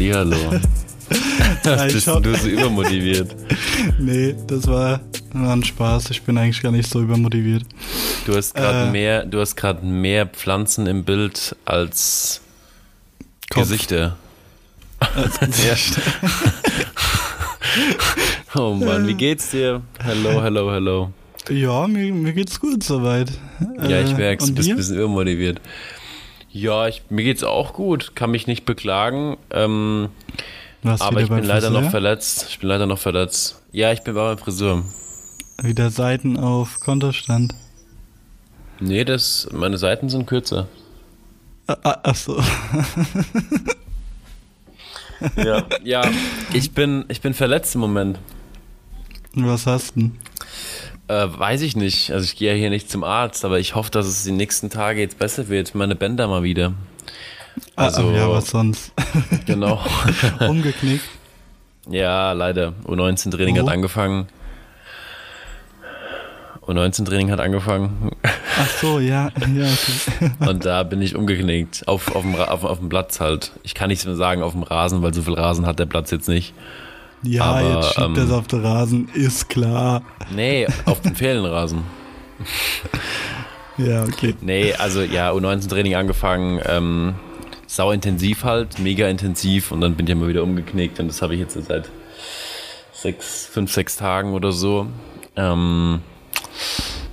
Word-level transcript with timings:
Hallo. 0.00 0.36
Hallihallo, 1.64 1.86
ich 1.86 1.92
bist 1.92 2.06
du 2.06 2.34
so 2.36 2.48
übermotiviert? 2.48 3.36
Nee, 3.98 4.34
das 4.46 4.66
war, 4.66 5.00
war 5.34 5.52
ein 5.52 5.62
Spaß. 5.64 6.10
Ich 6.10 6.22
bin 6.22 6.38
eigentlich 6.38 6.62
gar 6.62 6.72
nicht 6.72 6.88
so 6.88 7.02
übermotiviert. 7.02 7.64
Du 8.24 8.34
hast 8.34 8.54
gerade 8.54 8.88
Äh. 8.88 8.90
mehr, 8.90 9.26
du 9.26 9.40
hast 9.40 9.56
gerade 9.56 9.84
mehr 9.84 10.26
Pflanzen 10.26 10.86
im 10.86 11.04
Bild 11.04 11.54
als 11.66 12.40
Kopf. 13.50 13.68
Gesichter. 13.68 14.16
Oh 18.56 18.74
Mann, 18.74 19.06
wie 19.06 19.14
geht's 19.14 19.50
dir? 19.50 19.80
Hello, 20.02 20.42
hello, 20.42 20.72
hello. 20.72 21.12
Ja, 21.48 21.86
mir, 21.86 22.12
mir 22.12 22.32
geht's 22.32 22.58
gut 22.58 22.82
soweit. 22.82 23.30
Ja, 23.78 23.84
Äh, 23.98 24.02
ich 24.04 24.16
merk's, 24.16 24.46
du 24.46 24.54
bist 24.54 24.68
ein 24.68 24.76
bisschen 24.76 24.96
übermotiviert. 24.96 25.60
Ja, 26.52 26.88
ich, 26.88 27.02
mir 27.10 27.24
geht's 27.24 27.44
auch 27.44 27.72
gut, 27.74 28.16
kann 28.16 28.30
mich 28.30 28.46
nicht 28.46 28.64
beklagen. 28.64 29.36
Ähm, 29.50 30.08
aber 30.82 31.20
ich 31.20 31.28
bin 31.28 31.44
leider 31.44 31.68
Friseur? 31.68 31.82
noch 31.82 31.90
verletzt. 31.90 32.46
Ich 32.50 32.58
bin 32.58 32.68
leider 32.68 32.86
noch 32.86 32.98
verletzt. 32.98 33.62
Ja, 33.72 33.92
ich 33.92 34.02
bin 34.02 34.14
bei 34.14 34.22
meinem 34.22 34.38
Friseur. 34.38 34.82
Wieder 35.62 35.90
Seiten 35.90 36.36
auf 36.36 36.80
Kontostand. 36.80 37.54
Nee, 38.80 39.04
das, 39.04 39.48
meine 39.52 39.78
Seiten 39.78 40.08
sind 40.08 40.26
kürzer. 40.26 40.66
Ah, 41.66 41.76
ah, 41.84 41.98
ach 42.02 42.14
so. 42.16 42.42
Ja, 45.36 45.64
ja 45.84 46.10
ich, 46.52 46.72
bin, 46.72 47.04
ich 47.08 47.20
bin 47.20 47.34
verletzt 47.34 47.74
im 47.74 47.82
Moment. 47.82 48.18
Was 49.34 49.66
hast 49.66 49.96
du 49.96 50.00
denn? 50.00 50.18
Äh, 51.10 51.38
weiß 51.38 51.62
ich 51.62 51.74
nicht. 51.74 52.12
Also 52.12 52.24
ich 52.24 52.36
gehe 52.36 52.52
ja 52.52 52.56
hier 52.56 52.70
nicht 52.70 52.88
zum 52.88 53.02
Arzt, 53.02 53.44
aber 53.44 53.58
ich 53.58 53.74
hoffe, 53.74 53.90
dass 53.90 54.06
es 54.06 54.22
die 54.22 54.30
nächsten 54.30 54.70
Tage 54.70 55.00
jetzt 55.00 55.18
besser 55.18 55.48
wird. 55.48 55.74
Meine 55.74 55.96
Bänder 55.96 56.28
mal 56.28 56.44
wieder. 56.44 56.72
Also- 57.74 58.10
ah, 58.10 58.16
ja, 58.16 58.30
was 58.30 58.50
sonst? 58.50 58.92
Genau. 59.46 59.80
Umgeknickt. 60.48 61.04
ja, 61.88 62.30
leider. 62.30 62.74
U19-Training 62.86 63.56
Wo? 63.56 63.62
hat 63.62 63.68
angefangen. 63.74 64.28
U19-Training 66.64 67.32
hat 67.32 67.40
angefangen. 67.40 68.12
Ach 68.22 68.68
so, 68.80 69.00
ja, 69.00 69.30
ja, 69.56 69.66
okay. 69.66 70.30
Und 70.48 70.64
da 70.64 70.84
bin 70.84 71.02
ich 71.02 71.16
umgeknickt. 71.16 71.88
Auf, 71.88 72.14
auf, 72.14 72.22
dem, 72.22 72.36
auf, 72.36 72.62
auf 72.62 72.78
dem 72.78 72.88
Platz 72.88 73.18
halt. 73.18 73.50
Ich 73.64 73.74
kann 73.74 73.88
nicht 73.88 74.02
so 74.02 74.14
sagen 74.14 74.44
auf 74.44 74.52
dem 74.52 74.62
Rasen, 74.62 75.02
weil 75.02 75.12
so 75.12 75.22
viel 75.22 75.34
Rasen 75.34 75.66
hat 75.66 75.80
der 75.80 75.86
Platz 75.86 76.12
jetzt 76.12 76.28
nicht. 76.28 76.54
Ja, 77.22 77.42
Aber, 77.44 77.62
jetzt 77.62 77.94
schiebt 77.94 78.06
ähm, 78.06 78.14
das 78.14 78.30
auf 78.30 78.46
den 78.46 78.64
Rasen, 78.64 79.08
ist 79.14 79.48
klar. 79.48 80.02
Nee, 80.34 80.66
auf 80.86 81.00
dem 81.00 81.14
Fehlenrasen. 81.14 81.82
Ja, 83.86 84.04
okay. 84.04 84.34
Nee, 84.40 84.74
also 84.74 85.00
ja, 85.00 85.30
U19-Training 85.30 85.94
angefangen, 85.94 86.60
ähm, 86.66 87.14
sau 87.66 87.92
intensiv 87.92 88.44
halt, 88.44 88.78
mega 88.78 89.08
intensiv 89.08 89.72
und 89.72 89.80
dann 89.80 89.94
bin 89.94 90.06
ich 90.06 90.12
immer 90.12 90.28
wieder 90.28 90.42
umgeknickt 90.42 91.00
und 91.00 91.08
das 91.08 91.22
habe 91.22 91.34
ich 91.34 91.40
jetzt 91.40 91.54
seit 91.66 91.88
sechs, 92.92 93.46
fünf, 93.46 93.72
sechs 93.72 93.96
Tagen 93.96 94.34
oder 94.34 94.52
so. 94.52 94.86
Ähm, 95.36 96.00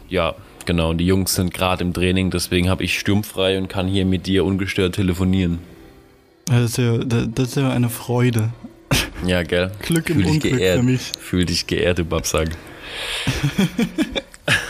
ja, 0.09 0.35
genau, 0.65 0.89
und 0.89 0.97
die 0.97 1.05
Jungs 1.05 1.35
sind 1.35 1.53
gerade 1.53 1.83
im 1.83 1.93
Training, 1.93 2.31
deswegen 2.31 2.69
habe 2.69 2.83
ich 2.83 2.99
sturmfrei 2.99 3.57
und 3.57 3.69
kann 3.69 3.87
hier 3.87 4.05
mit 4.05 4.25
dir 4.25 4.43
ungestört 4.43 4.95
telefonieren. 4.95 5.59
Das 6.45 6.71
ist 6.71 6.77
ja, 6.77 6.97
das 6.97 7.49
ist 7.49 7.55
ja 7.55 7.69
eine 7.69 7.89
Freude. 7.89 8.49
Ja, 9.25 9.43
gell? 9.43 9.71
Glück 9.81 10.09
im 10.09 10.15
Fühl 10.17 10.23
dich 10.25 10.31
Unglück 10.33 10.53
geehrt. 10.57 10.77
für 10.79 10.83
mich. 10.83 11.11
Fühl 11.19 11.45
dich 11.45 11.67
geehrt, 11.67 11.99
du 11.99 12.05
Babsack. 12.05 12.49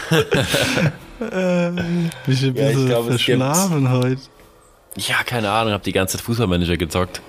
Äh, 1.20 1.70
ich 2.28 2.42
bin 2.42 2.50
ein 2.50 2.56
Ja, 2.56 2.70
ich 2.70 2.76
gibt- 2.76 3.06
verschlafen 3.08 3.90
heute. 3.90 4.22
Ja, 4.98 5.24
keine 5.26 5.50
Ahnung, 5.50 5.74
habe 5.74 5.84
die 5.84 5.92
ganze 5.92 6.18
Zeit 6.18 6.26
Fußballmanager 6.26 6.78
gezockt. 6.78 7.22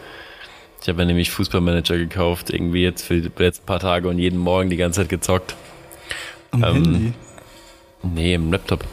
Ich 0.83 0.89
habe 0.91 1.01
ja 1.01 1.07
nämlich 1.07 1.31
Fußballmanager 1.31 1.97
gekauft, 1.97 2.51
irgendwie 2.51 2.83
jetzt 2.83 3.03
für 3.07 3.19
die 3.19 3.31
letzten 3.43 3.65
paar 3.65 3.81
Tage 3.81 4.09
und 4.11 4.19
jeden 4.19 4.39
Morgen 4.39 4.69
die 4.69 4.77
ganze 4.77 5.01
Zeit 5.01 5.09
gezockt. 5.09 5.57
Am 6.51 6.63
Ähm, 6.65 6.75
Handy. 6.75 7.13
Nee, 8.03 8.35
im 8.35 8.53
Laptop. 8.53 8.85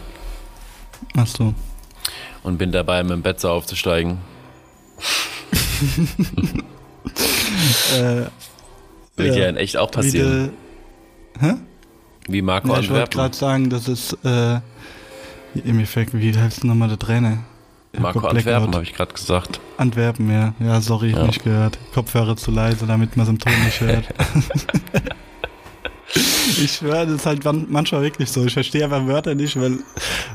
Ach 1.17 1.27
so. 1.27 1.53
Und 2.43 2.57
bin 2.57 2.71
dabei, 2.71 3.03
mit 3.03 3.11
dem 3.11 3.21
Bett 3.21 3.41
so 3.41 3.49
aufzusteigen. 3.49 4.19
Äh, 7.95 8.25
Wird 9.17 9.35
ja, 9.35 9.43
Ja, 9.43 9.49
in 9.49 9.57
echt 9.57 9.77
auch 9.77 9.91
passieren. 9.91 10.51
Wie, 11.39 11.47
de, 11.47 11.55
Wie 12.27 12.41
Marco 12.41 12.67
nee, 12.67 12.79
ich 12.79 12.89
wollte 12.89 13.11
gerade 13.17 13.35
sagen, 13.35 13.69
das 13.69 13.87
ist 13.87 14.17
äh, 14.25 14.59
im 15.63 15.79
Effekt, 15.79 16.13
wie 16.13 16.35
heißt 16.35 16.63
denn 16.63 16.69
nochmal 16.69 16.89
der 16.89 16.99
Trainer? 16.99 17.39
Hab 17.93 18.01
Marco 18.01 18.19
Blackout. 18.19 18.37
Antwerpen, 18.37 18.73
habe 18.73 18.83
ich 18.83 18.93
gerade 18.93 19.13
gesagt. 19.13 19.59
Antwerpen, 19.77 20.29
ja. 20.29 20.53
Ja, 20.59 20.81
sorry, 20.81 21.11
ich 21.11 21.15
Ja. 21.15 21.25
nicht 21.27 21.43
gehört. 21.43 21.77
Kopfhörer 21.93 22.35
zu 22.35 22.51
leise, 22.51 22.85
damit 22.85 23.15
man 23.15 23.23
es 23.25 23.29
im 23.29 23.39
Ton 23.39 23.53
nicht 23.63 23.79
hört. 23.79 24.05
ich 26.15 26.71
schwöre, 26.71 27.05
das 27.05 27.15
ist 27.15 27.25
halt 27.25 27.43
man- 27.43 27.65
manchmal 27.69 28.01
wirklich 28.03 28.29
so. 28.31 28.45
Ich 28.45 28.53
verstehe 28.53 28.85
aber 28.85 29.05
Wörter 29.07 29.35
nicht, 29.35 29.59
weil, 29.59 29.79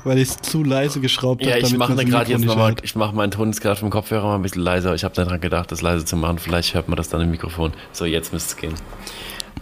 weil 0.05 0.19
ich 0.19 0.29
es 0.31 0.37
zu 0.39 0.63
leise 0.63 1.01
geschraubt 1.01 1.43
Ja, 1.45 1.51
habe. 1.53 1.61
ich 1.61 1.77
mache 1.77 1.95
gerade 2.05 2.31
jetzt 2.31 2.45
nochmal, 2.45 2.75
ich 2.83 2.95
mache 2.95 3.15
meinen 3.15 3.31
Ton 3.31 3.49
jetzt 3.49 3.61
gerade 3.61 3.79
vom 3.81 3.91
Kopfhörer 3.91 4.25
mal 4.27 4.35
ein 4.37 4.43
bisschen 4.43 4.63
leiser. 4.63 4.95
Ich 4.95 5.05
habe 5.05 5.15
daran 5.15 5.41
gedacht, 5.41 5.73
das 5.73 5.83
leise 5.83 6.05
zu 6.05 6.17
machen. 6.17 6.39
Vielleicht 6.39 6.75
hört 6.75 6.89
man 6.89 6.97
das 6.97 7.09
dann 7.09 7.21
im 7.21 7.31
Mikrofon. 7.31 7.73
So, 7.93 8.05
jetzt 8.05 8.33
müsste 8.33 8.51
es 8.51 8.57
gehen. 8.57 8.75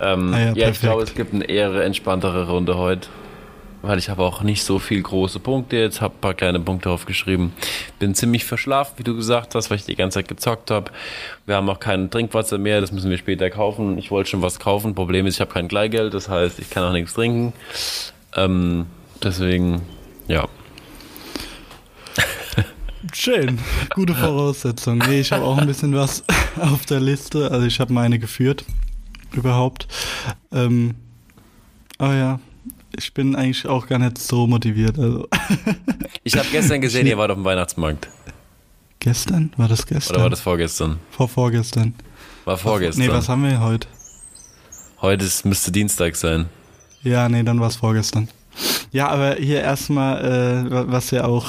Ähm, 0.01 0.33
Ah 0.35 0.39
ja, 0.41 0.53
ja, 0.55 0.69
ich 0.71 0.81
glaube, 0.81 1.03
es 1.03 1.15
gibt 1.15 1.35
eine 1.35 1.45
eher 1.45 1.73
entspanntere 1.85 2.49
Runde 2.49 2.77
heute. 2.77 3.09
Weil 3.81 3.99
ich 3.99 4.09
habe 4.09 4.23
auch 4.23 4.43
nicht 4.43 4.65
so 4.65 4.81
viel 4.81 5.01
große 5.01 5.39
Punkte 5.39 5.77
jetzt, 5.77 6.01
habe 6.01 6.15
ein 6.15 6.21
paar 6.21 6.35
kleine 6.35 6.59
Punkte 6.59 6.91
aufgeschrieben. 6.91 7.53
Bin 8.01 8.15
ziemlich 8.15 8.45
verschlafen, 8.45 8.95
wie 8.97 9.05
du 9.05 9.15
gesagt 9.15 9.55
hast, 9.55 9.71
weil 9.71 9.77
ich 9.77 9.85
die 9.85 9.95
ganze 9.95 10.19
Zeit 10.19 10.29
gezockt 10.29 10.71
habe. 10.71 10.91
Wir 11.47 11.55
haben 11.55 11.69
auch 11.71 11.79
kein 11.79 12.11
Trinkwasser 12.11 12.59
mehr, 12.59 12.81
das 12.81 12.91
müssen 12.91 13.09
wir 13.09 13.19
später 13.19 13.51
kaufen. 13.51 13.97
Ich 13.97 14.11
wollte 14.11 14.31
schon 14.31 14.43
was 14.43 14.59
kaufen. 14.59 14.97
Problem 14.97 15.27
ist, 15.27 15.35
ich 15.35 15.41
habe 15.41 15.53
kein 15.53 15.69
Kleingeld, 15.69 16.13
das 16.13 16.29
heißt, 16.29 16.59
ich 16.59 16.71
kann 16.71 16.83
auch 16.83 16.93
nichts 16.93 17.15
trinken. 17.15 17.53
Ähm, 18.35 18.87
deswegen, 19.23 19.83
ja. 20.27 20.49
Schön, 23.13 23.61
gute 23.95 24.15
Voraussetzung. 24.15 24.99
Nee, 24.99 25.21
ich 25.21 25.31
habe 25.31 25.45
auch 25.45 25.57
ein 25.57 25.69
bisschen 25.69 25.95
was 25.95 26.25
auf 26.61 26.85
der 26.85 26.99
Liste. 26.99 27.51
Also 27.51 27.65
ich 27.65 27.79
habe 27.79 27.93
meine 27.93 28.19
geführt, 28.19 28.65
überhaupt. 29.33 29.87
Ähm, 30.53 30.97
aber 31.99 32.15
ja, 32.15 32.41
ich 32.97 33.13
bin 33.15 33.35
eigentlich 33.37 33.67
auch 33.67 33.87
gar 33.87 33.99
nicht 33.99 34.19
so 34.19 34.47
motiviert. 34.47 34.99
Also 34.99 35.29
Ich 36.25 36.37
habe 36.37 36.47
gestern 36.51 36.81
gesehen, 36.81 37.07
ihr 37.07 37.19
wart 37.19 37.31
auf 37.31 37.37
dem 37.37 37.45
Weihnachtsmarkt. 37.45 38.09
gestern? 39.01 39.53
War 39.57 39.69
das 39.69 39.87
gestern? 39.87 40.15
Oder 40.17 40.23
war 40.25 40.31
das 40.31 40.41
vorgestern? 40.41 40.99
Vor 41.11 41.29
vorgestern. 41.29 41.95
War 42.45 42.57
vorgestern. 42.57 43.07
Nee, 43.07 43.13
was 43.13 43.29
haben 43.29 43.43
wir 43.45 43.61
heute? 43.61 43.89
Heute 45.01 45.25
ist, 45.25 45.45
müsste 45.45 45.71
Dienstag 45.71 46.17
sein. 46.17 46.47
Ja, 47.03 47.29
nee, 47.29 47.43
dann 47.43 47.61
war 47.61 47.69
es 47.69 47.77
vorgestern. 47.77 48.29
Ja, 48.91 49.09
aber 49.09 49.35
hier 49.37 49.61
erstmal, 49.61 50.25
äh, 50.67 50.71
wa- 50.71 50.85
was 50.89 51.11
ja 51.13 51.25
auch 51.25 51.47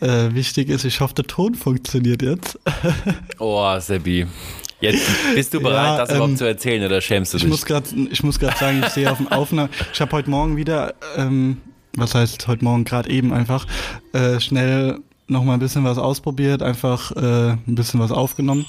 äh, 0.00 0.32
wichtig 0.34 0.68
ist, 0.68 0.84
ich 0.84 1.00
hoffe, 1.00 1.14
der 1.14 1.26
Ton 1.26 1.54
funktioniert 1.54 2.22
jetzt. 2.22 2.58
Oh, 3.38 3.78
Seppi. 3.78 4.26
Jetzt 4.80 5.06
bist 5.34 5.54
du 5.54 5.60
bereit, 5.60 5.84
Ja, 5.86 5.98
das 5.98 6.10
ähm, 6.10 6.16
überhaupt 6.16 6.38
zu 6.38 6.44
erzählen 6.44 6.84
oder 6.84 7.00
schämst 7.00 7.32
du 7.32 7.36
Ich 7.38 7.44
dich? 7.44 7.50
muss 7.50 7.64
ich 8.10 8.22
muss 8.22 8.38
gerade 8.38 8.56
sagen, 8.58 8.82
ich 8.86 8.92
sehe 8.92 9.10
auf 9.10 9.16
dem 9.18 9.28
Aufnahme. 9.28 9.70
Ich 9.92 10.00
habe 10.00 10.12
heute 10.12 10.28
Morgen 10.30 10.56
wieder, 10.56 10.94
ähm, 11.16 11.58
was 11.96 12.14
heißt 12.14 12.46
heute 12.46 12.62
Morgen 12.64 12.84
gerade 12.84 13.08
eben 13.10 13.32
einfach 13.32 13.66
äh, 14.12 14.38
schnell 14.40 14.98
noch 15.28 15.42
mal 15.44 15.54
ein 15.54 15.60
bisschen 15.60 15.82
was 15.84 15.98
ausprobiert, 15.98 16.62
einfach 16.62 17.10
äh, 17.12 17.50
ein 17.52 17.74
bisschen 17.74 17.98
was 18.00 18.12
aufgenommen. 18.12 18.66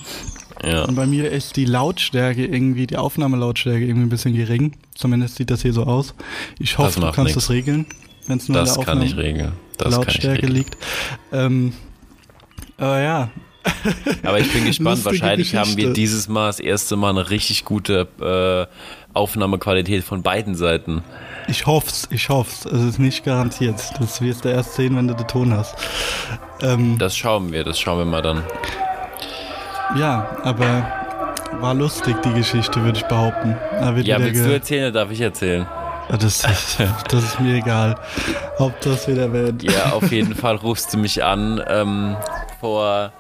ja. 0.64 0.86
Und 0.86 0.96
bei 0.96 1.06
mir 1.06 1.30
ist 1.30 1.56
die 1.58 1.66
Lautstärke 1.66 2.46
irgendwie, 2.46 2.88
die 2.88 2.98
Aufnahmelautstärke 2.98 3.86
irgendwie 3.86 4.06
ein 4.08 4.10
bisschen 4.10 4.34
gering. 4.34 4.78
Zumindest 4.96 5.36
sieht 5.36 5.52
das 5.52 5.62
hier 5.62 5.74
so 5.74 5.84
aus. 5.84 6.16
Ich 6.58 6.78
hoffe, 6.78 7.00
du 7.00 7.06
kannst 7.08 7.24
nix. 7.26 7.34
das 7.34 7.50
regeln, 7.50 7.86
wenn 8.28 8.38
es 8.38 8.48
nur 8.48 8.58
Das 8.60 8.76
in 8.76 8.76
der 8.78 8.86
kann 8.86 9.02
ich 9.04 9.12
Aufnahme 9.12 9.28
regeln. 9.28 9.52
Das 9.78 9.92
kann 9.92 9.92
ich 9.92 10.08
Lautstärke 10.08 10.38
regeln. 10.44 10.54
liegt. 10.54 10.78
Ähm, 11.32 11.74
aber 12.78 13.00
ja, 13.02 13.30
Aber 14.24 14.40
ich 14.40 14.52
bin 14.52 14.66
gespannt. 14.66 15.04
Lustige 15.04 15.22
Wahrscheinlich 15.22 15.56
haben 15.56 15.70
wir 15.72 15.76
Geschichte. 15.76 15.94
dieses 15.94 16.28
Mal 16.28 16.48
das 16.48 16.60
erste 16.60 16.96
Mal 16.96 17.10
eine 17.12 17.30
richtig 17.30 17.66
gute 17.66 18.08
äh, 18.22 18.74
Aufnahmequalität 19.14 20.04
von 20.04 20.22
beiden 20.24 20.56
Seiten. 20.56 21.04
ich 21.48 21.66
hoff's, 21.66 22.08
ich 22.12 22.30
hoff's. 22.30 22.66
Es 22.66 22.84
ist 22.84 23.00
nicht 23.00 23.24
garantiert. 23.24 23.82
Das 24.00 24.22
wirst 24.22 24.46
du 24.46 24.50
erst 24.50 24.76
sehen, 24.76 24.96
wenn 24.96 25.08
du 25.08 25.14
den 25.16 25.28
Ton 25.28 25.54
hast. 25.54 25.76
Ähm, 26.62 26.98
Das 27.00 27.16
schauen 27.18 27.52
wir, 27.52 27.64
das 27.64 27.80
schauen 27.80 27.98
wir 28.00 28.06
mal 28.06 28.22
dann. 28.22 28.44
Ja, 29.98 30.38
aber 30.44 30.92
war 31.62 31.74
lustig, 31.74 32.16
die 32.24 32.34
Geschichte, 32.34 32.84
würde 32.84 33.00
ich 33.00 33.06
behaupten. 33.06 33.56
Ja, 34.04 34.20
willst 34.20 34.46
du 34.46 34.52
erzählen 34.54 34.84
oder 34.92 35.00
darf 35.02 35.12
ich 35.12 35.22
erzählen? 35.22 35.66
Das, 36.10 36.42
das, 36.42 36.78
das 37.10 37.24
ist 37.24 37.40
mir 37.40 37.56
egal. 37.56 37.96
Hauptsache 38.60 38.94
es 38.96 39.08
wird 39.08 39.18
erwähnt. 39.18 39.64
Ja, 39.64 39.92
auf 39.92 40.12
jeden 40.12 40.36
Fall 40.36 40.56
rufst 40.56 40.94
du 40.94 40.98
mich 40.98 41.24
an 41.24 41.62
ähm, 41.68 42.16
vor, 42.60 43.12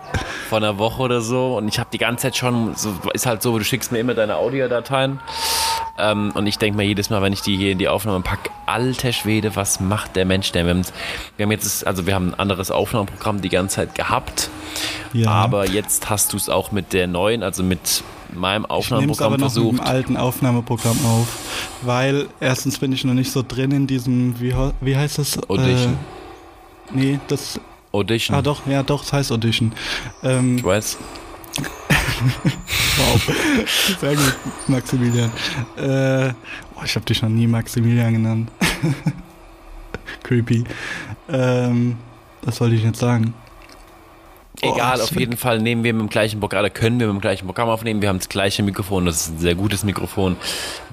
vor 0.49 0.57
einer 0.57 0.77
Woche 0.77 1.01
oder 1.01 1.21
so 1.21 1.57
und 1.57 1.67
ich 1.67 1.79
habe 1.79 1.89
die 1.91 1.97
ganze 1.97 2.23
Zeit 2.23 2.37
schon, 2.37 2.75
so 2.75 2.93
ist 3.13 3.25
halt 3.25 3.41
so, 3.41 3.57
du 3.57 3.63
schickst 3.63 3.91
mir 3.91 3.99
immer 3.99 4.13
deine 4.13 4.37
Audiodateien 4.37 5.19
Ähm, 5.99 6.31
und 6.35 6.45
ich 6.47 6.57
denke 6.59 6.77
mir 6.77 6.83
jedes 6.83 7.09
Mal, 7.09 7.21
wenn 7.21 7.33
ich 7.33 7.41
die 7.41 7.57
hier 7.57 7.71
in 7.71 7.79
die 7.79 7.87
Aufnahme 7.87 8.21
packe, 8.21 8.51
alter 8.67 9.11
Schwede, 9.11 9.55
was 9.55 9.79
macht 9.79 10.15
der 10.15 10.25
Mensch 10.25 10.51
denn? 10.51 10.65
Wir 10.65 10.73
haben, 10.75 10.85
wir 11.37 11.43
haben 11.45 11.51
jetzt, 11.51 11.87
also 11.87 12.05
wir 12.05 12.13
haben 12.15 12.29
ein 12.29 12.39
anderes 12.39 12.71
Aufnahmeprogramm 12.71 13.41
die 13.41 13.49
ganze 13.49 13.77
Zeit 13.77 13.95
gehabt. 13.95 14.49
Ja. 15.13 15.31
Aber 15.31 15.67
jetzt 15.67 16.09
hast 16.09 16.33
du 16.33 16.37
es 16.37 16.49
auch 16.49 16.71
mit 16.71 16.93
der 16.93 17.07
neuen, 17.07 17.41
also 17.41 17.63
mit 17.63 18.03
meinem 18.33 18.65
Aufnahmeprogramm 18.65 19.33
ich 19.33 19.35
aber 19.35 19.39
versucht. 19.39 19.65
Noch 19.65 19.71
mit 19.73 19.81
dem 19.81 19.87
alten 19.87 20.17
Aufnahmeprogramm 20.17 20.97
auf, 21.05 21.27
weil 21.81 22.27
erstens 22.39 22.79
bin 22.79 22.91
ich 22.91 23.03
noch 23.03 23.13
nicht 23.13 23.31
so 23.31 23.43
drin 23.47 23.71
in 23.71 23.87
diesem, 23.87 24.39
wie, 24.39 24.53
wie 24.81 24.95
heißt 24.95 25.17
das? 25.17 25.37
Audition. 25.49 25.93
Äh, 25.93 26.95
nee, 26.97 27.19
das. 27.27 27.59
Audition. 27.91 28.37
Ah, 28.37 28.41
doch, 28.41 28.65
ja, 28.67 28.83
doch, 28.83 29.03
es 29.03 29.13
heißt 29.13 29.31
Audition. 29.31 29.71
Ähm, 30.23 30.57
ich 30.57 30.63
weiß. 30.63 30.97
wow. 32.97 33.35
Sehr 33.99 34.15
gut, 34.15 34.35
Maximilian. 34.67 35.31
Äh, 35.77 36.33
oh, 36.75 36.83
ich 36.83 36.95
habe 36.95 37.05
dich 37.05 37.21
noch 37.21 37.29
nie 37.29 37.47
Maximilian 37.47 38.13
genannt. 38.13 38.51
Creepy. 40.23 40.63
Ähm, 41.29 41.97
was 42.43 42.59
wollte 42.61 42.75
ich 42.75 42.83
jetzt 42.83 42.99
sagen? 42.99 43.33
Egal, 44.61 45.01
auf 45.01 45.15
jeden 45.17 45.37
Fall 45.37 45.59
nehmen 45.59 45.83
wir 45.83 45.93
mit 45.93 46.01
dem 46.01 46.09
gleichen 46.09 46.39
Programm, 46.39 46.61
oder 46.61 46.69
können 46.69 46.99
wir 46.99 47.07
mit 47.07 47.17
dem 47.17 47.21
gleichen 47.21 47.45
Programm 47.45 47.69
aufnehmen. 47.69 48.01
Wir 48.01 48.09
haben 48.09 48.17
das 48.17 48.29
gleiche 48.29 48.63
Mikrofon, 48.63 49.05
das 49.05 49.21
ist 49.21 49.29
ein 49.29 49.39
sehr 49.39 49.55
gutes 49.55 49.83
Mikrofon. 49.83 50.35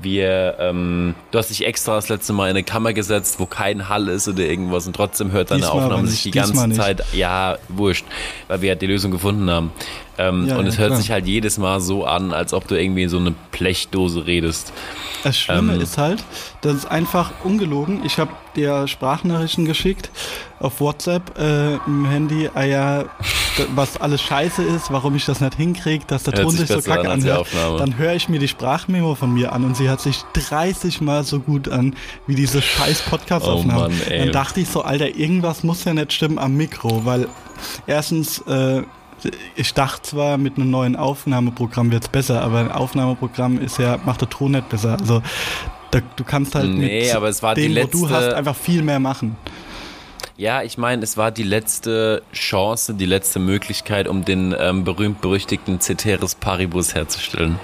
Wir, 0.02 0.56
ähm, 0.58 1.14
du 1.30 1.38
hast 1.38 1.48
dich 1.48 1.64
extra 1.66 1.94
das 1.94 2.10
letzte 2.10 2.34
Mal 2.34 2.46
in 2.46 2.50
eine 2.50 2.62
Kammer 2.62 2.92
gesetzt, 2.92 3.40
wo 3.40 3.46
kein 3.46 3.88
Hall 3.88 4.08
ist 4.08 4.28
oder 4.28 4.40
irgendwas 4.40 4.86
und 4.86 4.94
trotzdem 4.94 5.32
hört 5.32 5.50
deine 5.50 5.62
diesmal 5.62 5.82
Aufnahme 5.82 6.06
sich 6.08 6.24
die 6.24 6.30
ganze 6.30 6.70
Zeit, 6.72 7.02
ja, 7.12 7.56
wurscht, 7.68 8.04
weil 8.48 8.60
wir 8.60 8.70
halt 8.70 8.82
die 8.82 8.86
Lösung 8.86 9.10
gefunden 9.10 9.48
haben. 9.50 9.72
Ähm, 10.18 10.48
ja, 10.48 10.56
und 10.56 10.66
es 10.66 10.78
hört 10.78 10.88
klar. 10.88 11.00
sich 11.00 11.10
halt 11.10 11.26
jedes 11.26 11.58
Mal 11.58 11.80
so 11.80 12.04
an, 12.04 12.32
als 12.32 12.52
ob 12.52 12.68
du 12.68 12.80
irgendwie 12.80 13.04
in 13.04 13.08
so 13.08 13.18
eine 13.18 13.34
Blechdose 13.50 14.26
redest. 14.26 14.72
Das 15.22 15.38
Schlimme 15.38 15.74
ähm, 15.74 15.80
ist 15.80 15.98
halt, 15.98 16.22
das 16.60 16.74
ist 16.74 16.86
einfach 16.86 17.32
ungelogen. 17.44 18.04
Ich 18.04 18.18
habe 18.18 18.30
dir 18.56 18.86
Sprachnachrichten 18.86 19.64
geschickt 19.64 20.10
auf 20.60 20.80
WhatsApp 20.80 21.38
äh, 21.38 21.74
im 21.86 22.06
Handy, 22.06 22.48
ah 22.54 22.62
ja, 22.62 23.04
was 23.74 24.00
alles 24.00 24.22
scheiße 24.22 24.62
ist, 24.62 24.90
warum 24.90 25.14
ich 25.14 25.24
das 25.24 25.40
nicht 25.40 25.54
hinkriege, 25.56 26.04
dass 26.06 26.22
der 26.22 26.34
Ton 26.34 26.50
sich, 26.50 26.68
sich 26.68 26.82
so 26.82 26.90
kacke 26.90 27.10
an 27.10 27.22
anhört. 27.22 27.48
Dann 27.78 27.98
höre 27.98 28.14
ich 28.14 28.28
mir 28.28 28.38
die 28.38 28.48
Sprachmemo 28.48 29.14
von 29.14 29.32
mir 29.32 29.52
an 29.52 29.64
und 29.64 29.76
sie 29.76 29.88
hört 29.88 30.00
sich 30.00 30.22
30 30.48 31.00
Mal 31.00 31.24
so 31.24 31.40
gut 31.40 31.68
an, 31.68 31.94
wie 32.26 32.34
diese 32.34 32.62
scheiß 32.62 33.02
Podcast-Aufnahme. 33.02 33.90
Oh 33.90 34.10
Dann 34.10 34.32
dachte 34.32 34.60
ich 34.60 34.68
so, 34.68 34.82
Alter, 34.82 35.14
irgendwas 35.14 35.64
muss 35.64 35.84
ja 35.84 35.92
nicht 35.92 36.12
stimmen 36.12 36.38
am 36.38 36.56
Mikro, 36.56 37.04
weil 37.04 37.28
erstens 37.86 38.38
äh, 38.46 38.82
ich 39.56 39.74
dachte 39.74 40.02
zwar, 40.02 40.38
mit 40.38 40.56
einem 40.56 40.70
neuen 40.70 40.96
Aufnahmeprogramm 40.96 41.90
wird 41.90 42.04
es 42.04 42.08
besser, 42.08 42.42
aber 42.42 42.58
ein 42.58 42.72
Aufnahmeprogramm 42.72 43.60
ist 43.60 43.78
ja, 43.78 43.98
macht 44.04 44.20
der 44.20 44.30
Ton 44.30 44.52
nicht 44.52 44.68
besser. 44.68 44.98
Also 44.98 45.22
da, 45.90 46.00
du 46.16 46.24
kannst 46.24 46.54
halt 46.54 46.70
nee, 46.70 47.02
mit 47.02 47.14
aber 47.14 47.28
es 47.28 47.42
war 47.42 47.54
dem, 47.54 47.68
die 47.68 47.74
letzte, 47.74 47.98
wo 47.98 48.06
du 48.06 48.14
hast, 48.14 48.32
einfach 48.32 48.56
viel 48.56 48.82
mehr 48.82 49.00
machen. 49.00 49.36
Ja, 50.36 50.62
ich 50.62 50.78
meine, 50.78 51.02
es 51.04 51.16
war 51.16 51.30
die 51.30 51.44
letzte 51.44 52.22
Chance, 52.32 52.94
die 52.94 53.06
letzte 53.06 53.38
Möglichkeit, 53.38 54.08
um 54.08 54.24
den 54.24 54.54
ähm, 54.58 54.82
berühmt-berüchtigten 54.82 55.80
Ceteris 55.80 56.34
Paribus 56.34 56.94
herzustellen. 56.94 57.60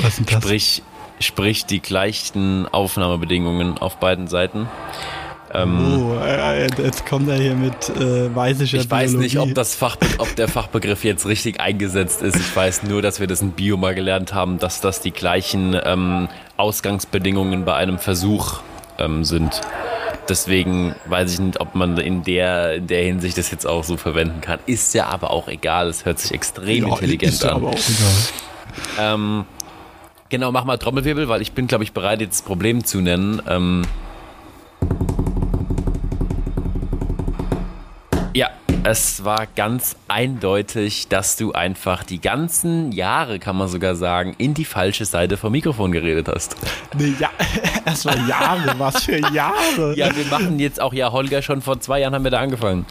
Was 0.00 0.18
ist 0.18 0.32
das? 0.32 0.42
Sprich, 0.42 0.82
sprich 1.18 1.66
die 1.66 1.80
gleichen 1.80 2.66
Aufnahmebedingungen 2.68 3.76
auf 3.76 3.98
beiden 3.98 4.28
Seiten. 4.28 4.66
Ähm, 5.52 6.02
oh, 6.02 6.14
äh, 6.24 6.66
äh, 6.66 6.70
jetzt 6.78 7.06
kommt 7.06 7.28
er 7.28 7.36
hier 7.36 7.54
mit 7.54 7.88
äh, 7.88 8.34
weißischer 8.34 8.78
Ich 8.78 8.90
weiß 8.90 9.14
nicht, 9.14 9.38
ob, 9.38 9.52
das 9.54 9.74
Fachbe 9.74 10.06
ob 10.18 10.36
der 10.36 10.46
Fachbegriff 10.46 11.02
jetzt 11.02 11.26
richtig 11.26 11.60
eingesetzt 11.60 12.22
ist. 12.22 12.36
Ich 12.36 12.54
weiß 12.54 12.84
nur, 12.84 13.02
dass 13.02 13.18
wir 13.18 13.26
das 13.26 13.42
in 13.42 13.52
Bio 13.52 13.76
mal 13.76 13.94
gelernt 13.94 14.32
haben, 14.32 14.58
dass 14.58 14.80
das 14.80 15.00
die 15.00 15.10
gleichen 15.10 15.76
ähm, 15.84 16.28
Ausgangsbedingungen 16.56 17.64
bei 17.64 17.74
einem 17.74 17.98
Versuch 17.98 18.60
ähm, 18.98 19.24
sind. 19.24 19.60
Deswegen 20.28 20.94
weiß 21.06 21.32
ich 21.32 21.40
nicht, 21.40 21.60
ob 21.60 21.74
man 21.74 21.98
in 21.98 22.22
der, 22.22 22.74
in 22.74 22.86
der 22.86 23.02
Hinsicht 23.02 23.36
das 23.36 23.50
jetzt 23.50 23.66
auch 23.66 23.82
so 23.82 23.96
verwenden 23.96 24.40
kann. 24.40 24.60
Ist 24.66 24.94
ja 24.94 25.06
aber 25.06 25.32
auch 25.32 25.48
egal. 25.48 25.88
Es 25.88 26.04
hört 26.04 26.20
sich 26.20 26.32
extrem 26.32 26.86
ja, 26.86 26.90
intelligent 26.90 27.32
ist 27.32 27.44
an. 27.44 27.56
Aber 27.56 27.70
auch 27.70 27.74
egal. 27.74 29.14
Ähm, 29.14 29.44
genau, 30.28 30.52
mach 30.52 30.64
mal 30.64 30.78
Trommelwirbel, 30.78 31.28
weil 31.28 31.42
ich 31.42 31.50
bin, 31.52 31.66
glaube 31.66 31.82
ich, 31.82 31.92
bereit, 31.92 32.20
jetzt 32.20 32.40
das 32.40 32.46
Problem 32.46 32.84
zu 32.84 33.00
nennen. 33.00 33.42
Ähm, 33.48 33.82
Ja, 38.32 38.50
es 38.84 39.24
war 39.24 39.48
ganz 39.56 39.96
eindeutig, 40.06 41.08
dass 41.08 41.36
du 41.36 41.52
einfach 41.52 42.04
die 42.04 42.20
ganzen 42.20 42.92
Jahre, 42.92 43.40
kann 43.40 43.56
man 43.56 43.66
sogar 43.66 43.96
sagen, 43.96 44.34
in 44.38 44.54
die 44.54 44.64
falsche 44.64 45.04
Seite 45.04 45.36
vom 45.36 45.50
Mikrofon 45.50 45.90
geredet 45.90 46.28
hast. 46.28 46.54
Nee, 46.96 47.14
ja, 47.18 47.30
erstmal 47.84 48.28
Jahre, 48.28 48.78
was 48.78 49.04
für 49.04 49.18
Jahre. 49.32 49.96
Ja, 49.96 50.14
wir 50.14 50.24
machen 50.26 50.60
jetzt 50.60 50.80
auch, 50.80 50.92
ja, 50.92 51.10
Holger, 51.10 51.42
schon 51.42 51.60
vor 51.60 51.80
zwei 51.80 52.00
Jahren 52.00 52.14
haben 52.14 52.22
wir 52.24 52.30
da 52.30 52.38
angefangen. 52.38 52.86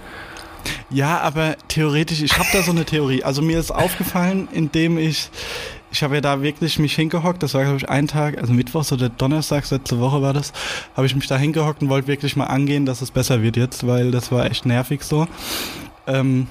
Ja, 0.89 1.19
aber 1.21 1.55
theoretisch, 1.69 2.21
ich 2.21 2.37
habe 2.37 2.49
da 2.51 2.61
so 2.61 2.71
eine 2.71 2.83
Theorie. 2.83 3.23
Also 3.23 3.41
mir 3.41 3.59
ist 3.59 3.71
aufgefallen, 3.71 4.49
indem 4.51 4.97
ich 4.97 5.29
ich 5.91 6.03
habe 6.03 6.15
ja 6.15 6.21
da 6.21 6.41
wirklich 6.41 6.79
mich 6.79 6.95
hingehockt, 6.95 7.41
das 7.43 7.53
war 7.53 7.63
glaube 7.63 7.77
ich 7.77 7.89
ein 7.89 8.07
Tag, 8.07 8.37
also 8.37 8.53
Mittwochs 8.53 8.91
oder 8.91 9.09
Donnerstags, 9.09 9.71
letzte 9.71 9.99
Woche 9.99 10.21
war 10.21 10.33
das, 10.33 10.53
habe 10.95 11.07
ich 11.07 11.15
mich 11.15 11.27
da 11.27 11.37
hingehockt 11.37 11.81
und 11.81 11.89
wollte 11.89 12.07
wirklich 12.07 12.35
mal 12.35 12.45
angehen, 12.45 12.85
dass 12.85 13.01
es 13.01 13.11
besser 13.11 13.41
wird 13.41 13.57
jetzt, 13.57 13.85
weil 13.87 14.11
das 14.11 14.31
war 14.31 14.45
echt 14.45 14.65
nervig 14.65 15.03
so. 15.03 15.27
Ähm, 16.07 16.47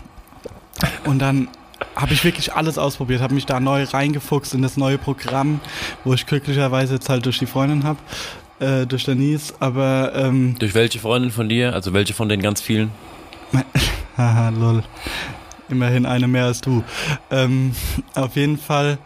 und 1.05 1.21
dann 1.21 1.49
habe 1.95 2.13
ich 2.13 2.25
wirklich 2.25 2.55
alles 2.55 2.79
ausprobiert, 2.79 3.21
habe 3.21 3.35
mich 3.35 3.47
da 3.47 3.61
neu 3.61 3.85
reingefuchst 3.85 4.55
in 4.55 4.63
das 4.63 4.77
neue 4.77 4.99
Programm, 4.99 5.61
wo 6.05 6.15
ich 6.15 6.27
glücklicherweise 6.27 6.95
jetzt 6.95 7.09
halt 7.09 7.25
durch 7.25 7.39
die 7.39 7.47
Freundin 7.47 7.85
habe, 7.85 7.99
äh, 8.61 8.87
durch 8.87 9.05
Denise, 9.05 9.55
aber... 9.61 10.13
Ähm, 10.15 10.57
durch 10.59 10.75
welche 10.75 10.99
Freundin 10.99 11.31
von 11.31 11.49
dir? 11.49 11.75
Also 11.75 11.93
welche 11.93 12.15
von 12.15 12.29
den 12.29 12.41
ganz 12.41 12.61
vielen? 12.61 12.91
Haha, 14.17 14.49
lol. 14.51 14.83
Immerhin 15.69 16.07
eine 16.07 16.29
mehr 16.29 16.45
als 16.45 16.61
du. 16.61 16.83
Ähm, 17.31 17.75
auf 18.15 18.37
jeden 18.37 18.59
Fall 18.59 18.99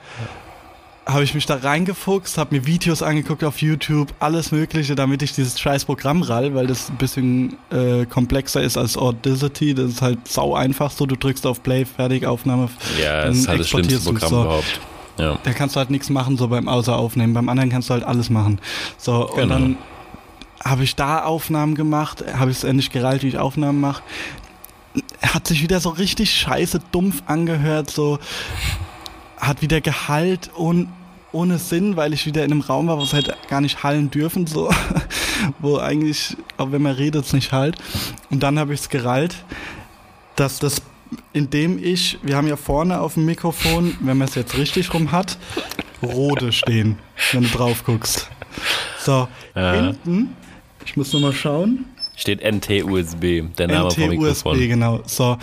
habe 1.06 1.24
ich 1.24 1.34
mich 1.34 1.46
da 1.46 1.56
reingefuchst, 1.56 2.38
habe 2.38 2.54
mir 2.54 2.66
Videos 2.66 3.02
angeguckt 3.02 3.42
auf 3.42 3.60
YouTube, 3.60 4.14
alles 4.20 4.52
Mögliche, 4.52 4.94
damit 4.94 5.22
ich 5.22 5.34
dieses 5.34 5.58
scheiß 5.58 5.84
Programm 5.84 6.22
rall, 6.22 6.54
weil 6.54 6.68
das 6.68 6.90
ein 6.90 6.96
bisschen 6.96 7.56
äh, 7.70 8.06
komplexer 8.06 8.62
ist 8.62 8.76
als 8.76 8.96
Audacity. 8.96 9.74
Das 9.74 9.90
ist 9.90 10.02
halt 10.02 10.28
sau 10.28 10.54
einfach 10.54 10.90
so. 10.90 11.06
Du 11.06 11.16
drückst 11.16 11.46
auf 11.46 11.62
Play, 11.62 11.84
fertig, 11.84 12.26
Aufnahme. 12.26 12.68
Ja, 13.02 13.24
das 13.24 13.38
ist 13.38 13.48
halt 13.48 13.60
das 13.60 13.68
schlimmste 13.68 13.98
Programm 13.98 14.30
so. 14.30 14.42
überhaupt. 14.42 14.80
Ja. 15.18 15.38
Da 15.42 15.52
kannst 15.52 15.76
du 15.76 15.80
halt 15.80 15.90
nichts 15.90 16.08
machen, 16.08 16.36
so 16.36 16.48
beim 16.48 16.68
Außer 16.68 16.96
aufnehmen. 16.96 17.34
Beim 17.34 17.48
anderen 17.48 17.70
kannst 17.70 17.90
du 17.90 17.94
halt 17.94 18.04
alles 18.04 18.30
machen. 18.30 18.60
So, 18.96 19.30
genau. 19.34 19.42
und 19.42 19.50
dann 19.50 19.78
habe 20.64 20.84
ich 20.84 20.94
da 20.94 21.24
Aufnahmen 21.24 21.74
gemacht, 21.74 22.24
habe 22.34 22.50
ich 22.50 22.58
es 22.58 22.64
endlich 22.64 22.90
gereilt, 22.90 23.24
wie 23.24 23.28
ich 23.28 23.38
Aufnahmen 23.38 23.80
mache 23.80 24.02
hat 25.22 25.46
sich 25.46 25.62
wieder 25.62 25.80
so 25.80 25.90
richtig 25.90 26.32
scheiße 26.34 26.80
dumpf 26.92 27.22
angehört, 27.26 27.90
so 27.90 28.18
hat 29.38 29.62
wieder 29.62 29.80
Gehalt 29.80 30.50
und 30.54 30.88
ohne 31.32 31.58
Sinn, 31.58 31.96
weil 31.96 32.12
ich 32.12 32.26
wieder 32.26 32.44
in 32.44 32.52
einem 32.52 32.60
Raum 32.60 32.88
war, 32.88 32.98
wo 32.98 33.02
es 33.02 33.14
halt 33.14 33.34
gar 33.48 33.60
nicht 33.60 33.82
hallen 33.82 34.10
dürfen, 34.10 34.46
so, 34.46 34.70
wo 35.60 35.78
eigentlich, 35.78 36.36
auch 36.58 36.72
wenn 36.72 36.82
man 36.82 36.94
redet, 36.94 37.24
es 37.24 37.32
nicht 37.32 37.52
halt. 37.52 37.76
Und 38.30 38.42
dann 38.42 38.58
habe 38.58 38.74
ich 38.74 38.80
es 38.80 38.88
gerallt, 38.88 39.36
dass 40.36 40.58
das, 40.58 40.82
indem 41.32 41.82
ich, 41.82 42.18
wir 42.22 42.36
haben 42.36 42.46
ja 42.46 42.56
vorne 42.56 43.00
auf 43.00 43.14
dem 43.14 43.24
Mikrofon, 43.24 43.96
wenn 44.00 44.18
man 44.18 44.28
es 44.28 44.34
jetzt 44.34 44.56
richtig 44.56 44.92
rum 44.92 45.10
hat, 45.10 45.38
Rode 46.02 46.52
stehen, 46.52 46.98
wenn 47.32 47.44
du 47.44 47.48
drauf 47.48 47.84
guckst. 47.84 48.28
So, 48.98 49.28
ja. 49.54 49.72
hinten, 49.72 50.36
ich 50.84 50.96
muss 50.96 51.12
nochmal 51.12 51.32
schauen, 51.32 51.86
Steht 52.16 52.40
NT-USB, 52.42 53.42
der 53.56 53.68
Name 53.68 53.88
NT 53.88 53.94
vom 53.94 54.08
Mikrofon. 54.08 54.56
NT-USB, 54.56 54.68
genau. 54.68 55.00
So. 55.06 55.38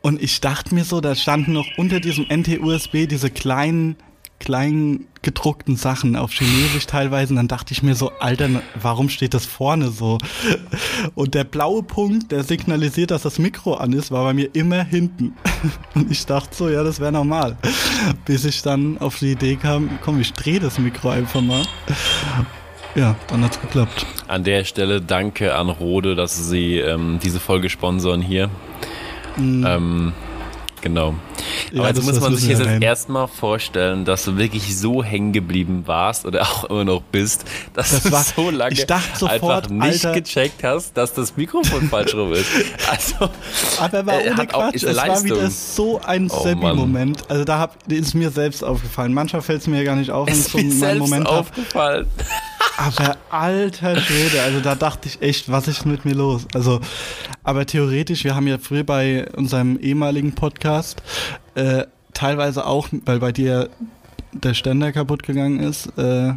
Und 0.00 0.20
ich 0.20 0.40
dachte 0.40 0.74
mir 0.74 0.84
so, 0.84 1.00
da 1.00 1.14
standen 1.14 1.52
noch 1.52 1.66
unter 1.76 2.00
diesem 2.00 2.26
NT-USB 2.28 3.06
diese 3.08 3.30
kleinen, 3.30 3.96
kleinen 4.40 5.06
gedruckten 5.22 5.76
Sachen 5.76 6.16
auf 6.16 6.32
Chinesisch 6.32 6.86
teilweise. 6.86 7.32
Und 7.32 7.36
dann 7.36 7.48
dachte 7.48 7.72
ich 7.72 7.84
mir 7.84 7.94
so, 7.94 8.10
Alter, 8.18 8.62
warum 8.74 9.08
steht 9.08 9.34
das 9.34 9.46
vorne 9.46 9.90
so? 9.90 10.18
Und 11.14 11.34
der 11.34 11.44
blaue 11.44 11.84
Punkt, 11.84 12.32
der 12.32 12.42
signalisiert, 12.42 13.12
dass 13.12 13.22
das 13.22 13.38
Mikro 13.38 13.74
an 13.74 13.92
ist, 13.92 14.10
war 14.10 14.24
bei 14.24 14.34
mir 14.34 14.50
immer 14.54 14.82
hinten. 14.82 15.34
Und 15.94 16.10
ich 16.10 16.26
dachte 16.26 16.54
so, 16.54 16.68
ja, 16.68 16.82
das 16.82 16.98
wäre 16.98 17.12
normal. 17.12 17.56
Bis 18.24 18.44
ich 18.44 18.62
dann 18.62 18.98
auf 18.98 19.20
die 19.20 19.32
Idee 19.32 19.54
kam, 19.54 20.00
komm, 20.02 20.20
ich 20.20 20.32
drehe 20.32 20.58
das 20.58 20.78
Mikro 20.78 21.10
einfach 21.10 21.40
mal. 21.40 21.62
Ja, 22.94 23.14
dann 23.28 23.42
hat's 23.44 23.60
geklappt. 23.60 24.04
An 24.28 24.44
der 24.44 24.64
Stelle 24.64 25.00
danke 25.00 25.54
an 25.54 25.68
Rode, 25.70 26.14
dass 26.14 26.48
sie 26.48 26.78
ähm, 26.78 27.18
diese 27.22 27.40
Folge 27.40 27.70
sponsoren 27.70 28.20
hier. 28.20 28.50
Mhm. 29.36 29.64
Ähm, 29.66 30.12
genau. 30.82 31.14
Aber 31.70 31.76
Ja, 31.78 31.86
jetzt 31.88 31.98
das- 31.98 32.04
muss 32.04 32.20
man 32.20 32.36
sich 32.36 32.48
jetzt 32.50 32.60
erstmal 32.82 33.28
vorstellen, 33.28 34.04
dass 34.04 34.24
du 34.26 34.36
wirklich 34.36 34.76
so 34.76 35.02
hängen 35.02 35.32
geblieben 35.32 35.84
warst 35.86 36.26
oder 36.26 36.42
auch 36.42 36.64
immer 36.64 36.84
noch 36.84 37.00
bist, 37.00 37.46
dass 37.72 37.92
Das 37.92 38.02
du 38.02 38.12
war- 38.12 38.24
so 38.24 38.50
lange 38.50 38.74
ich 38.74 38.84
dachte 38.86 39.18
sofort, 39.18 39.42
einfach 39.64 39.70
nicht 39.70 40.04
Alter- 40.04 40.20
gecheckt 40.20 40.62
hast, 40.62 40.94
dass 40.94 41.14
das 41.14 41.34
Mikrofon 41.36 41.88
falsch 41.88 42.14
rum 42.14 42.32
ist. 42.34 42.44
Also, 42.90 43.30
Aber 43.80 44.04
war 44.04 44.20
äh, 44.20 44.28
ohne 44.28 44.36
hat 44.36 44.52
auch- 44.54 44.70
Quatsch, 44.70 44.82
es 44.82 44.96
war 44.96 45.24
wieder 45.24 45.50
so 45.50 45.98
ein 46.04 46.28
Oh, 46.30 46.42
Seppi-Moment. 46.42 47.30
Also 47.30 47.44
da 47.44 47.58
hab, 47.58 47.90
ist 47.90 48.14
mir 48.14 48.30
selbst 48.30 48.62
aufgefallen. 48.62 49.14
Manchmal 49.14 49.40
fällt 49.40 49.62
es 49.62 49.66
mir 49.66 49.78
ja 49.78 49.84
gar 49.84 49.96
nicht 49.96 50.10
auf, 50.10 50.26
wenn 50.28 50.34
ist 50.34 50.50
so 50.50 50.58
einen 50.84 50.98
Moment 50.98 51.26
aufgefallen. 51.26 52.06
Aber 52.76 53.16
alter 53.30 54.00
Schwede, 54.00 54.42
also 54.42 54.60
da 54.60 54.74
dachte 54.74 55.08
ich 55.08 55.20
echt, 55.22 55.50
was 55.50 55.68
ist 55.68 55.84
mit 55.84 56.04
mir 56.04 56.14
los? 56.14 56.46
Also, 56.54 56.80
aber 57.44 57.66
theoretisch, 57.66 58.24
wir 58.24 58.34
haben 58.34 58.46
ja 58.46 58.58
früher 58.58 58.84
bei 58.84 59.28
unserem 59.36 59.78
ehemaligen 59.78 60.34
Podcast 60.34 61.02
äh, 61.54 61.84
teilweise 62.14 62.66
auch, 62.66 62.88
weil 63.04 63.18
bei 63.18 63.32
dir 63.32 63.68
der 64.32 64.54
Ständer 64.54 64.92
kaputt 64.92 65.22
gegangen 65.22 65.60
ist, 65.60 65.86
äh, 65.98 66.32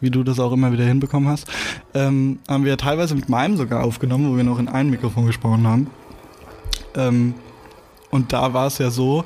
wie 0.00 0.10
du 0.10 0.22
das 0.22 0.38
auch 0.38 0.52
immer 0.52 0.72
wieder 0.72 0.84
hinbekommen 0.84 1.28
hast, 1.28 1.48
ähm, 1.94 2.38
haben 2.48 2.64
wir 2.64 2.76
teilweise 2.76 3.14
mit 3.14 3.28
meinem 3.28 3.56
sogar 3.56 3.84
aufgenommen, 3.84 4.32
wo 4.32 4.36
wir 4.36 4.44
noch 4.44 4.58
in 4.58 4.68
ein 4.68 4.90
Mikrofon 4.90 5.26
gesprochen 5.26 5.66
haben. 5.66 5.90
Ähm, 6.94 7.34
und 8.10 8.32
da 8.32 8.52
war 8.52 8.66
es 8.66 8.78
ja 8.78 8.90
so, 8.90 9.24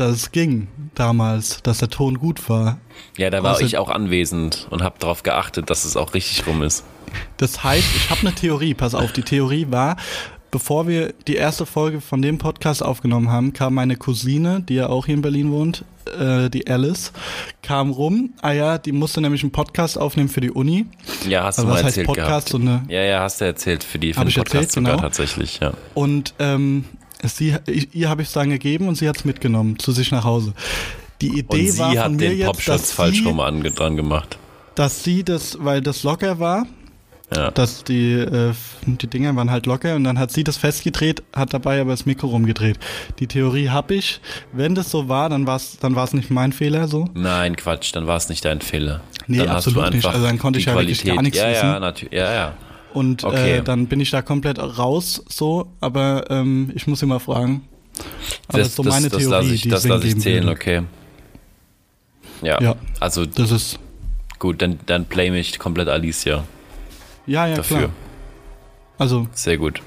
dass 0.00 0.12
es 0.14 0.32
ging 0.32 0.68
damals, 0.94 1.62
dass 1.62 1.78
der 1.78 1.88
Ton 1.90 2.18
gut 2.18 2.48
war. 2.48 2.78
Ja, 3.16 3.30
da 3.30 3.42
war 3.42 3.56
Außer- 3.56 3.64
ich 3.64 3.78
auch 3.78 3.88
anwesend 3.90 4.66
und 4.70 4.82
habe 4.82 4.96
darauf 4.98 5.22
geachtet, 5.22 5.70
dass 5.70 5.84
es 5.84 5.96
auch 5.96 6.14
richtig 6.14 6.46
rum 6.46 6.62
ist. 6.62 6.84
Das 7.38 7.64
heißt, 7.64 7.86
ich 7.96 8.10
habe 8.10 8.20
eine 8.22 8.34
Theorie, 8.34 8.74
pass 8.74 8.94
auf, 8.94 9.12
die 9.12 9.22
Theorie 9.22 9.66
war, 9.70 9.96
bevor 10.50 10.86
wir 10.88 11.14
die 11.26 11.36
erste 11.36 11.66
Folge 11.66 12.00
von 12.00 12.20
dem 12.22 12.38
Podcast 12.38 12.82
aufgenommen 12.82 13.30
haben, 13.30 13.52
kam 13.52 13.74
meine 13.74 13.96
Cousine, 13.96 14.60
die 14.68 14.74
ja 14.74 14.88
auch 14.88 15.06
hier 15.06 15.14
in 15.14 15.22
Berlin 15.22 15.50
wohnt, 15.50 15.84
äh, 16.18 16.48
die 16.50 16.66
Alice, 16.68 17.12
kam 17.62 17.90
rum. 17.90 18.30
Ah 18.40 18.52
ja, 18.52 18.78
die 18.78 18.92
musste 18.92 19.20
nämlich 19.20 19.42
einen 19.42 19.52
Podcast 19.52 19.98
aufnehmen 19.98 20.28
für 20.28 20.40
die 20.40 20.50
Uni. 20.50 20.86
Ja, 21.28 21.44
hast 21.44 21.58
du 21.58 21.62
Also 21.62 21.66
mal 21.68 21.74
was 21.78 21.84
heißt 21.84 21.98
erzählt 21.98 22.06
Podcast? 22.06 22.50
gehabt. 22.52 22.88
So 22.88 22.92
Ja, 22.92 23.02
ja, 23.02 23.20
hast 23.20 23.40
du 23.40 23.44
erzählt 23.46 23.84
für 23.84 23.98
die 23.98 24.12
für 24.12 24.20
den 24.24 24.32
Podcast 24.32 24.54
erzählt, 24.54 24.72
sogar 24.72 24.92
genau. 24.92 25.02
tatsächlich, 25.02 25.60
ja. 25.60 25.72
und 25.94 26.34
ähm, 26.38 26.84
sie, 27.24 27.54
ich, 27.66 27.94
ihr 27.94 28.08
habe 28.08 28.22
ich 28.22 28.28
es 28.28 28.34
dann 28.34 28.50
gegeben 28.50 28.88
und 28.88 28.94
sie 28.96 29.08
hat 29.08 29.16
es 29.16 29.24
mitgenommen 29.24 29.78
zu 29.78 29.92
sich 29.92 30.10
nach 30.10 30.24
Hause. 30.24 30.52
Die 31.20 31.30
Und 31.30 31.38
Idee 31.38 31.70
sie 31.70 31.78
war 31.80 31.90
von 31.90 31.98
hat 31.98 32.10
mir 32.12 32.16
den 32.30 32.38
jetzt, 32.38 32.46
Popschutz 32.46 32.80
dass 32.82 32.92
falsch 32.92 33.18
sie, 33.18 33.24
rum 33.24 33.40
ange 33.40 33.70
dran 33.70 33.96
gemacht. 33.96 34.38
dass 34.74 35.02
sie 35.02 35.24
das, 35.24 35.56
weil 35.60 35.80
das 35.80 36.02
locker 36.04 36.38
war, 36.38 36.66
Ja. 37.34 37.50
dass 37.50 37.82
die, 37.84 38.12
äh, 38.12 38.52
die 38.86 39.06
Dinger 39.08 39.34
waren 39.36 39.50
halt 39.50 39.66
locker 39.66 39.96
und 39.96 40.04
dann 40.04 40.18
hat 40.18 40.30
sie 40.30 40.44
das 40.44 40.56
festgedreht, 40.56 41.22
hat 41.34 41.52
dabei 41.52 41.80
aber 41.80 41.90
das 41.90 42.06
Mikro 42.06 42.28
rumgedreht. 42.28 42.78
Die 43.18 43.26
Theorie 43.26 43.68
habe 43.68 43.96
ich. 43.96 44.20
Wenn 44.52 44.74
das 44.76 44.90
so 44.90 45.08
war, 45.08 45.28
dann 45.28 45.46
war 45.46 45.56
es 45.56 45.76
dann 45.78 45.94
war's 45.96 46.14
nicht 46.14 46.30
mein 46.30 46.52
Fehler 46.52 46.86
so. 46.88 47.08
Nein, 47.14 47.56
Quatsch, 47.56 47.90
dann 47.94 48.06
war 48.06 48.16
es 48.16 48.28
nicht 48.28 48.44
dein 48.44 48.60
Fehler. 48.60 49.00
Nee, 49.26 49.38
dann 49.38 49.48
absolut 49.48 49.92
nicht. 49.92 50.06
Also 50.06 50.24
dann 50.24 50.38
konnte 50.38 50.58
ich 50.60 50.66
ja 50.66 50.74
wirklich 50.74 51.04
gar 51.04 51.20
nichts 51.20 51.36
ja, 51.38 51.50
Ja, 51.50 51.54
wissen. 51.56 51.80
natürlich. 51.80 52.14
Ja, 52.14 52.32
ja. 52.32 52.54
Und 52.94 53.22
Okay. 53.24 53.58
äh, 53.58 53.62
dann 53.62 53.86
bin 53.86 54.00
ich 54.00 54.10
da 54.10 54.22
komplett 54.22 54.58
raus 54.58 55.22
so, 55.28 55.70
aber 55.80 56.24
ähm, 56.30 56.72
ich 56.74 56.86
muss 56.86 57.02
immer 57.02 57.20
fragen. 57.20 57.62
Aber 58.48 58.58
das 58.58 58.68
ist 58.68 58.76
so 58.76 58.82
meine 58.82 59.08
das 59.08 59.18
Theorie, 59.18 59.30
lasse 59.32 59.54
ich, 59.54 59.62
die 59.62 59.68
das 59.68 59.86
lasse 59.86 60.06
ich 60.08 60.18
zählen, 60.18 60.44
würde. 60.44 60.52
okay. 60.56 60.82
Ja, 62.42 62.60
Ja. 62.62 62.76
also 63.00 63.26
Das 63.26 63.50
ist 63.50 63.78
gut, 64.38 64.62
dann, 64.62 64.78
dann 64.86 65.04
blame 65.04 65.38
ich 65.38 65.58
komplett 65.58 65.88
Alicia 65.88 66.44
ja, 67.26 67.46
ja 67.46 67.56
dafür. 67.56 67.78
klar. 67.78 67.90
Also 68.98 69.28
Sehr 69.32 69.58
gut. 69.58 69.82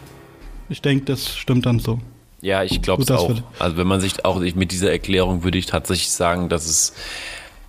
ich 0.69 0.81
denke, 0.81 1.05
das 1.05 1.35
stimmt 1.35 1.65
dann 1.65 1.79
so. 1.79 1.99
Ja, 2.41 2.63
ich 2.63 2.81
glaube 2.81 3.03
es 3.03 3.11
auch. 3.11 3.33
Also 3.59 3.77
wenn 3.77 3.87
man 3.87 3.99
sich 4.01 4.25
auch 4.25 4.41
ich, 4.41 4.55
mit 4.55 4.71
dieser 4.71 4.91
Erklärung 4.91 5.43
würde 5.43 5.57
ich 5.57 5.65
tatsächlich 5.65 6.11
sagen, 6.11 6.49
dass 6.49 6.65
es, 6.65 6.93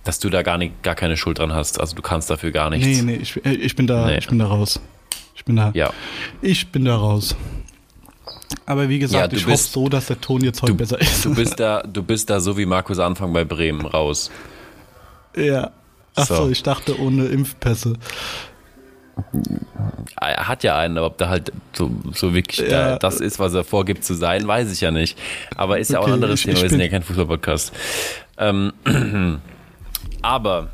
dass 0.03 0.19
du 0.19 0.29
da 0.29 0.41
gar 0.41 0.57
nicht, 0.57 0.81
gar 0.83 0.95
keine 0.95 1.15
Schuld 1.15 1.37
dran 1.39 1.53
hast. 1.53 1.79
Also 1.79 1.95
du 1.95 2.01
kannst 2.01 2.29
dafür 2.29 2.51
gar 2.51 2.69
nichts. 2.69 2.85
Nee, 2.87 3.01
nee, 3.03 3.15
ich, 3.15 3.43
äh, 3.45 3.53
ich 3.53 3.75
bin 3.75 3.87
da, 3.87 4.07
Nee. 4.07 4.17
ich 4.17 4.27
bin 4.27 4.39
da 4.39 4.47
raus. 4.47 4.79
Ich 5.43 5.45
bin 5.45 5.55
da. 5.57 5.71
Ja, 5.73 5.91
Ich 6.41 6.71
bin 6.71 6.85
da 6.85 6.95
raus. 6.95 7.35
Aber 8.65 8.87
wie 8.87 8.99
gesagt, 8.99 9.21
Ja, 9.21 9.27
du 9.27 9.35
ich 9.35 9.41
hoffe 9.43 9.51
bist- 9.51 9.73
so, 9.73 9.89
dass 9.89 10.05
der 10.05 10.21
Ton 10.21 10.41
jetzt 10.41 10.61
heute 10.61 10.71
du, 10.71 10.77
besser 10.77 11.01
ist. 11.01 11.25
du 11.25 11.35
bist 11.35 11.59
da, 11.59 11.81
du 11.83 12.01
bist 12.01 12.29
da 12.29 12.39
so 12.39 12.57
wie 12.57 12.65
Markus 12.65 12.97
Anfang 12.99 13.33
bei 13.33 13.43
Bremen 13.43 13.85
raus. 13.85 14.31
ja. 15.35 15.71
Achso, 16.15 16.35
So. 16.45 16.49
ich 16.51 16.61
dachte 16.61 16.99
ohne 16.99 17.25
Impfpässe. 17.25 17.93
Er 20.21 20.47
hat 20.47 20.63
ja 20.63 20.77
einen, 20.77 20.97
aber 20.99 21.07
ob 21.07 21.17
da 21.17 21.27
halt 21.27 21.51
so, 21.73 21.89
so 22.13 22.33
wirklich 22.35 22.59
Ja. 22.59 22.91
da, 22.91 22.97
das 22.99 23.19
ist, 23.19 23.39
was 23.39 23.53
er 23.55 23.63
vorgibt 23.63 24.03
zu 24.05 24.13
sein, 24.13 24.47
weiß 24.47 24.71
ich 24.71 24.81
ja 24.81 24.91
nicht. 24.91 25.17
Aber 25.55 25.79
ist 25.79 25.89
ja 25.91 25.97
auch 25.99 26.03
ein 26.03 26.11
Okay, 26.11 26.13
anderes 26.13 26.39
ich- 26.41 26.45
Thema, 26.45 26.57
ich 26.57 26.61
wir 26.63 26.69
sind 26.69 26.79
ja 26.81 26.87
kein 26.87 27.01
Fußball-Podcast. 27.03 27.73
Ähm, 28.37 28.73
aber 30.21 30.69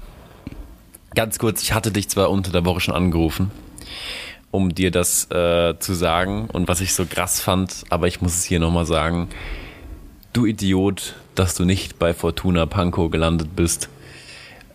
ganz 1.15 1.39
kurz, 1.39 1.63
ich 1.63 1.73
hatte 1.73 1.91
dich 1.91 2.09
zwar 2.09 2.29
unter 2.29 2.51
der 2.51 2.65
Woche 2.65 2.81
schon 2.81 2.93
angerufen, 2.95 3.51
um 4.51 4.73
dir 4.73 4.91
das 4.91 5.29
äh, 5.31 5.75
zu 5.79 5.93
sagen 5.93 6.47
und 6.51 6.67
was 6.67 6.81
ich 6.81 6.93
so 6.93 7.05
krass 7.05 7.39
fand, 7.41 7.83
aber 7.89 8.07
ich 8.07 8.21
muss 8.21 8.35
es 8.35 8.43
hier 8.45 8.59
nochmal 8.59 8.85
sagen. 8.85 9.29
Du 10.33 10.45
Idiot, 10.45 11.15
dass 11.35 11.55
du 11.55 11.65
nicht 11.65 11.99
bei 11.99 12.13
Fortuna 12.13 12.65
Pankow 12.65 13.09
gelandet 13.11 13.55
bist. 13.55 13.89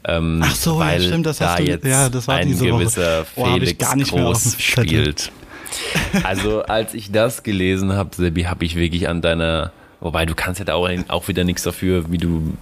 Ähm, 0.07 0.41
Ach 0.45 0.55
so, 0.55 0.75
ja, 0.75 0.87
weil 0.87 1.01
stimmt, 1.03 1.27
das 1.27 1.39
da 1.39 1.51
hast 1.51 1.59
du- 1.61 1.65
jetzt 1.65 1.87
ja, 1.87 2.09
das 2.09 2.29
war 2.29 2.37
ein 2.37 2.47
diese 2.49 2.69
Woche. 2.71 2.79
gewisser 2.81 3.27
Oh, 3.37 3.47
ich 3.47 3.53
Felix 3.77 3.91
dem 3.91 4.03
Groß 4.05 4.57
spielt. 4.59 5.33
Also 6.23 6.63
als 6.65 6.95
ich 6.95 7.11
das 7.11 7.43
gelesen 7.43 7.95
habe, 7.95 8.11
Sebi, 8.15 8.43
habe 8.45 8.65
ich 8.65 8.77
wirklich 8.77 9.09
an 9.09 9.23
deiner, 9.23 9.73
wobei 10.01 10.27
du 10.27 10.35
kannst 10.35 10.59
ja 10.61 10.65
da 10.67 10.75
auch, 10.75 10.89
auch 11.09 11.27
wieder 11.29 11.43
nichts 11.45 11.63
dafür, 11.63 12.11
wie 12.13 12.19
du 12.19 12.53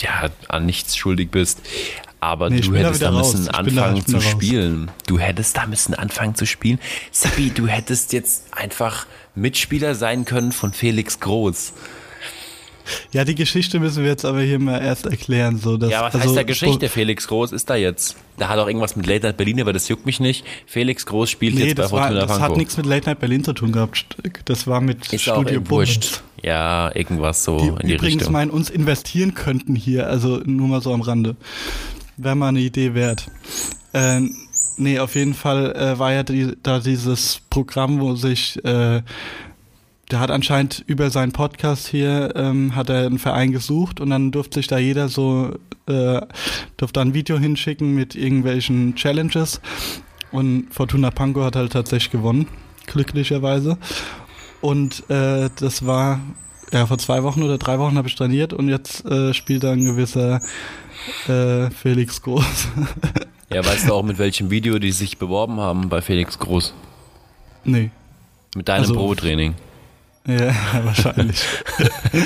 ja 0.00 0.28
an 0.48 0.66
nichts 0.66 0.96
schuldig 0.96 1.30
bist. 1.30 1.60
Aber 2.20 2.50
Nee, 2.50 2.60
du 2.60 2.72
da 2.72 2.78
hättest 2.78 3.02
da 3.02 3.10
raus. 3.10 3.32
müssen 3.32 3.46
da- 3.46 3.52
anfangen 3.52 4.04
zu 4.04 4.12
da 4.12 4.18
raus. 4.18 4.26
spielen. 4.26 4.90
Du 5.06 5.18
hättest 5.18 5.56
da 5.56 5.66
müssen 5.66 5.94
anfangen 5.94 6.34
zu 6.34 6.44
spielen. 6.46 6.78
Sebi, 7.10 7.50
du 7.50 7.66
hättest 7.66 8.12
jetzt 8.12 8.44
einfach 8.52 9.06
Mitspieler 9.34 9.94
sein 9.94 10.24
können 10.26 10.52
von 10.52 10.72
Felix 10.72 11.18
Groß. 11.20 11.72
Ja, 13.12 13.24
die 13.24 13.36
Geschichte 13.36 13.78
müssen 13.78 14.02
wir 14.02 14.10
jetzt 14.10 14.24
aber 14.24 14.40
hier 14.40 14.58
mal 14.58 14.78
erst 14.82 15.06
erklären. 15.06 15.58
So, 15.58 15.76
dass, 15.76 15.90
Ja, 15.90 16.02
was 16.02 16.14
also, 16.14 16.26
heißt 16.26 16.36
der 16.36 16.44
Geschichte? 16.44 16.88
Felix 16.88 17.28
Groß 17.28 17.52
ist 17.52 17.70
da 17.70 17.76
jetzt. 17.76 18.16
Da 18.36 18.48
hat 18.48 18.58
auch 18.58 18.66
irgendwas 18.66 18.96
mit 18.96 19.06
Late 19.06 19.26
Night 19.26 19.36
Berlin, 19.36 19.60
aber 19.60 19.72
das 19.72 19.88
juckt 19.88 20.06
mich 20.06 20.18
nicht. 20.18 20.44
Felix 20.66 21.06
Groß 21.06 21.30
spielt 21.30 21.54
Nee, 21.54 21.66
jetzt 21.66 21.76
bei 21.76 21.88
Fortuna 21.88 22.20
das 22.22 22.32
hat 22.32 22.38
Pankow. 22.40 22.56
nichts 22.58 22.76
mit 22.76 22.86
Late 22.86 23.06
Night 23.08 23.20
Berlin 23.20 23.44
zu 23.44 23.52
tun 23.52 23.70
gehabt. 23.70 24.16
Das 24.46 24.66
war 24.66 24.80
mit 24.80 25.12
Ist 25.12 25.22
Studio 25.22 25.60
wurscht. 25.70 26.22
Ja, 26.42 26.90
irgendwas 26.94 27.44
so 27.44 27.58
Die 27.58 27.68
in 27.68 27.76
die 27.88 27.94
übrigens 27.94 28.22
Richtung. 28.22 28.32
mal 28.32 28.42
in 28.42 28.50
uns 28.50 28.70
investieren 28.70 29.34
könnten 29.34 29.76
hier, 29.76 30.08
also 30.08 30.40
nur 30.44 30.66
mal 30.66 30.80
so 30.82 30.92
am 30.92 31.02
Rande. 31.02 31.36
Wäre 32.22 32.36
mal 32.36 32.48
eine 32.48 32.60
Idee 32.60 32.92
wert. 32.92 33.30
Äh, 33.94 34.20
nee, 34.76 34.98
auf 34.98 35.14
jeden 35.14 35.32
Fall 35.32 35.74
äh, 35.74 35.98
war 35.98 36.12
ja 36.12 36.22
die, 36.22 36.54
da 36.62 36.78
dieses 36.78 37.40
Programm, 37.48 37.98
wo 37.98 38.14
sich, 38.14 38.62
äh, 38.62 39.00
der 40.10 40.20
hat 40.20 40.30
anscheinend 40.30 40.84
über 40.86 41.08
seinen 41.08 41.32
Podcast 41.32 41.88
hier, 41.88 42.34
ähm, 42.36 42.76
hat 42.76 42.90
er 42.90 43.06
einen 43.06 43.18
Verein 43.18 43.52
gesucht 43.52 44.00
und 44.00 44.10
dann 44.10 44.32
durfte 44.32 44.58
sich 44.58 44.66
da 44.66 44.76
jeder 44.76 45.08
so, 45.08 45.56
äh, 45.86 46.20
durfte 46.76 47.00
ein 47.00 47.14
Video 47.14 47.38
hinschicken 47.38 47.94
mit 47.94 48.14
irgendwelchen 48.14 48.96
Challenges 48.96 49.62
und 50.30 50.66
Fortuna 50.74 51.10
Pankow 51.10 51.44
hat 51.44 51.56
halt 51.56 51.72
tatsächlich 51.72 52.10
gewonnen, 52.10 52.48
glücklicherweise. 52.84 53.78
Und 54.60 55.08
äh, 55.08 55.48
das 55.58 55.86
war, 55.86 56.20
ja, 56.70 56.84
vor 56.86 56.98
zwei 56.98 57.22
Wochen 57.22 57.42
oder 57.42 57.56
drei 57.56 57.78
Wochen 57.78 57.96
habe 57.96 58.08
ich 58.08 58.14
trainiert 58.14 58.52
und 58.52 58.68
jetzt 58.68 59.06
äh, 59.06 59.32
spielt 59.32 59.64
da 59.64 59.72
ein 59.72 59.86
gewisser 59.86 60.42
äh, 61.28 61.70
Felix 61.70 62.22
Groß. 62.22 62.68
Ja, 63.52 63.66
weißt 63.66 63.88
du 63.88 63.94
auch, 63.94 64.04
mit 64.04 64.18
welchem 64.18 64.48
Video 64.50 64.78
die 64.78 64.92
sich 64.92 65.18
beworben 65.18 65.58
haben 65.58 65.88
bei 65.88 66.00
Felix 66.02 66.38
Groß? 66.38 66.72
nee. 67.64 67.90
Mit 68.54 68.68
deinem 68.68 68.82
Also- 68.82 68.94
Probetraining. 68.94 69.54
Ja, 70.26 70.54
wahrscheinlich. 70.84 71.40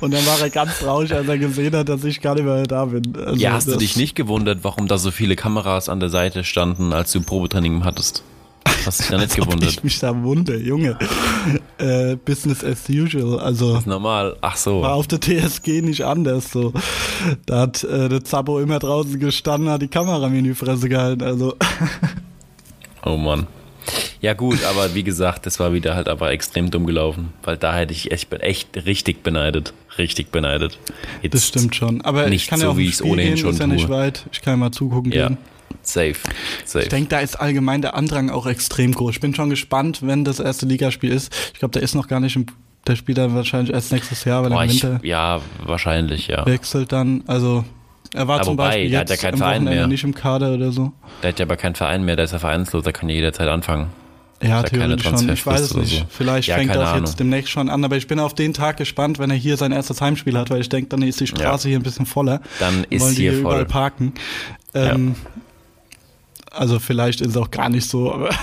und 0.00 0.12
dann 0.12 0.26
war 0.26 0.40
er 0.40 0.50
ganz 0.50 0.78
traurig, 0.78 1.12
als 1.14 1.28
er 1.28 1.38
gesehen 1.38 1.74
hat, 1.76 1.88
dass 1.88 2.02
ich 2.04 2.20
gar 2.20 2.34
nicht 2.34 2.44
mehr 2.44 2.64
da 2.64 2.84
bin. 2.86 3.14
Also 3.16 3.38
ja, 3.38 3.52
hast 3.52 3.68
du 3.68 3.76
dich 3.76 3.96
nicht 3.96 4.14
gewundert, 4.16 4.60
warum 4.62 4.88
da 4.88 4.98
so 4.98 5.10
viele 5.10 5.36
Kameras 5.36 5.88
an 5.88 6.00
der 6.00 6.08
Seite 6.08 6.44
standen, 6.44 6.92
als 6.92 7.12
du 7.12 7.20
Probetraining 7.20 7.84
hattest? 7.84 8.22
Hast 8.86 9.00
dich 9.00 9.08
da 9.08 9.18
nicht 9.18 9.34
gewundert? 9.36 9.70
ich 9.70 9.84
mich 9.84 9.98
da 9.98 10.14
wundere, 10.22 10.58
Junge. 10.58 10.98
Äh, 11.78 12.16
Business 12.16 12.64
as 12.64 12.88
usual. 12.88 13.38
Also 13.40 13.82
Normal. 13.86 14.36
Ach 14.40 14.56
so. 14.56 14.82
war 14.82 14.94
auf 14.94 15.06
der 15.06 15.20
TSG 15.20 15.82
nicht 15.82 16.02
anders. 16.04 16.50
So, 16.52 16.72
da 17.46 17.60
hat 17.60 17.84
äh, 17.84 18.08
der 18.08 18.24
Zappo 18.24 18.58
immer 18.60 18.78
draußen 18.78 19.18
gestanden, 19.18 19.70
hat 19.70 19.82
die 19.82 19.88
Kamera 19.88 20.28
mir 20.28 20.38
in 20.38 20.44
die 20.44 20.54
Fresse 20.54 20.88
gehalten. 20.88 21.22
Also 21.22 21.54
Oh 23.04 23.16
Mann. 23.16 23.46
Ja 24.20 24.34
gut, 24.34 24.58
aber 24.64 24.94
wie 24.94 25.02
gesagt, 25.02 25.46
das 25.46 25.58
war 25.60 25.72
wieder 25.72 25.94
halt 25.94 26.08
aber 26.08 26.30
extrem 26.32 26.70
dumm 26.70 26.84
gelaufen, 26.86 27.32
weil 27.42 27.56
da 27.56 27.74
hätte 27.74 27.92
ich 27.94 28.10
echt, 28.12 28.30
echt 28.34 28.68
richtig 28.84 29.22
beneidet. 29.22 29.72
Richtig 29.96 30.30
beneidet. 30.30 30.78
Jetzt 31.22 31.34
das 31.34 31.46
stimmt 31.48 31.74
schon. 31.74 32.02
Aber 32.02 32.24
ich 32.24 32.30
Nicht 32.30 32.50
kann 32.50 32.58
so, 32.60 32.66
ja 32.66 32.72
auch 32.72 32.76
wie 32.76 32.86
ich's 32.86 32.98
Spiel 32.98 33.12
ohnehin 33.12 33.34
gehen, 33.34 33.38
schon 33.40 33.50
ist 33.52 33.60
ja 33.60 33.66
nicht 33.66 33.86
tue. 33.86 33.94
weit. 33.96 34.26
Ich 34.32 34.42
kann 34.42 34.52
ja 34.54 34.56
mal 34.58 34.72
zugucken 34.72 35.10
Ja, 35.12 35.28
gehen. 35.28 35.38
Safe. 35.92 36.16
Safe. 36.64 36.82
Ich 36.84 36.88
denke, 36.88 37.08
da 37.10 37.20
ist 37.20 37.36
allgemein 37.40 37.82
der 37.82 37.94
Andrang 37.94 38.30
auch 38.30 38.46
extrem 38.46 38.92
groß. 38.92 39.12
Ich 39.14 39.20
bin 39.20 39.34
schon 39.34 39.50
gespannt, 39.50 40.00
wenn 40.02 40.24
das 40.24 40.40
erste 40.40 40.66
Ligaspiel 40.66 41.12
ist. 41.12 41.32
Ich 41.52 41.58
glaube, 41.58 41.72
der 41.72 41.82
ist 41.82 41.94
noch 41.94 42.08
gar 42.08 42.20
nicht 42.20 42.36
im, 42.36 42.46
Der 42.86 42.96
spielt 42.96 43.18
dann 43.18 43.34
wahrscheinlich 43.34 43.72
erst 43.74 43.92
nächstes 43.92 44.24
Jahr, 44.24 44.42
weil 44.42 44.50
Boah, 44.50 44.58
er 44.60 44.64
im 44.64 44.70
ich, 44.70 44.82
Winter 44.82 45.00
ja, 45.04 45.40
wahrscheinlich, 45.64 46.28
ja. 46.28 46.46
wechselt 46.46 46.92
dann. 46.92 47.22
Also 47.26 47.64
er 48.14 48.26
war 48.28 48.36
Aber 48.36 48.44
zum 48.44 48.56
Beispiel 48.56 48.88
der 48.90 49.00
hat 49.00 49.10
jetzt 49.10 49.22
ja 49.22 49.28
keinen 49.30 49.38
Verein 49.38 49.62
Wochenende 49.62 49.80
mehr. 49.80 49.86
nicht 49.88 50.04
im 50.04 50.14
Kader 50.14 50.54
oder 50.54 50.72
so. 50.72 50.92
Der 51.22 51.30
hat 51.30 51.38
ja 51.38 51.44
aber 51.44 51.56
keinen 51.56 51.74
Verein 51.74 52.04
mehr, 52.04 52.16
der 52.16 52.24
ist 52.24 52.32
ja 52.32 52.38
vereinslos, 52.38 52.82
der 52.84 52.92
kann 52.94 53.08
ja 53.08 53.14
jederzeit 53.16 53.48
anfangen. 53.48 53.88
Ja, 54.40 54.58
Hat 54.60 54.66
theoretisch 54.70 55.02
schon. 55.04 55.28
Ich 55.30 55.44
weiß 55.44 55.60
es 55.62 55.74
nicht. 55.74 55.98
so? 55.98 56.04
Vielleicht 56.08 56.46
Ja, 56.48 56.54
fängt 56.54 56.72
das 56.72 56.90
Ahnung. 56.90 57.04
jetzt 57.06 57.18
demnächst 57.18 57.50
schon 57.50 57.68
an, 57.68 57.84
aber 57.84 57.96
ich 57.96 58.06
bin 58.06 58.20
auf 58.20 58.34
den 58.34 58.54
Tag 58.54 58.76
gespannt, 58.76 59.18
wenn 59.18 59.30
er 59.30 59.36
hier 59.36 59.56
sein 59.56 59.72
erstes 59.72 60.00
Heimspiel 60.00 60.38
hat, 60.38 60.48
weil 60.50 60.60
ich 60.60 60.68
denke, 60.68 60.88
dann 60.90 61.02
ist 61.02 61.18
die 61.18 61.26
Straße 61.26 61.68
hier 61.68 61.76
ein 61.76 61.82
bisschen 61.82 62.06
voller. 62.06 62.40
Dann 62.60 62.84
ist 62.88 63.02
wollen 63.02 63.14
hier 63.16 63.32
überall 63.32 63.56
voll. 63.56 63.64
parken. 63.66 64.12
Ähm, 64.74 65.16
Also 66.50 66.78
vielleicht 66.78 67.20
ist 67.20 67.30
es 67.30 67.36
auch 67.36 67.50
gar 67.50 67.68
nicht 67.68 67.88
so, 67.88 68.12
aber 68.12 68.30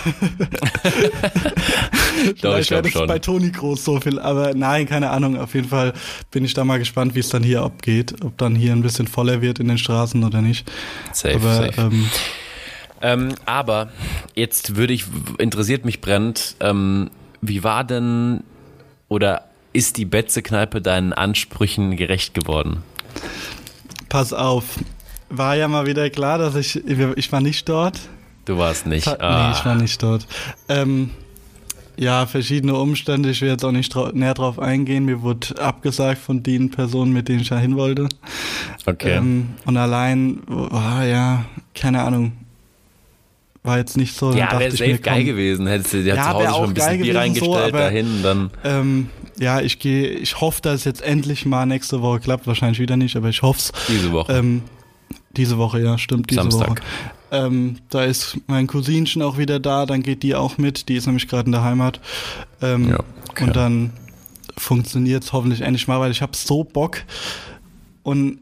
vielleicht 2.39 2.71
wäre 2.71 2.81
das 2.81 2.91
schon. 2.91 3.07
bei 3.07 3.19
Toni 3.19 3.51
Groß 3.51 3.83
so 3.83 3.99
viel. 3.99 4.19
Aber 4.19 4.53
nein, 4.53 4.85
keine 4.85 5.09
Ahnung. 5.09 5.37
Auf 5.37 5.53
jeden 5.55 5.69
Fall 5.69 5.93
bin 6.31 6.45
ich 6.45 6.53
da 6.53 6.63
mal 6.63 6.79
gespannt, 6.79 7.15
wie 7.15 7.19
es 7.19 7.29
dann 7.29 7.43
hier 7.43 7.61
abgeht. 7.61 8.15
Ob 8.23 8.37
dann 8.37 8.55
hier 8.55 8.71
ein 8.73 8.81
bisschen 8.81 9.07
voller 9.07 9.41
wird 9.41 9.59
in 9.59 9.67
den 9.67 9.77
Straßen 9.77 10.23
oder 10.23 10.41
nicht. 10.41 10.69
Safe, 11.11 11.35
aber 11.35 11.53
safe. 11.53 11.81
Ähm, 11.81 12.09
Ähm, 13.01 13.35
aber 13.45 13.89
jetzt 14.35 14.77
würde 14.77 14.93
ich, 14.93 15.05
interessiert 15.37 15.83
mich 15.85 15.99
brennend, 16.01 16.55
ähm, 16.61 17.11
wie 17.41 17.63
war 17.63 17.83
denn 17.83 18.43
oder 19.09 19.49
ist 19.73 19.97
die 19.97 20.05
Betze-Kneipe 20.05 20.81
deinen 20.81 21.11
Ansprüchen 21.13 21.97
gerecht 21.97 22.33
geworden? 22.33 22.83
pass 24.09 24.31
auf. 24.33 24.79
War 25.29 25.55
ja 25.55 25.67
mal 25.67 25.85
wieder 25.85 26.09
klar, 26.09 26.37
dass 26.37 26.55
ich, 26.55 26.75
ich 26.87 27.31
war 27.31 27.41
nicht 27.41 27.67
dort. 27.67 27.99
Du 28.45 28.57
warst 28.57 28.85
nicht. 28.85 29.05
Ta- 29.05 29.17
Ah, 29.19 29.47
Nee, 29.49 29.57
ich 29.57 29.65
war 29.65 29.75
nicht 29.75 30.01
dort. 30.03 30.27
Ähm, 30.69 31.09
ja, 31.97 32.25
verschiedene 32.25 32.75
Umstände. 32.75 33.29
Ich 33.31 33.41
will 33.41 33.49
jetzt 33.49 33.65
auch 33.65 33.71
nicht 33.71 33.95
näher 34.13 34.33
drauf 34.35 34.59
eingehen. 34.59 35.05
Mir 35.05 35.21
wurde 35.21 35.59
abgesagt 35.59 36.21
von 36.21 36.43
den 36.43 36.69
Personen, 36.69 37.11
mit 37.13 37.27
denen 37.27 37.39
ich 37.39 37.49
da 37.49 37.57
hin 37.57 37.75
wollte. 37.75 38.07
okay. 38.85 39.15
Ähm, 39.17 39.49
und 39.65 39.77
allein, 39.77 40.41
war 40.47 41.05
ja, 41.05 41.45
keine 41.73 42.03
Ahnung. 42.03 42.33
War 43.63 43.79
jetzt 43.79 43.97
nicht 43.97 44.15
so. 44.15 44.31
ja, 44.31 44.59
wäre 44.59 44.69
safe 44.69 44.91
mir, 44.91 44.97
geil 44.99 45.15
komm, 45.19 45.25
gewesen. 45.25 45.65
Hättest 45.65 45.93
du 45.93 46.03
dir 46.03 46.13
Ja, 46.15 46.23
zu 46.23 46.29
Hause 46.33 46.45
schon 46.45 46.53
auch 46.53 46.67
ein 46.67 46.73
bisschen 46.75 47.01
Bier 47.01 47.15
reingestellt 47.15 47.51
so, 47.51 47.57
aber- 47.57 47.79
dahin, 47.79 48.19
dann. 48.21 48.51
Ähm, 48.63 49.09
ja, 49.39 49.59
ich 49.59 49.79
gehe, 49.79 50.07
ich 50.09 50.39
hoffe, 50.39 50.61
dass 50.61 50.75
es 50.75 50.83
jetzt 50.85 51.01
endlich 51.01 51.45
mal 51.47 51.65
nächste 51.65 52.01
Woche 52.03 52.19
klappt. 52.19 52.45
Wahrscheinlich 52.45 52.79
wieder 52.79 52.95
nicht, 52.95 53.15
aber 53.15 53.29
ich 53.29 53.41
hoffe 53.41 53.59
es. 53.59 53.71
Diese 53.87 54.11
Woche. 54.11 54.31
Ähm, 54.33 54.61
diese 55.37 55.57
Woche, 55.57 55.81
ja, 55.81 55.97
stimmt, 55.97 56.29
diese 56.29 56.41
Samstag. 56.41 56.69
Woche. 56.69 56.81
Ähm, 57.31 57.77
da 57.89 58.03
ist 58.03 58.37
mein 58.47 58.67
Cousinchen 58.67 59.21
auch 59.21 59.37
wieder 59.37 59.59
da, 59.59 59.85
dann 59.85 60.03
geht 60.03 60.23
die 60.23 60.35
auch 60.35 60.57
mit, 60.57 60.87
die 60.89 60.95
ist 60.95 61.05
nämlich 61.05 61.27
gerade 61.27 61.47
in 61.47 61.51
der 61.51 61.63
Heimat. 61.63 61.99
Ähm, 62.61 62.89
Ja, 62.89 62.99
okay. 63.29 63.45
Und 63.45 63.55
dann 63.55 63.91
funktioniert 64.57 65.23
es 65.23 65.33
hoffentlich 65.33 65.61
endlich 65.61 65.87
mal, 65.87 65.99
weil 65.99 66.11
ich 66.11 66.21
habe 66.21 66.35
so 66.35 66.63
Bock. 66.63 66.99
Und 68.03 68.39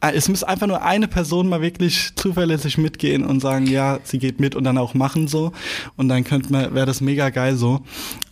äh, 0.00 0.12
es 0.14 0.28
muss 0.28 0.44
einfach 0.44 0.66
nur 0.66 0.82
eine 0.82 1.08
Person 1.08 1.48
mal 1.48 1.62
wirklich 1.62 2.10
zuverlässig 2.14 2.78
mitgehen 2.78 3.24
und 3.24 3.40
sagen, 3.40 3.66
ja, 3.66 3.98
sie 4.04 4.18
geht 4.18 4.40
mit 4.40 4.54
und 4.54 4.64
dann 4.64 4.78
auch 4.78 4.94
machen 4.94 5.26
so. 5.28 5.52
Und 5.96 6.08
dann 6.08 6.24
könnte 6.24 6.52
man, 6.52 6.74
wäre 6.74 6.86
das 6.86 7.00
mega 7.00 7.30
geil 7.30 7.56
so. 7.56 7.80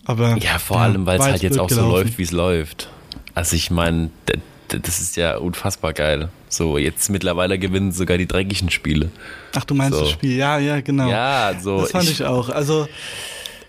Aber 0.05 0.37
Ja, 0.37 0.59
vor 0.59 0.79
allem, 0.79 1.05
weil 1.05 1.19
es 1.19 1.25
halt 1.25 1.41
jetzt 1.41 1.59
auch 1.59 1.69
so 1.69 1.75
gelaufen. 1.75 1.91
läuft, 1.91 2.17
wie 2.17 2.23
es 2.23 2.31
läuft. 2.31 2.89
Also 3.33 3.55
ich 3.55 3.71
meine, 3.71 4.09
das 4.67 5.01
ist 5.01 5.17
ja 5.17 5.37
unfassbar 5.37 5.93
geil. 5.93 6.29
So, 6.51 6.77
jetzt 6.77 7.09
mittlerweile 7.09 7.57
gewinnen 7.57 7.93
sogar 7.93 8.17
die 8.17 8.27
dreckigen 8.27 8.69
Spiele. 8.69 9.09
Ach, 9.55 9.63
du 9.63 9.73
meinst 9.73 9.97
So. 9.97 10.01
das 10.01 10.11
Spiel? 10.11 10.35
Ja, 10.35 10.59
ja, 10.59 10.81
genau. 10.81 11.09
Ja, 11.09 11.53
so. 11.59 11.79
das 11.79 11.91
fand 11.91 12.09
ich, 12.09 12.25
auch. 12.25 12.49
Also, 12.49 12.89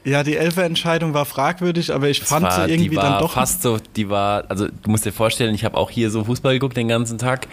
ja, 0.04 0.24
die 0.24 0.36
Elfer-Entscheidung 0.36 1.14
war 1.14 1.24
fragwürdig, 1.24 1.94
aber 1.94 2.08
ich 2.08 2.20
fand 2.22 2.42
war, 2.42 2.66
sie 2.66 2.72
irgendwie 2.72 2.96
dann 2.96 3.20
doch. 3.20 3.34
fast 3.34 3.62
so, 3.62 3.78
die 3.94 4.10
war, 4.10 4.44
also 4.48 4.66
du 4.66 4.90
musst 4.90 5.04
dir 5.04 5.12
vorstellen, 5.12 5.54
ich 5.54 5.64
habe 5.64 5.76
auch 5.76 5.90
hier 5.90 6.10
so 6.10 6.24
Fußball 6.24 6.54
geguckt 6.54 6.76
den 6.76 6.88
ganzen 6.88 7.18
Tag, 7.18 7.46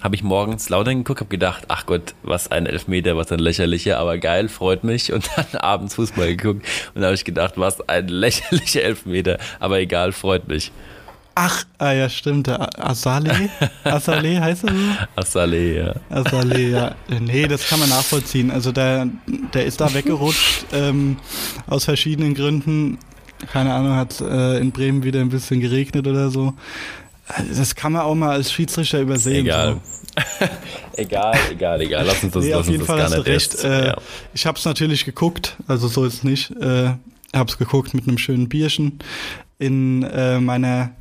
habe 0.00 0.16
ich 0.16 0.24
morgens 0.24 0.68
Lautern 0.68 0.98
geguckt, 0.98 1.20
habe 1.20 1.30
gedacht, 1.30 1.66
ach 1.68 1.86
Gott, 1.86 2.14
was 2.24 2.50
ein 2.50 2.66
Elfmeter, 2.66 3.16
was 3.16 3.30
ein 3.30 3.38
lächerlicher, 3.38 3.98
aber 4.00 4.18
geil, 4.18 4.48
freut 4.48 4.82
mich 4.82 5.12
und 5.12 5.30
dann 5.36 5.46
abends 5.60 5.94
Fußball 5.94 6.34
geguckt 6.34 6.66
und 6.96 7.04
habe 7.04 7.14
ich 7.14 7.24
gedacht, 7.24 7.54
was 7.54 7.88
ein 7.88 8.08
lächerlicher 8.08 8.82
Elfmeter, 8.82 9.38
aber 9.60 9.78
egal, 9.78 10.10
freut 10.10 10.48
mich. 10.48 10.72
Ach, 11.34 11.64
ah 11.78 11.92
ja, 11.92 12.08
stimmt. 12.08 12.48
Asale? 12.48 13.48
Asale 13.84 14.40
heißt 14.40 14.64
er 14.64 14.70
so? 14.70 14.80
Assalé, 15.16 15.76
ja. 15.76 15.94
Asale, 16.10 16.60
ja. 16.60 16.94
Nee, 17.20 17.46
das 17.48 17.66
kann 17.68 17.80
man 17.80 17.88
nachvollziehen. 17.88 18.50
Also 18.50 18.72
der, 18.72 19.06
der 19.54 19.64
ist 19.64 19.80
da 19.80 19.92
weggerutscht 19.94 20.66
ähm, 20.72 21.16
aus 21.66 21.84
verschiedenen 21.84 22.34
Gründen. 22.34 22.98
Keine 23.50 23.72
Ahnung, 23.72 23.96
hat 23.96 24.20
äh, 24.20 24.58
in 24.58 24.72
Bremen 24.72 25.04
wieder 25.04 25.20
ein 25.20 25.30
bisschen 25.30 25.60
geregnet 25.60 26.06
oder 26.06 26.30
so. 26.30 26.54
Also 27.26 27.54
Das 27.54 27.74
kann 27.74 27.92
man 27.92 28.02
auch 28.02 28.14
mal 28.14 28.30
als 28.30 28.52
Schiedsrichter 28.52 29.00
übersehen. 29.00 29.46
Egal. 29.46 29.80
So. 29.82 30.46
egal, 30.96 31.38
egal, 31.50 31.80
egal. 31.80 32.04
Lass 32.06 32.22
uns 32.22 32.32
das, 32.34 32.44
Nee, 32.44 32.50
lass 32.50 32.60
auf 32.60 32.66
jeden 32.66 32.80
uns 32.80 32.86
Fall 32.86 33.02
hast 33.02 33.16
du 33.16 33.26
recht. 33.26 33.64
Äh, 33.64 33.86
ja. 33.88 33.96
Ich 34.34 34.46
habe 34.46 34.58
es 34.58 34.64
natürlich 34.64 35.04
geguckt, 35.04 35.56
also 35.66 35.88
so 35.88 36.04
ist 36.04 36.14
es 36.14 36.24
nicht. 36.24 36.50
Äh, 36.60 36.92
habe 37.34 37.50
es 37.50 37.56
geguckt 37.56 37.94
mit 37.94 38.06
einem 38.06 38.18
schönen 38.18 38.48
Bierchen 38.48 38.98
in 39.62 40.02
äh, 40.02 40.40
meiner. 40.40 40.92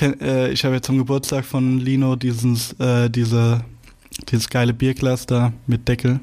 Äh, 0.00 0.52
ich 0.52 0.64
habe 0.64 0.76
jetzt 0.76 0.86
zum 0.86 0.98
Geburtstag 0.98 1.44
von 1.44 1.78
Lino 1.78 2.14
dieses, 2.16 2.72
äh, 2.78 3.10
diese, 3.10 3.64
dieses 4.28 4.48
geile 4.48 4.72
Bierglas 4.72 5.26
da 5.26 5.52
mit 5.66 5.88
Deckel. 5.88 6.20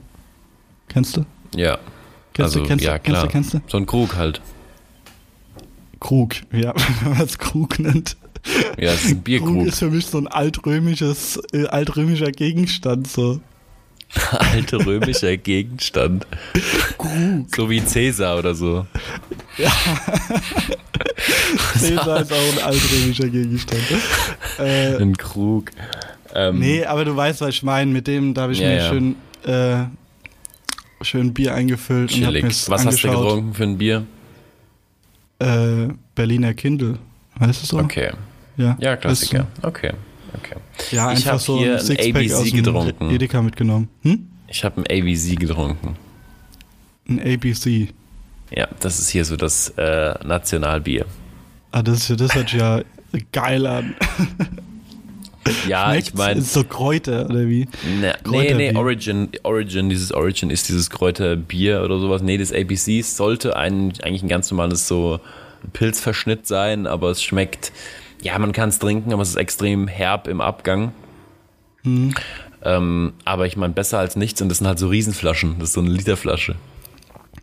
Kennst 0.88 1.18
du? 1.18 1.26
Ja. 1.56 1.78
Kennst 2.34 2.56
also, 2.56 2.60
du? 2.62 2.68
Kennst 2.68 2.86
ja, 2.86 2.98
du? 2.98 3.04
Kennst 3.04 3.12
klar. 3.12 3.26
du? 3.26 3.32
Kennst 3.32 3.54
du? 3.54 3.62
So 3.68 3.78
ein 3.78 3.86
Krug 3.86 4.16
halt. 4.16 4.42
Krug, 6.00 6.36
ja, 6.54 6.74
wenn 7.02 7.14
man 7.14 7.22
es 7.22 7.38
Krug 7.38 7.80
nennt. 7.80 8.18
Ja, 8.78 8.92
es 8.92 9.06
ist 9.06 9.12
ein 9.12 9.16
Krug 9.16 9.24
Bierkrug. 9.24 9.68
ist 9.68 9.80
für 9.80 9.90
mich 9.90 10.06
so 10.06 10.20
ein 10.20 10.28
altrömisches, 10.28 11.40
äh, 11.52 11.66
altrömischer 11.66 12.32
Gegenstand 12.32 13.08
so. 13.08 13.42
Alter 14.32 14.86
römischer 14.86 15.36
Gegenstand. 15.38 16.26
So 17.56 17.70
wie 17.70 17.84
Cäsar 17.84 18.38
oder 18.40 18.56
so. 18.56 18.86
Caesar 21.74 22.22
ist 22.22 22.32
auch 22.34 22.54
ein 22.54 22.64
altrömischer 22.64 23.28
Gegenstand. 23.30 23.82
Äh, 24.60 24.96
Ein 24.98 25.16
Krug. 25.18 25.72
Ähm, 26.34 26.60
Nee, 26.60 26.86
aber 26.86 27.06
du 27.06 27.16
weißt, 27.16 27.42
was 27.42 27.50
ich 27.50 27.64
meine. 27.64 27.92
Mit 27.92 28.08
dem, 28.08 28.34
da 28.34 28.44
habe 28.44 28.54
ich 28.54 28.60
Ja, 28.60 28.68
mir 28.70 28.78
ja. 28.78 28.90
schön, 28.90 29.16
äh, 29.46 31.04
schön 31.04 31.34
Bier 31.34 31.54
eingefüllt 31.54 32.12
und 32.14 32.20
chillig. 32.24 32.44
mir 32.44 32.50
Was 32.50 32.70
hast 32.70 32.84
du 32.84 32.90
angeschaut. 32.90 33.12
getrunken 33.24 33.54
für 33.54 33.64
ein 33.64 33.78
Bier? 33.78 34.06
Äh, 35.40 35.88
Berliner 36.16 36.54
Kindle. 36.54 36.98
Weißt 37.38 37.64
du 37.64 37.66
so? 37.68 37.80
Okay. 37.80 38.12
Ja, 38.58 38.78
Ja, 38.80 38.96
Klassiker. 38.96 39.48
Okay. 39.62 39.92
Okay. 40.34 40.56
Ja, 40.92 41.12
Ich 41.12 41.18
einfach 41.20 41.34
hab 41.34 41.40
so 41.42 41.60
hier 41.60 41.80
ein 41.80 41.98
ein 41.98 42.16
ABC 42.16 42.52
getrunken. 42.52 43.10
Edeka 43.10 43.42
mitgenommen. 43.42 43.90
Hm? 44.02 44.28
Ich 44.48 44.64
habe 44.64 44.82
ein 44.82 44.86
ABC 44.86 45.36
getrunken. 45.36 45.96
Ein 47.08 47.20
ABC. 47.20 47.90
Ja, 48.52 48.68
das 48.80 49.00
ist 49.00 49.10
hier 49.10 49.26
so 49.26 49.36
das 49.38 49.70
äh, 49.78 50.14
Nationalbier. 50.26 51.06
Ah, 51.72 51.82
das, 51.82 52.08
das 52.16 52.36
hört 52.36 52.52
ja 52.54 52.82
geil 53.32 53.66
an. 53.66 53.96
Ja, 55.68 55.90
Schmeckt's? 55.92 56.10
ich 56.10 56.16
meine, 56.16 56.40
Ist 56.40 56.54
so 56.54 56.64
Kräuter, 56.64 57.26
oder 57.30 57.48
wie? 57.48 57.68
Ne, 58.02 58.16
nee, 58.28 58.54
nee, 58.56 58.76
Origin, 58.76 59.30
Origin, 59.44 59.90
dieses 59.90 60.12
Origin 60.12 60.50
ist 60.50 60.70
dieses 60.70 60.90
Kräuterbier 60.90 61.84
oder 61.84 62.00
sowas. 62.00 62.24
Nee, 62.24 62.40
das 62.40 62.52
ABC 62.52 63.02
sollte 63.04 63.56
ein, 63.56 63.94
eigentlich 64.02 64.24
ein 64.24 64.28
ganz 64.28 64.50
normales 64.50 64.88
so 64.88 65.20
Pilzverschnitt 65.74 66.48
sein, 66.48 66.88
aber 66.88 67.12
es 67.12 67.22
schmeckt, 67.22 67.72
ja, 68.26 68.40
man 68.40 68.52
kann 68.54 68.70
es 68.70 68.80
trinken, 68.80 69.14
aber 69.14 69.22
es 69.22 69.30
ist 69.30 69.36
extrem 69.36 69.88
herb 69.88 70.28
im 70.28 70.42
Abgang. 70.42 70.92
Mhm. 71.84 72.14
Ähm, 72.64 73.14
aber 73.24 73.46
ich 73.46 73.56
meine, 73.58 73.74
besser 73.74 74.00
als 74.00 74.16
nichts 74.16 74.42
und 74.42 74.50
das 74.50 74.58
sind 74.58 74.68
halt 74.68 74.80
so 74.80 74.88
Riesenflaschen. 74.88 75.56
Das 75.60 75.70
ist 75.70 75.74
so 75.76 75.82
eine 75.82 75.92
Literflasche. 75.92 76.56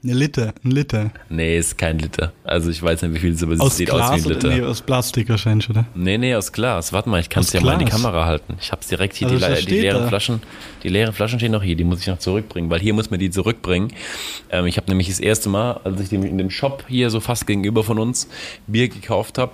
Eine 0.03 0.15
Liter, 0.15 0.53
ein 0.65 0.73
Liter. 0.73 1.13
Nee, 1.29 1.57
ist 1.59 1.79
kein 1.79 2.01
Liter. 2.01 2.33
Also 2.43 2.71
ich 2.71 2.83
weiß 2.83 3.03
nicht, 3.03 3.15
wie 3.15 3.19
viel 3.21 3.31
es 3.31 3.37
ist, 3.37 3.45
aber 3.45 3.53
es 3.53 3.61
Aus 3.61 3.77
sieht 3.77 3.89
Glas 3.89 4.11
aus 4.11 4.17
wie 4.17 4.21
ein 4.21 4.27
oder 4.27 4.49
Liter. 4.49 4.49
nee, 4.49 4.63
aus 4.69 4.83
Plastik 4.83 5.29
wahrscheinlich, 5.29 5.71
oder? 5.71 5.85
Nee, 5.95 6.19
nee, 6.19 6.35
aus 6.35 6.51
Glas. 6.51 6.93
Warte 6.93 7.09
mal, 7.09 7.21
ich 7.21 7.29
kann 7.31 7.45
es 7.45 7.53
ja 7.53 7.61
mal 7.61 7.75
in 7.75 7.79
die 7.79 7.85
Glas? 7.85 8.03
Kamera 8.03 8.27
halten. 8.27 8.57
Ich 8.61 8.73
hab's 8.73 8.89
direkt 8.89 9.15
hier, 9.15 9.29
Also 9.29 9.39
die, 9.39 9.53
le- 9.53 9.63
die 9.65 9.81
leeren 9.81 10.03
da. 10.03 10.09
Flaschen. 10.09 10.43
Die 10.83 10.89
leeren 10.89 11.13
Flaschen 11.15 11.39
stehen 11.39 11.53
noch 11.53 11.63
hier, 11.63 11.77
die 11.77 11.85
muss 11.85 12.01
ich 12.01 12.09
noch 12.09 12.19
zurückbringen, 12.19 12.69
weil 12.69 12.81
hier 12.81 12.95
muss 12.95 13.13
man 13.13 13.21
die 13.21 13.31
zurückbringen. 13.31 13.93
Ähm, 14.51 14.67
ich 14.67 14.77
habe 14.77 14.89
nämlich 14.91 15.07
das 15.07 15.21
erste 15.21 15.49
Mal, 15.49 15.75
als 15.85 16.01
ich 16.01 16.13
in 16.13 16.37
dem 16.37 16.51
Shop 16.51 16.83
hier 16.89 17.09
so 17.11 17.21
fast 17.21 17.47
gegenüber 17.47 17.85
von 17.85 18.01
uns 18.01 18.29
Bier 18.67 18.89
gekauft 18.89 19.39
habe, 19.39 19.53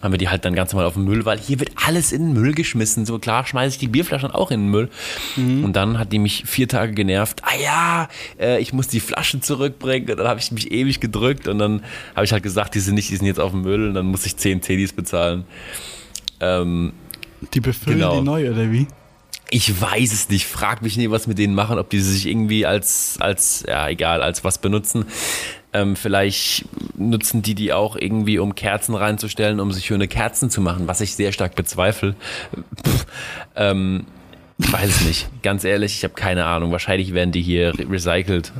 haben 0.00 0.12
wir 0.12 0.18
die 0.18 0.28
halt 0.28 0.44
dann 0.44 0.54
ganz 0.54 0.72
normal 0.72 0.86
auf 0.86 0.94
den 0.94 1.04
Müll, 1.04 1.24
weil 1.24 1.38
hier 1.38 1.58
wird 1.58 1.72
alles 1.84 2.12
in 2.12 2.26
den 2.26 2.32
Müll 2.34 2.52
geschmissen. 2.54 3.04
So 3.04 3.18
klar 3.18 3.44
schmeiße 3.44 3.74
ich 3.74 3.78
die 3.78 3.88
Bierflaschen 3.88 4.30
auch 4.30 4.50
in 4.52 4.60
den 4.60 4.70
Müll. 4.70 4.90
Mhm. 5.36 5.64
Und 5.64 5.74
dann 5.74 5.98
hat 5.98 6.12
die 6.12 6.20
mich 6.20 6.44
vier 6.46 6.68
Tage 6.68 6.92
genervt. 6.92 7.42
Ah 7.44 7.56
ja, 7.60 8.08
äh, 8.38 8.60
ich 8.60 8.72
muss 8.72 8.86
die 8.86 9.00
Flaschen 9.00 9.42
zurückbringen. 9.42 10.08
Und 10.10 10.18
dann 10.18 10.28
habe 10.28 10.38
ich 10.38 10.52
mich 10.52 10.70
ewig 10.70 11.00
gedrückt 11.00 11.48
und 11.48 11.58
dann 11.58 11.82
habe 12.14 12.24
ich 12.24 12.32
halt 12.32 12.44
gesagt, 12.44 12.74
die 12.76 12.80
sind 12.80 12.94
nicht, 12.94 13.10
die 13.10 13.16
sind 13.16 13.26
jetzt 13.26 13.40
auf 13.40 13.50
dem 13.50 13.62
Müll 13.62 13.88
und 13.88 13.94
dann 13.94 14.06
muss 14.06 14.24
ich 14.24 14.36
10 14.36 14.62
Cedis 14.62 14.92
bezahlen. 14.92 15.44
Ähm, 16.40 16.92
Die 17.52 17.60
befüllen 17.60 17.98
Genau. 17.98 18.18
die 18.18 18.24
neu, 18.24 18.50
oder 18.50 18.70
wie? 18.70 18.86
ich 19.50 19.80
weiß 19.80 20.12
es 20.12 20.28
nicht. 20.28 20.46
Frag 20.46 20.82
mich 20.82 20.96
nie, 20.98 21.10
was 21.10 21.26
mit 21.26 21.38
denen 21.38 21.54
machen, 21.54 21.78
ob 21.78 21.88
die 21.88 22.00
sich 22.00 22.26
irgendwie 22.26 22.66
als, 22.66 23.16
als, 23.18 23.64
ja, 23.66 23.88
egal, 23.88 24.22
als 24.22 24.44
was 24.44 24.58
benutzen. 24.58 25.06
Ähm, 25.78 25.96
vielleicht 25.96 26.64
nutzen 26.96 27.42
die 27.42 27.54
die 27.54 27.72
auch 27.72 27.96
irgendwie, 27.96 28.38
um 28.38 28.54
Kerzen 28.54 28.94
reinzustellen, 28.94 29.60
um 29.60 29.72
sich 29.72 29.86
schöne 29.86 30.08
Kerzen 30.08 30.50
zu 30.50 30.60
machen, 30.60 30.88
was 30.88 31.00
ich 31.00 31.14
sehr 31.14 31.32
stark 31.32 31.54
bezweifle. 31.54 32.14
ähm, 33.56 34.06
ich 34.58 34.72
weiß 34.72 34.88
es 34.88 35.00
nicht. 35.06 35.42
Ganz 35.42 35.62
ehrlich, 35.62 35.94
ich 35.96 36.04
habe 36.04 36.14
keine 36.14 36.46
Ahnung. 36.46 36.72
Wahrscheinlich 36.72 37.14
werden 37.14 37.30
die 37.30 37.42
hier 37.42 37.78
re 37.78 37.86
recycelt. 37.88 38.52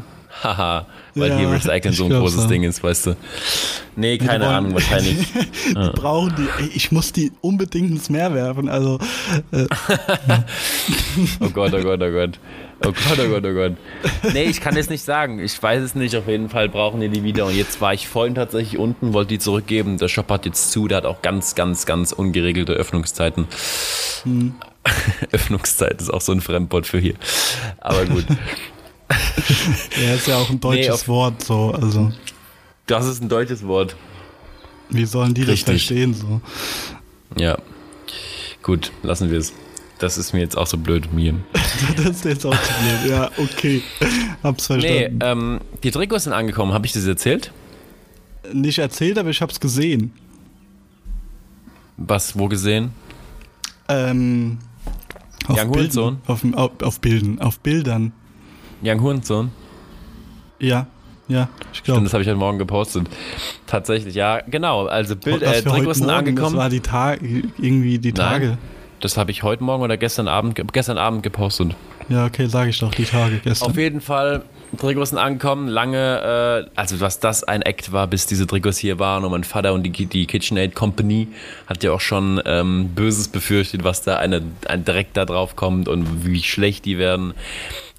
Haha, 0.43 0.87
weil 1.15 1.31
Ja, 1.31 1.37
hier 1.39 1.51
Recyceln 1.51 1.95
so 1.95 2.05
ein 2.05 2.11
großes 2.11 2.45
auch. 2.45 2.49
Ding 2.49 2.63
ist, 2.63 2.83
weißt 2.83 3.07
du. 3.07 3.17
Nee, 3.97 4.19
Die 4.19 4.27
keine 4.27 4.45
wollen- 4.45 4.55
Ahnung, 4.55 4.75
wahrscheinlich. 4.75 5.17
die 5.69 5.75
brauchen 5.95 6.35
die. 6.37 6.63
Ey, 6.63 6.71
ich 6.75 6.93
muss 6.93 7.13
die 7.13 7.33
unbedingt 7.41 7.91
ins 7.91 8.09
Meer 8.11 8.33
werfen. 8.35 8.69
Also, 8.69 8.99
äh, 9.53 9.67
Oh 11.41 11.49
Gott, 11.51 11.75
oh 11.75 11.83
Gott, 11.83 12.01
oh 12.03 12.11
Gott. 12.11 12.39
Oh 12.85 12.93
Gott, 12.93 13.19
oh 13.19 13.29
Gott, 13.29 13.45
oh 13.45 13.55
Gott. 13.55 13.73
Nee, 14.33 14.45
ich 14.45 14.61
kann 14.61 14.77
es 14.77 14.89
nicht 14.89 15.03
sagen. 15.05 15.41
Ich 15.41 15.61
weiß 15.61 15.83
es 15.83 15.95
nicht. 15.97 16.15
Auf 16.15 16.29
jeden 16.29 16.49
Fall 16.49 16.69
brauchen 16.69 17.01
die 17.01 17.09
die 17.09 17.25
wieder. 17.25 17.47
Und 17.47 17.57
jetzt 17.57 17.81
war 17.81 17.93
ich 17.93 18.07
vorhin 18.07 18.37
tatsächlich 18.37 18.79
unten, 18.79 19.13
wollte 19.13 19.31
die 19.31 19.41
zurückgeben. 19.41 19.99
Der 19.99 20.07
Shop 20.07 20.31
hat 20.31 20.47
jetzt 20.47 20.71
zu. 20.71 20.87
Der 20.87 20.99
hat 20.99 21.05
auch 21.07 21.21
ganz, 21.21 21.57
ganz, 21.57 21.87
ganz 21.87 22.13
ungeregelte 22.13 22.73
Öffnungszeiten. 22.75 23.49
Hm. 24.23 24.55
Öffnungszeit 25.33 26.01
ist 26.01 26.11
auch 26.11 26.21
so 26.21 26.31
ein 26.31 26.41
Fremdwort 26.41 26.87
für 26.87 26.99
hier. 27.01 27.15
Aber 27.79 28.05
gut. 28.05 28.25
ja, 30.03 30.15
ist 30.15 30.27
ja 30.27 30.37
auch 30.37 30.51
ein 30.51 30.61
deutsches 30.61 30.91
auf- 31.03 31.09
Wort. 31.09 31.43
So, 31.43 31.71
also, 31.73 32.13
Das 32.87 33.07
ist 33.07 33.23
ein 33.23 33.29
deutsches 33.29 33.67
Wort. 33.67 33.97
wie 34.91 35.05
sollen 35.05 35.35
die 35.35 35.43
Richtig. 35.43 35.65
das 35.65 35.71
verstehen? 35.87 36.15
So. 36.15 36.41
Ja. 37.37 37.59
Gut, 38.63 38.93
lassen 39.03 39.31
wir 39.31 39.39
es. 39.39 39.53
Das 39.99 40.17
ist 40.19 40.33
mir 40.33 40.41
jetzt 40.41 40.57
auch 40.57 40.67
so 40.67 40.77
blöd 40.79 41.13
mir. 41.13 41.35
Das 41.97 42.07
ist 42.07 42.25
jetzt 42.25 42.45
auch 42.47 42.55
zu 42.61 42.73
blöd. 42.73 43.11
Ja, 43.11 43.31
okay. 43.39 43.83
Hab's 44.43 44.69
Nee, 44.69 44.81
verstanden. 44.81 45.19
ähm, 45.23 45.61
die 45.83 45.91
Trikots 45.91 46.25
sind 46.25 46.33
angekommen. 46.33 46.73
Habe 46.73 46.87
ich 46.87 46.93
das 46.93 47.05
erzählt? 47.07 47.53
Nicht 48.53 48.79
erzählt, 48.79 49.19
aber 49.19 49.31
ich 49.31 49.41
hab's 49.43 49.59
gesehen. 49.61 50.13
Was, 51.97 52.39
wo 52.39 52.49
gesehen? 52.49 52.93
Ähm, 53.89 54.59
auf 55.49 55.65
Hurensohn? 55.67 56.19
auf, 56.27 56.45
auf, 56.55 56.71
auf 56.83 57.01
Bilden, 57.01 57.41
auf 57.41 57.59
Bildern. 57.61 58.13
Young 58.83 59.01
Hurensohn? 59.01 59.51
Ja, 60.61 60.87
ja, 61.29 61.49
ich 61.73 61.79
Stimmt, 61.79 61.85
glaube. 61.85 62.03
das 62.05 62.13
habe 62.15 62.23
ich 62.23 62.29
heute 62.29 62.39
Morgen 62.39 62.59
gepostet. 62.59 63.07
Tatsächlich, 63.67 64.15
ja, 64.15 64.41
genau. 64.47 64.87
Also 64.87 65.15
Bild, 65.15 65.43
äh, 65.43 65.63
Trikots 65.63 66.01
angekommen. 66.03 66.53
Das 66.55 66.63
war 66.63 66.71
die 66.71 66.81
Tage, 66.81 67.43
irgendwie 67.59 67.99
die 67.99 68.13
Tage. 68.13 68.47
Nein, 68.47 68.59
das 69.01 69.17
habe 69.17 69.31
ich 69.31 69.43
heute 69.43 69.63
Morgen 69.63 69.83
oder 69.83 69.97
gestern 69.97 70.27
Abend, 70.27 70.55
ge- 70.57 70.65
gestern 70.73 70.99
Abend 70.99 71.23
gepostet. 71.23 71.77
Ja, 72.09 72.25
okay, 72.27 72.47
sage 72.47 72.71
ich 72.71 72.79
doch, 72.79 72.93
die 72.93 73.05
Tage 73.05 73.39
gestern. 73.45 73.71
Auf 73.71 73.77
jeden 73.77 74.01
Fall, 74.01 74.43
Trikots 74.79 75.11
sind 75.11 75.19
angekommen. 75.19 75.69
Lange, 75.69 76.67
äh, 76.67 76.71
also 76.75 76.99
was 77.01 77.21
das 77.21 77.45
ein 77.45 77.61
Act 77.63 77.93
war, 77.93 78.07
bis 78.07 78.27
diese 78.27 78.47
Trikots 78.47 78.79
hier 78.79 78.99
waren. 78.99 79.25
Und 79.25 79.31
mein 79.31 79.45
Vater 79.45 79.75
und 79.75 79.83
die, 79.83 80.07
die 80.07 80.27
KitchenAid 80.27 80.75
Company 80.75 81.29
hat 81.67 81.85
ja 81.85 81.93
auch 81.93 82.01
schon 82.01 82.41
ähm, 82.47 82.89
Böses 82.95 83.29
befürchtet, 83.29 83.85
was 83.85 84.03
da 84.03 84.17
eine, 84.17 84.43
ein 84.67 84.85
direkt 84.87 85.17
da 85.19 85.27
drauf 85.27 85.55
kommt 85.55 85.87
und 85.89 86.25
wie 86.27 86.43
schlecht 86.43 86.87
die 86.87 86.97
werden. 86.99 87.35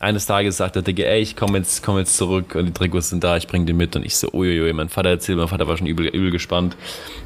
Eines 0.02 0.26
Tages 0.26 0.56
sagt 0.56 0.76
der 0.78 0.82
Dicke, 0.82 1.06
ey, 1.06 1.20
ich 1.20 1.36
komme 1.36 1.58
jetzt, 1.58 1.84
komm 1.84 1.98
jetzt 1.98 2.16
zurück 2.16 2.56
und 2.56 2.66
die 2.66 2.72
Trikots 2.72 3.10
sind 3.10 3.22
da, 3.22 3.36
ich 3.36 3.48
bringe 3.48 3.66
die 3.66 3.74
mit. 3.74 3.98
Und 3.98 4.06
ich 4.06 4.16
so, 4.16 4.32
uiuiui, 4.32 4.72
mein 4.72 4.88
Vater 4.88 5.10
erzählt, 5.10 5.38
mein 5.38 5.50
Vater 5.50 5.68
war 5.68 5.78
schon 5.78 5.88
übel, 5.88 6.08
übel 6.08 6.32
gespannt. 6.32 6.78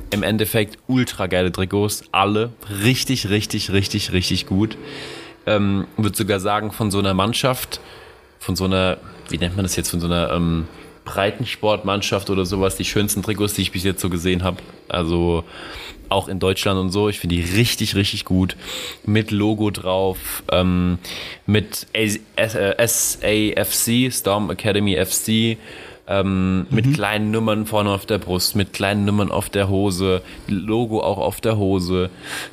Im 0.09 0.23
Endeffekt 0.23 0.79
ultra 0.87 1.27
geile 1.27 1.51
Trikots, 1.51 2.03
alle 2.11 2.51
richtig, 2.83 3.29
richtig, 3.29 3.71
richtig, 3.71 4.11
richtig 4.11 4.47
gut. 4.47 4.75
Ähm, 5.45 5.85
würde 5.97 6.17
sogar 6.17 6.39
sagen, 6.39 6.71
von 6.71 6.89
so 6.89 6.97
einer 6.97 7.13
Mannschaft, 7.13 7.79
von 8.39 8.55
so 8.55 8.65
einer, 8.65 8.97
wie 9.29 9.37
nennt 9.37 9.55
man 9.55 9.65
das 9.65 9.75
jetzt, 9.75 9.91
von 9.91 9.99
so 9.99 10.07
einer 10.07 10.31
ähm, 10.31 10.67
Breitensportmannschaft 11.05 12.31
oder 12.31 12.45
sowas, 12.45 12.75
die 12.75 12.85
schönsten 12.85 13.21
Trikots, 13.21 13.53
die 13.53 13.61
ich 13.61 13.71
bis 13.71 13.83
jetzt 13.83 14.01
so 14.01 14.09
gesehen 14.09 14.43
habe. 14.43 14.57
Also 14.89 15.43
auch 16.09 16.27
in 16.27 16.39
Deutschland 16.39 16.79
und 16.79 16.89
so. 16.91 17.09
Ich 17.09 17.19
finde 17.19 17.35
die 17.35 17.41
richtig, 17.41 17.95
richtig 17.95 18.25
gut. 18.25 18.55
Mit 19.05 19.31
Logo 19.31 19.71
drauf, 19.71 20.43
ähm, 20.51 20.97
mit 21.45 21.87
A- 21.95 21.99
S- 22.41 22.55
äh, 23.21 23.55
SAFC, 23.55 24.11
Storm 24.11 24.49
Academy 24.51 24.95
FC, 24.95 25.57
ähm, 26.07 26.67
mit 26.69 26.93
kleinen 26.93 27.31
Nummern 27.31 27.65
vorne 27.65 27.89
auf 27.91 28.05
der 28.05 28.17
Brust, 28.17 28.55
mit 28.55 28.73
kleinen 28.73 29.05
Nummern 29.05 29.31
auf 29.31 29.49
der 29.49 29.69
Hose, 29.69 30.21
Logo 30.47 31.01
auch 31.01 31.17
auf 31.17 31.39
der 31.41 31.57
Hose. 31.57 32.09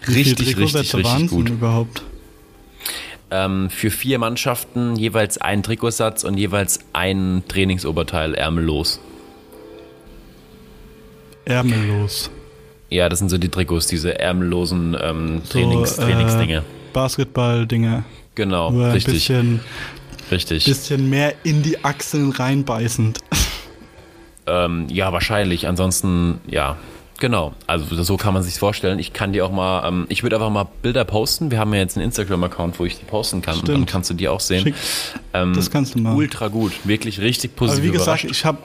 Richtig, 0.06 0.56
richtig, 0.56 0.94
richtig 0.94 1.28
gut 1.30 1.48
überhaupt? 1.48 2.02
ähm, 3.32 3.70
für 3.70 3.90
vier 3.90 4.18
Mannschaften 4.18 4.96
jeweils 4.96 5.38
ein 5.38 5.62
Trikotsatz 5.62 6.24
und 6.24 6.36
jeweils 6.36 6.80
ein 6.92 7.42
Trainingsoberteil 7.46 8.34
ärmellos. 8.34 9.00
Ärmellos. 11.44 12.30
Ja, 12.90 13.08
das 13.08 13.20
sind 13.20 13.28
so 13.28 13.38
die 13.38 13.48
Trikots, 13.48 13.86
diese 13.86 14.18
ärmellosen 14.18 14.96
ähm, 15.00 15.40
So, 15.44 15.52
Trainings, 15.52 15.98
äh, 15.98 16.02
Trainingsdinge. 16.02 16.62
Basketball-Dinger. 16.92 18.04
Genau, 18.34 18.70
Nur 18.70 18.86
ein 18.86 18.92
richtig, 18.92 19.14
bisschen, 19.14 19.60
richtig. 20.30 20.64
bisschen 20.64 21.08
mehr 21.08 21.34
in 21.44 21.62
die 21.62 21.84
Achseln 21.84 22.30
reinbeißend. 22.32 23.18
Ähm, 24.46 24.86
ja, 24.88 25.12
wahrscheinlich. 25.12 25.68
Ansonsten, 25.68 26.40
ja, 26.48 26.76
genau. 27.20 27.52
Also 27.66 28.02
so 28.02 28.16
kann 28.16 28.34
man 28.34 28.42
sich 28.42 28.54
vorstellen. 28.54 28.98
Ich 28.98 29.12
kann 29.12 29.32
dir 29.32 29.44
auch 29.46 29.52
mal, 29.52 29.86
ähm, 29.86 30.06
ich 30.08 30.22
würde 30.22 30.36
einfach 30.36 30.50
mal 30.50 30.66
Bilder 30.82 31.04
posten. 31.04 31.50
Wir 31.50 31.58
haben 31.58 31.72
ja 31.74 31.80
jetzt 31.80 31.96
einen 31.96 32.04
Instagram-Account, 32.06 32.78
wo 32.80 32.84
ich 32.86 32.98
die 32.98 33.04
posten 33.04 33.42
kann. 33.42 33.54
Und 33.56 33.68
dann 33.68 33.76
Stimmt. 33.76 33.90
kannst 33.90 34.10
du 34.10 34.14
die 34.14 34.28
auch 34.28 34.40
sehen. 34.40 34.74
Ähm, 35.34 35.52
Das 35.54 35.70
kannst 35.70 35.94
du 35.94 36.00
machen. 36.00 36.16
Ultra 36.16 36.48
gut, 36.48 36.72
wirklich 36.84 37.20
richtig 37.20 37.54
positiv 37.54 37.84
Aber 37.84 37.88
wie 37.88 37.92
gesagt, 37.98 38.24
überrascht. 38.24 38.38
ich 38.38 38.44
habe, 38.44 38.58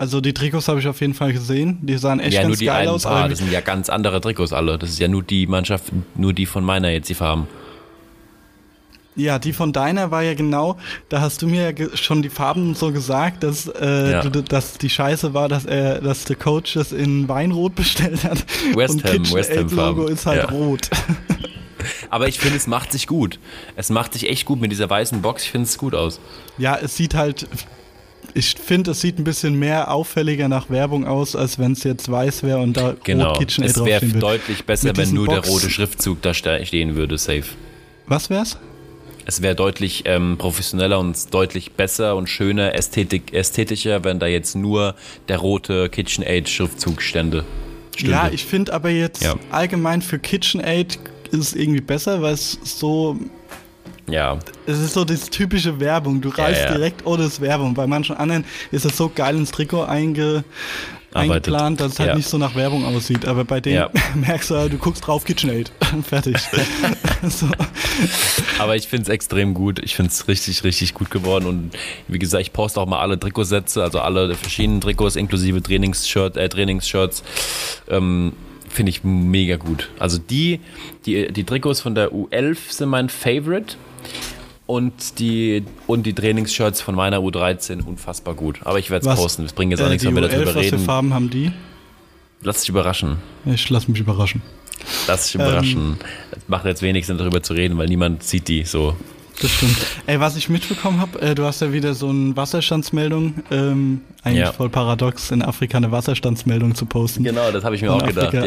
also 0.00 0.20
die 0.22 0.32
Trikots 0.32 0.66
habe 0.68 0.80
ich 0.80 0.88
auf 0.88 1.00
jeden 1.02 1.12
Fall 1.12 1.32
gesehen. 1.34 1.78
Die 1.82 1.98
sahen 1.98 2.20
echt 2.20 2.32
Ja, 2.32 2.40
nur 2.40 2.50
ganz 2.52 2.58
die 2.60 2.64
geil 2.64 2.76
einen 2.80 2.88
aus. 2.88 3.02
Paar, 3.02 3.28
das 3.28 3.38
sind 3.38 3.52
ja 3.52 3.60
ganz 3.60 3.90
andere 3.90 4.20
Trikots 4.22 4.52
alle. 4.54 4.78
Das 4.78 4.88
ist 4.88 4.98
ja 4.98 5.08
nur 5.08 5.22
die 5.22 5.46
Mannschaft, 5.46 5.92
nur 6.14 6.32
die 6.32 6.46
von 6.46 6.64
meiner 6.64 6.88
jetzt, 6.88 7.10
die 7.10 7.14
Farben. 7.14 7.46
Ja, 9.16 9.38
die 9.38 9.52
von 9.52 9.72
deiner 9.72 10.10
war 10.10 10.22
ja 10.22 10.32
genau, 10.34 10.78
da 11.10 11.20
hast 11.20 11.42
du 11.42 11.48
mir 11.48 11.70
ja 11.72 11.86
schon 11.96 12.22
die 12.22 12.30
Farben 12.30 12.74
so 12.74 12.92
gesagt, 12.92 13.42
dass, 13.42 13.66
äh, 13.66 14.12
Ja. 14.12 14.22
dass 14.24 14.78
die 14.78 14.88
Scheiße 14.88 15.34
war, 15.34 15.48
dass 15.48 15.66
er, 15.66 16.00
dass 16.00 16.24
der 16.24 16.36
Coach 16.36 16.74
das 16.74 16.92
in 16.92 17.28
Weinrot 17.28 17.74
bestellt 17.74 18.24
hat. 18.24 18.44
West 18.74 19.04
Ham, 19.04 19.30
West 19.32 19.50
Ham 19.50 19.64
Logo 19.68 19.74
Farben. 19.76 20.08
ist 20.08 20.24
halt 20.26 20.44
Ja. 20.44 20.48
rot. 20.48 20.88
Aber 22.08 22.28
ich 22.28 22.38
finde, 22.38 22.56
es 22.56 22.66
macht 22.66 22.92
sich 22.92 23.06
gut. 23.06 23.38
Es 23.76 23.90
macht 23.90 24.14
sich 24.14 24.28
echt 24.30 24.46
gut 24.46 24.60
mit 24.60 24.70
dieser 24.72 24.88
weißen 24.88 25.20
Box. 25.22 25.44
Ich 25.44 25.50
finde 25.50 25.66
es 25.66 25.76
gut 25.76 25.94
aus. 25.94 26.20
Ja, 26.56 26.76
es 26.80 26.96
sieht 26.96 27.14
halt, 27.14 27.46
ich 28.34 28.54
finde, 28.54 28.92
es 28.92 29.00
sieht 29.00 29.18
ein 29.18 29.24
bisschen 29.24 29.58
mehr 29.58 29.90
auffälliger 29.92 30.48
nach 30.48 30.70
Werbung 30.70 31.06
aus, 31.06 31.34
als 31.34 31.58
wenn 31.58 31.72
es 31.72 31.82
jetzt 31.84 32.10
weiß 32.10 32.42
wäre 32.42 32.58
und 32.58 32.76
da 32.76 32.94
Genau. 33.04 33.30
rot 33.30 33.38
KitchenAid 33.40 33.70
Es 33.76 33.84
wäre 33.84 34.06
deutlich 34.06 34.64
besser, 34.64 34.88
Mit 34.88 34.98
wenn 34.98 35.14
nur 35.14 35.26
der 35.26 35.36
Box- 35.36 35.48
rote 35.50 35.70
Schriftzug 35.70 36.22
da 36.22 36.32
ste- 36.34 36.64
stehen 36.66 36.94
würde, 36.96 37.18
safe. 37.18 37.44
Was 38.06 38.30
wär's? 38.30 38.58
Es 39.26 39.42
wäre 39.42 39.54
deutlich 39.54 40.02
ähm, 40.06 40.36
professioneller 40.38 40.98
und 40.98 41.32
deutlich 41.32 41.72
besser 41.72 42.16
und 42.16 42.28
schöner, 42.28 42.74
ästhetik, 42.74 43.32
ästhetischer, 43.32 44.02
wenn 44.02 44.18
da 44.18 44.26
jetzt 44.26 44.56
nur 44.56 44.94
der 45.28 45.38
rote 45.38 45.88
KitchenAid-Schriftzug 45.88 47.02
stände. 47.02 47.44
stünde. 47.96 48.12
Ja, 48.12 48.30
ich 48.32 48.44
finde 48.44 48.72
aber 48.72 48.90
jetzt 48.90 49.22
Ja. 49.22 49.34
allgemein 49.50 50.02
für 50.02 50.18
KitchenAid 50.18 50.98
ist 51.32 51.38
es 51.40 51.54
irgendwie 51.54 51.80
besser, 51.82 52.22
weil 52.22 52.34
es 52.34 52.58
so 52.64 53.16
ja. 54.10 54.38
Es 54.66 54.78
ist 54.78 54.94
so 54.94 55.04
das 55.04 55.30
typische 55.30 55.80
Werbung. 55.80 56.20
Du 56.20 56.28
reißt 56.28 56.62
ja. 56.62 56.72
direkt 56.72 57.06
ohne 57.06 57.24
das 57.24 57.40
Werbung. 57.40 57.74
Bei 57.74 57.86
manchen 57.86 58.16
anderen 58.16 58.44
ist 58.70 58.84
es 58.84 58.96
so 58.96 59.10
geil 59.14 59.36
ins 59.36 59.50
Trikot 59.50 59.84
einge, 59.84 60.44
eingeplant, 61.12 61.80
dass 61.80 61.92
es 61.94 61.98
halt 61.98 62.10
Ja. 62.10 62.14
nicht 62.16 62.28
so 62.28 62.38
nach 62.38 62.54
Werbung 62.54 62.84
aussieht. 62.84 63.26
Aber 63.26 63.44
bei 63.44 63.60
denen 63.60 63.76
Ja. 63.76 63.90
merkst 64.14 64.50
du, 64.50 64.56
halt, 64.56 64.72
du 64.72 64.78
guckst 64.78 65.06
drauf, 65.06 65.24
KitchenAid. 65.24 65.72
Fertig. 66.08 66.36
so. 67.28 67.48
Aber 68.58 68.76
ich 68.76 68.88
finde 68.88 69.04
es 69.04 69.08
extrem 69.08 69.54
gut. 69.54 69.80
Ich 69.82 69.94
finde 69.96 70.10
es 70.10 70.28
richtig, 70.28 70.62
richtig 70.64 70.94
gut 70.94 71.10
geworden. 71.10 71.46
Und 71.46 71.70
wie 72.08 72.18
gesagt, 72.18 72.42
ich 72.42 72.52
poste 72.52 72.80
auch 72.80 72.86
mal 72.86 73.00
alle 73.00 73.18
Trikotsätze, 73.18 73.82
also 73.82 74.00
alle 74.00 74.34
verschiedenen 74.34 74.80
Trikots 74.80 75.16
inklusive 75.16 75.62
Trainingsshirt, 75.62 76.36
äh, 76.36 76.48
Trainingsshirts. 76.48 77.22
Ähm, 77.88 78.32
finde 78.68 78.90
ich 78.90 79.02
mega 79.02 79.56
gut. 79.56 79.90
Also 79.98 80.18
die, 80.18 80.60
die, 81.04 81.32
die 81.32 81.44
Trikots 81.44 81.80
von 81.80 81.94
der 81.96 82.12
U11 82.12 82.56
sind 82.70 82.88
mein 82.88 83.08
Favorite. 83.08 83.74
Und 84.66 85.18
die, 85.18 85.64
und 85.88 86.04
die 86.06 86.12
Trainingsshirts 86.14 86.80
von 86.80 86.94
meiner 86.94 87.18
U13 87.18 87.84
unfassbar 87.84 88.34
gut. 88.34 88.60
Aber 88.64 88.78
ich 88.78 88.88
werde 88.90 89.08
es 89.08 89.16
posten. 89.16 89.44
Es 89.44 89.52
bringt 89.52 89.72
jetzt 89.72 89.80
auch 89.80 89.86
Äh, 89.86 89.90
nichts, 89.90 90.04
wenn 90.06 90.14
wir 90.14 90.22
U11, 90.22 90.28
darüber 90.28 90.46
was 90.46 90.52
für 90.54 90.60
reden. 90.60 90.78
Farben 90.84 91.12
haben 91.14 91.28
die? 91.30 91.50
Lass 92.42 92.60
dich 92.60 92.68
überraschen. 92.68 93.16
Ich 93.46 93.68
lass 93.68 93.88
mich 93.88 93.98
überraschen. 93.98 94.42
Lass 95.08 95.24
dich 95.26 95.34
Ähm. 95.34 95.40
überraschen. 95.40 95.96
Es 96.30 96.38
macht 96.46 96.64
jetzt 96.66 96.82
wenig 96.82 97.04
Sinn, 97.06 97.18
darüber 97.18 97.42
zu 97.42 97.52
reden, 97.54 97.76
weil 97.78 97.88
niemand 97.88 98.22
sieht 98.22 98.46
die 98.48 98.62
so. 98.64 98.94
Das 99.42 99.50
stimmt. 99.50 99.76
Ey, 100.06 100.20
was 100.20 100.36
ich 100.36 100.48
mitbekommen 100.50 101.00
habe, 101.00 101.20
äh, 101.20 101.34
du 101.34 101.44
hast 101.44 101.60
ja 101.62 101.72
wieder 101.72 101.94
so 101.94 102.08
eine 102.10 102.36
Wasserstandsmeldung. 102.36 103.42
Ähm, 103.50 104.02
eigentlich 104.22 104.38
Ja. 104.44 104.52
voll 104.52 104.68
paradox, 104.68 105.30
in 105.32 105.42
Afrika 105.42 105.78
eine 105.78 105.90
Wasserstandsmeldung 105.90 106.74
zu 106.74 106.86
posten. 106.86 107.24
Genau, 107.24 107.50
das 107.50 107.64
habe 107.64 107.74
ich 107.74 107.82
mir 107.82 107.88
Von 107.90 108.02
auch 108.02 108.06
gedacht. 108.06 108.34
Afrika. 108.34 108.46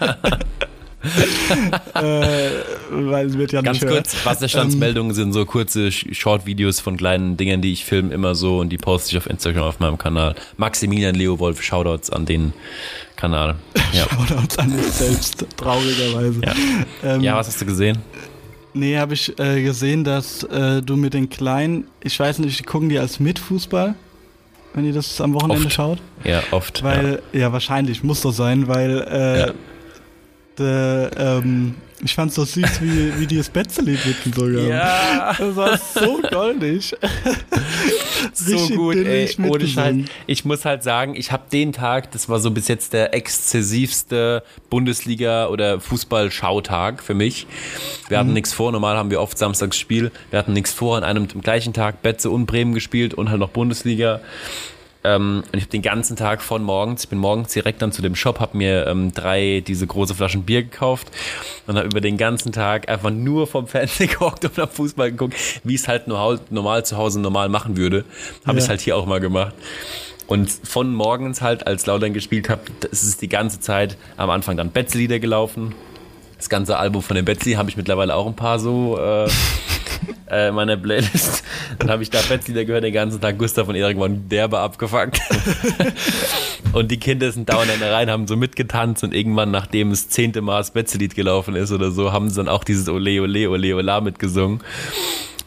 Ja. 0.00 0.16
äh, 1.94 2.50
weil 2.90 3.26
es 3.26 3.38
wird 3.38 3.52
ja 3.52 3.62
Ganz 3.62 3.80
nicht 3.80 3.90
kurz. 3.90 4.14
Wasserstandsmeldungen 4.24 5.14
sind 5.14 5.32
so 5.32 5.46
kurze 5.46 5.90
Short-Videos 5.90 6.80
von 6.80 6.96
kleinen 6.96 7.36
Dingen, 7.36 7.62
die 7.62 7.72
ich 7.72 7.84
filme, 7.84 8.12
immer 8.12 8.34
so 8.34 8.58
und 8.58 8.68
die 8.70 8.76
poste 8.78 9.10
ich 9.10 9.16
auf 9.18 9.26
Instagram 9.28 9.64
auf 9.64 9.80
meinem 9.80 9.98
Kanal. 9.98 10.34
Maximilian 10.56 11.14
Leo 11.14 11.38
Wolf, 11.38 11.62
Shoutouts 11.62 12.10
an 12.10 12.26
den 12.26 12.52
Kanal. 13.16 13.56
Ja, 13.92 14.04
Shoutouts 14.08 14.56
an 14.58 14.76
mich 14.76 14.86
selbst, 14.86 15.44
traurigerweise. 15.56 16.40
ja. 16.44 16.54
Ähm, 17.02 17.20
ja 17.22 17.36
was 17.36 17.48
hast 17.48 17.60
du 17.60 17.66
gesehen? 17.66 17.98
Nee, 18.72 18.98
habe 18.98 19.14
ich 19.14 19.36
äh, 19.40 19.62
gesehen, 19.64 20.04
dass 20.04 20.44
äh, 20.44 20.80
du 20.80 20.96
mit 20.96 21.12
den 21.14 21.28
Kleinen, 21.28 21.88
ich 22.04 22.18
weiß 22.20 22.38
nicht, 22.38 22.60
die 22.60 22.62
gucken 22.62 22.88
die 22.88 22.98
als 23.00 23.18
Mitfußball, 23.18 23.94
wenn 24.74 24.84
ihr 24.84 24.92
das 24.92 25.20
am 25.20 25.34
Wochenende 25.34 25.66
Oft. 25.66 25.74
schaut? 25.74 25.98
Ja, 26.22 26.40
oft. 26.52 26.84
Weil, 26.84 27.20
ja. 27.32 27.52
wahrscheinlich, 27.52 28.04
muss 28.04 28.20
doch 28.20 28.30
sein, 28.32 28.68
weil 28.68 29.04
äh, 29.10 29.40
Ja. 29.40 29.52
Der, 30.60 31.10
ähm, 31.16 31.74
ich 32.02 32.14
fand's 32.14 32.34
so 32.34 32.44
süß, 32.44 32.80
wie, 32.80 33.18
wie 33.20 33.26
die 33.26 33.36
das 33.36 33.50
Betze-Lied 33.50 33.98
mitgesungen 34.06 34.56
haben. 34.56 34.68
Ja, 34.68 35.34
Das 35.38 35.56
war 35.56 35.76
so 35.78 36.20
goldig. 36.30 36.94
so 38.32 38.68
gut, 38.68 38.96
ey. 38.96 39.28
Ohne 39.46 39.66
Scheiß. 39.66 39.96
Ich 40.26 40.44
muss 40.44 40.64
halt 40.64 40.82
sagen, 40.82 41.14
ich 41.14 41.30
habe 41.32 41.42
den 41.52 41.72
Tag, 41.72 42.10
das 42.12 42.28
war 42.28 42.38
so 42.40 42.50
bis 42.50 42.68
jetzt 42.68 42.92
der 42.94 43.12
exzessivste 43.14 44.42
Bundesliga- 44.70 45.48
oder 45.48 45.80
Fußball-Schautag 45.80 47.02
für 47.02 47.14
mich. 47.14 47.46
Wir 48.08 48.16
Mhm. 48.16 48.20
hatten 48.20 48.32
nichts 48.32 48.52
vor, 48.54 48.72
normal 48.72 48.96
haben 48.96 49.10
wir 49.10 49.20
oft 49.20 49.36
samstags 49.36 49.76
Spiel. 49.76 50.10
Wir 50.30 50.38
hatten 50.38 50.52
nichts 50.52 50.72
vor, 50.72 50.96
an 50.96 51.04
einem 51.04 51.28
gleichen 51.28 51.72
Tag 51.72 52.02
Betze 52.02 52.30
und 52.30 52.46
Bremen 52.46 52.72
gespielt 52.74 53.12
und 53.14 53.28
halt 53.30 53.40
noch 53.40 53.50
Bundesliga. 53.50 54.20
Ähm, 55.02 55.44
und 55.50 55.56
ich 55.56 55.62
habe 55.62 55.70
den 55.70 55.82
ganzen 55.82 56.16
Tag 56.16 56.42
von 56.42 56.62
morgens, 56.62 57.04
ich 57.04 57.08
bin 57.08 57.18
morgens 57.18 57.52
direkt 57.52 57.80
dann 57.80 57.90
zu 57.90 58.02
dem 58.02 58.14
Shop, 58.14 58.38
habe 58.38 58.56
mir 58.56 58.86
ähm, 58.86 59.12
drei 59.14 59.62
diese 59.66 59.86
große 59.86 60.14
Flaschen 60.14 60.42
Bier 60.42 60.62
gekauft 60.62 61.10
und 61.66 61.76
habe 61.76 61.86
über 61.86 62.00
den 62.02 62.18
ganzen 62.18 62.52
Tag 62.52 62.88
einfach 62.90 63.10
nur 63.10 63.46
vom 63.46 63.66
Fernseher 63.66 64.06
gehockt 64.18 64.44
und 64.44 64.58
hab 64.58 64.74
Fußball 64.74 65.10
geguckt, 65.10 65.34
wie 65.64 65.74
ich 65.74 65.80
es 65.80 65.88
halt 65.88 66.06
normal, 66.06 66.40
normal 66.50 66.84
zu 66.84 66.96
Hause 66.98 67.20
normal 67.20 67.48
machen 67.48 67.76
würde. 67.78 68.04
Habe 68.46 68.58
ich 68.58 68.64
Ja. 68.64 68.70
halt 68.70 68.80
hier 68.82 68.96
auch 68.96 69.06
mal 69.06 69.20
gemacht. 69.20 69.54
Und 70.26 70.48
von 70.50 70.94
morgens 70.94 71.40
halt, 71.42 71.66
als 71.66 71.86
Laudern 71.86 72.12
gespielt 72.12 72.48
habe, 72.50 72.60
ist 72.92 73.20
die 73.20 73.28
ganze 73.28 73.58
Zeit 73.58 73.96
am 74.16 74.30
Anfang 74.30 74.56
dann 74.56 74.70
Betz-Lieder 74.70 75.18
gelaufen. 75.18 75.74
Das 76.40 76.48
ganze 76.48 76.78
Album 76.78 77.02
von 77.02 77.16
den 77.16 77.26
Betzi 77.26 77.52
habe 77.52 77.68
ich 77.68 77.76
mittlerweile 77.76 78.14
auch 78.14 78.26
ein 78.26 78.34
paar 78.34 78.58
so 78.58 78.98
äh, 78.98 79.26
äh, 80.30 80.48
in 80.48 80.54
meiner 80.54 80.78
Playlist. 80.78 81.44
Dann 81.78 81.90
habe 81.90 82.02
ich 82.02 82.08
da 82.08 82.18
Betz-Lieder 82.26 82.64
gehört, 82.64 82.82
den 82.82 82.94
ganzen 82.94 83.20
Tag 83.20 83.38
Gustav 83.38 83.68
und 83.68 83.74
Erik 83.74 83.98
waren 84.00 84.26
derbe 84.30 84.58
abgefuckt. 84.58 85.20
und 86.72 86.90
die 86.90 86.98
Kinder 86.98 87.30
sind 87.30 87.50
dauernd 87.50 87.70
in 87.74 87.80
der 87.80 87.92
Reihe, 87.92 88.10
haben 88.10 88.26
so 88.26 88.36
mitgetanzt 88.36 89.04
und 89.04 89.12
irgendwann, 89.12 89.50
nachdem 89.50 89.90
das 89.90 90.08
zehnte 90.08 90.40
Mal 90.40 90.58
das 90.60 90.70
Betze-Lied 90.70 91.14
gelaufen 91.14 91.56
ist 91.56 91.72
oder 91.72 91.90
so, 91.90 92.10
haben 92.10 92.30
sie 92.30 92.36
dann 92.36 92.48
auch 92.48 92.64
dieses 92.64 92.88
Ole, 92.88 93.20
Ole, 93.20 93.50
Ole, 93.50 93.76
Ola 93.76 94.00
mitgesungen. 94.00 94.60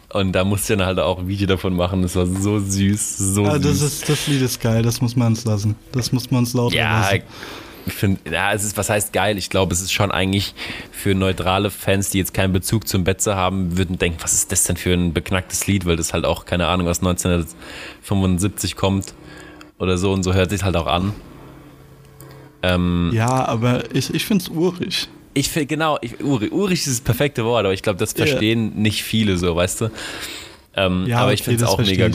Und 0.10 0.34
da 0.34 0.44
musste 0.44 0.74
ich 0.74 0.78
dann 0.78 0.86
halt 0.86 1.00
auch 1.00 1.18
ein 1.18 1.28
Video 1.28 1.48
davon 1.48 1.76
machen. 1.76 2.04
Das 2.04 2.16
war 2.16 2.28
so 2.28 2.60
süß, 2.60 3.18
so 3.18 3.46
Ah, 3.46 3.54
süß. 3.56 3.64
das, 3.64 3.82
ist, 3.82 4.10
das 4.10 4.28
Lied 4.28 4.44
ist 4.44 4.62
geil, 4.62 4.84
das 4.84 5.02
muss 5.02 5.16
man 5.16 5.30
uns 5.30 5.44
lassen. 5.44 5.76
Das 5.92 6.12
muss 6.12 6.30
man 6.30 6.42
uns 6.42 6.54
laut 6.54 6.72
Ja, 6.72 7.00
lassen. 7.02 7.24
Ich 7.86 7.94
finde, 7.94 8.32
ja, 8.32 8.54
es 8.54 8.64
ist, 8.64 8.78
was 8.78 8.90
heißt 8.90 9.14
geil? 9.14 9.38
Ich 9.38 9.50
glaube, 9.50 9.74
es 9.74 9.82
ist 9.82 9.92
schon 9.92 10.12
eigentlich 10.12 10.54
für 10.92 11.14
neutrale 11.16 11.70
Fans, 11.70 12.10
die 12.10 12.18
jetzt 12.18 12.34
keinen 12.34 12.54
Bezug 12.54 12.88
zum 12.88 13.04
Betze 13.04 13.36
haben, 13.36 13.78
würden 13.78 13.98
denken, 13.98 14.20
was 14.22 14.34
ist 14.34 14.52
das 14.52 14.64
denn 14.64 14.78
für 14.78 14.94
ein 14.94 15.14
beknacktes 15.14 15.68
Lied, 15.68 15.86
weil 15.86 15.96
das 15.98 16.14
halt 16.14 16.26
auch, 16.26 16.46
keine 16.46 16.68
Ahnung, 16.68 16.88
aus 16.88 17.00
1975 17.00 18.76
kommt 18.76 19.14
oder 19.80 19.98
so 19.98 20.12
und 20.14 20.24
so 20.24 20.34
hört 20.34 20.50
sich 20.50 20.64
halt 20.64 20.76
auch 20.76 20.88
an. 20.88 21.14
Ähm, 22.62 23.12
Ja, 23.14 23.46
aber 23.46 23.94
ich, 23.94 24.14
ich 24.14 24.26
find's 24.26 24.50
urig. 24.50 25.10
ich 25.34 25.50
finde, 25.50 25.66
genau, 25.68 25.98
ich, 26.02 26.24
Uri, 26.24 26.50
urig 26.50 26.80
ist 26.80 26.88
das 26.90 27.02
perfekte 27.02 27.44
Wort, 27.44 27.66
aber 27.66 27.74
ich 27.74 27.82
glaube, 27.82 28.00
das 28.00 28.14
verstehen 28.14 28.74
nicht 28.76 29.04
viele 29.04 29.38
so, 29.38 29.56
weißt 29.56 29.82
du? 29.82 29.92
Ähm, 30.76 31.06
Ja, 31.08 31.20
aber 31.20 31.34
ich 31.34 31.42
okay, 31.42 31.52
finde 31.52 31.66
es 31.66 31.70
auch 31.70 31.78
mega 31.80 32.08
ich. 32.08 32.14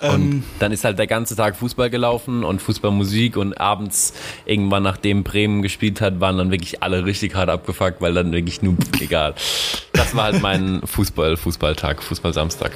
Gut. 0.00 0.10
Und 0.10 0.20
Ähm, 0.32 0.44
dann 0.58 0.72
ist 0.72 0.84
halt 0.84 0.98
der 0.98 1.06
ganze 1.06 1.36
Tag 1.36 1.56
Fußball 1.56 1.90
gelaufen 1.90 2.44
und 2.44 2.60
Fußballmusik 2.60 3.36
und 3.36 3.60
abends 3.60 4.14
irgendwann, 4.44 4.82
nachdem 4.82 5.22
Bremen 5.22 5.62
gespielt 5.62 6.00
hat, 6.00 6.20
waren 6.20 6.38
dann 6.38 6.50
wirklich 6.50 6.82
alle 6.82 7.04
richtig 7.04 7.34
hart 7.34 7.50
abgefuckt, 7.50 8.00
weil 8.00 8.14
dann 8.14 8.32
wirklich 8.32 8.62
nur 8.62 8.76
egal. 9.00 9.34
Das 9.92 10.14
war 10.14 10.24
halt 10.24 10.42
mein 10.42 10.80
Fußball, 10.84 11.36
Fußballtag, 11.36 12.02
Fußballsamstag. 12.02 12.72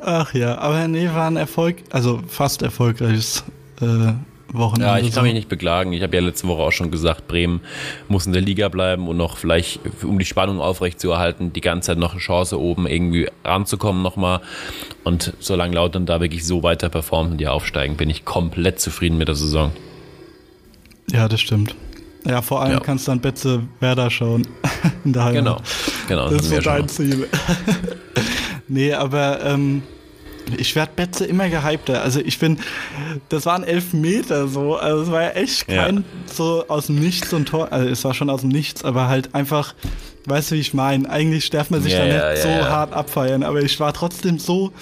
ach 0.00 0.34
ja, 0.34 0.58
aber 0.58 0.86
nee, 0.88 1.08
war 1.12 1.26
ein 1.26 1.36
Erfolg, 1.36 1.76
also 1.90 2.22
fast 2.28 2.62
erfolgreiches 2.62 3.44
äh, 3.80 4.12
Wochenende. 4.52 4.86
Ja, 4.86 4.98
ich 4.98 5.12
kann 5.12 5.24
mich 5.24 5.34
nicht 5.34 5.48
beklagen. 5.48 5.92
Ich 5.92 6.02
habe 6.02 6.14
ja 6.16 6.22
letzte 6.22 6.46
Woche 6.48 6.62
auch 6.62 6.72
schon 6.72 6.90
gesagt, 6.90 7.26
Bremen 7.28 7.60
muss 8.08 8.26
in 8.26 8.32
der 8.32 8.42
Liga 8.42 8.68
bleiben 8.68 9.08
und 9.08 9.16
noch 9.16 9.36
vielleicht, 9.36 9.80
um 10.02 10.18
die 10.18 10.24
Spannung 10.24 10.60
aufrechtzuerhalten, 10.60 11.52
die 11.52 11.60
ganze 11.60 11.86
Zeit 11.88 11.98
noch 11.98 12.12
eine 12.12 12.20
Chance 12.20 12.60
oben 12.60 12.86
irgendwie 12.86 13.28
ranzukommen 13.44 14.02
nochmal. 14.02 14.40
Und 15.04 15.32
solange 15.40 15.74
Lautern 15.74 16.06
da 16.06 16.20
wirklich 16.20 16.46
so 16.46 16.62
weiter 16.62 16.88
performt 16.88 17.32
und 17.32 17.38
die 17.38 17.48
aufsteigen, 17.48 17.96
bin 17.96 18.10
ich 18.10 18.24
komplett 18.24 18.80
zufrieden 18.80 19.18
mit 19.18 19.28
der 19.28 19.34
Saison. 19.34 19.72
Ja, 21.10 21.28
das 21.28 21.40
stimmt. 21.40 21.74
Ja, 22.24 22.40
vor 22.40 22.62
allem 22.62 22.74
Ja. 22.74 22.80
kannst 22.80 23.06
du 23.08 23.10
dann 23.12 23.20
Betze 23.20 23.62
Werder 23.80 24.10
schauen. 24.10 24.46
in 25.04 25.12
der 25.12 25.24
Heimat. 25.24 25.62
Genau, 26.08 26.26
genau. 26.26 26.30
Das 26.30 26.42
ist 26.44 26.50
so 26.50 26.60
dein 26.60 26.88
Ziel. 26.88 27.28
nee, 28.68 28.92
aber 28.92 29.44
ähm, 29.44 29.82
ich 30.56 30.74
werde 30.76 30.92
Betze 30.96 31.24
immer 31.24 31.48
gehypter. 31.48 32.02
Also 32.02 32.20
ich 32.20 32.38
bin, 32.38 32.58
das 33.28 33.46
waren 33.46 33.64
elf 33.64 33.92
Meter 33.92 34.48
so. 34.48 34.76
Also 34.76 35.02
es 35.04 35.10
war 35.10 35.22
ja 35.22 35.30
echt 35.30 35.70
Ja. 35.70 35.84
kein 35.84 36.04
so 36.32 36.64
aus 36.68 36.86
dem 36.86 36.96
Nichts 37.00 37.30
so 37.30 37.36
ein 37.36 37.44
Tor. 37.44 37.72
Also 37.72 37.88
es 37.88 38.04
war 38.04 38.14
schon 38.14 38.30
aus 38.30 38.40
dem 38.42 38.50
Nichts, 38.50 38.84
aber 38.84 39.08
halt 39.08 39.34
einfach, 39.34 39.74
weißt 40.26 40.50
du, 40.50 40.54
wie 40.56 40.60
ich 40.60 40.74
meine? 40.74 41.08
Eigentlich 41.08 41.50
darf 41.50 41.70
man 41.70 41.82
sich 41.82 41.92
Ja, 41.92 41.98
da 42.00 42.04
nicht 42.04 42.14
ja, 42.14 42.30
ja, 42.30 42.36
so 42.36 42.48
ja. 42.48 42.68
hart 42.70 42.92
abfeiern, 42.92 43.42
aber 43.42 43.62
ich 43.62 43.78
war 43.80 43.92
trotzdem 43.92 44.38
so 44.38 44.72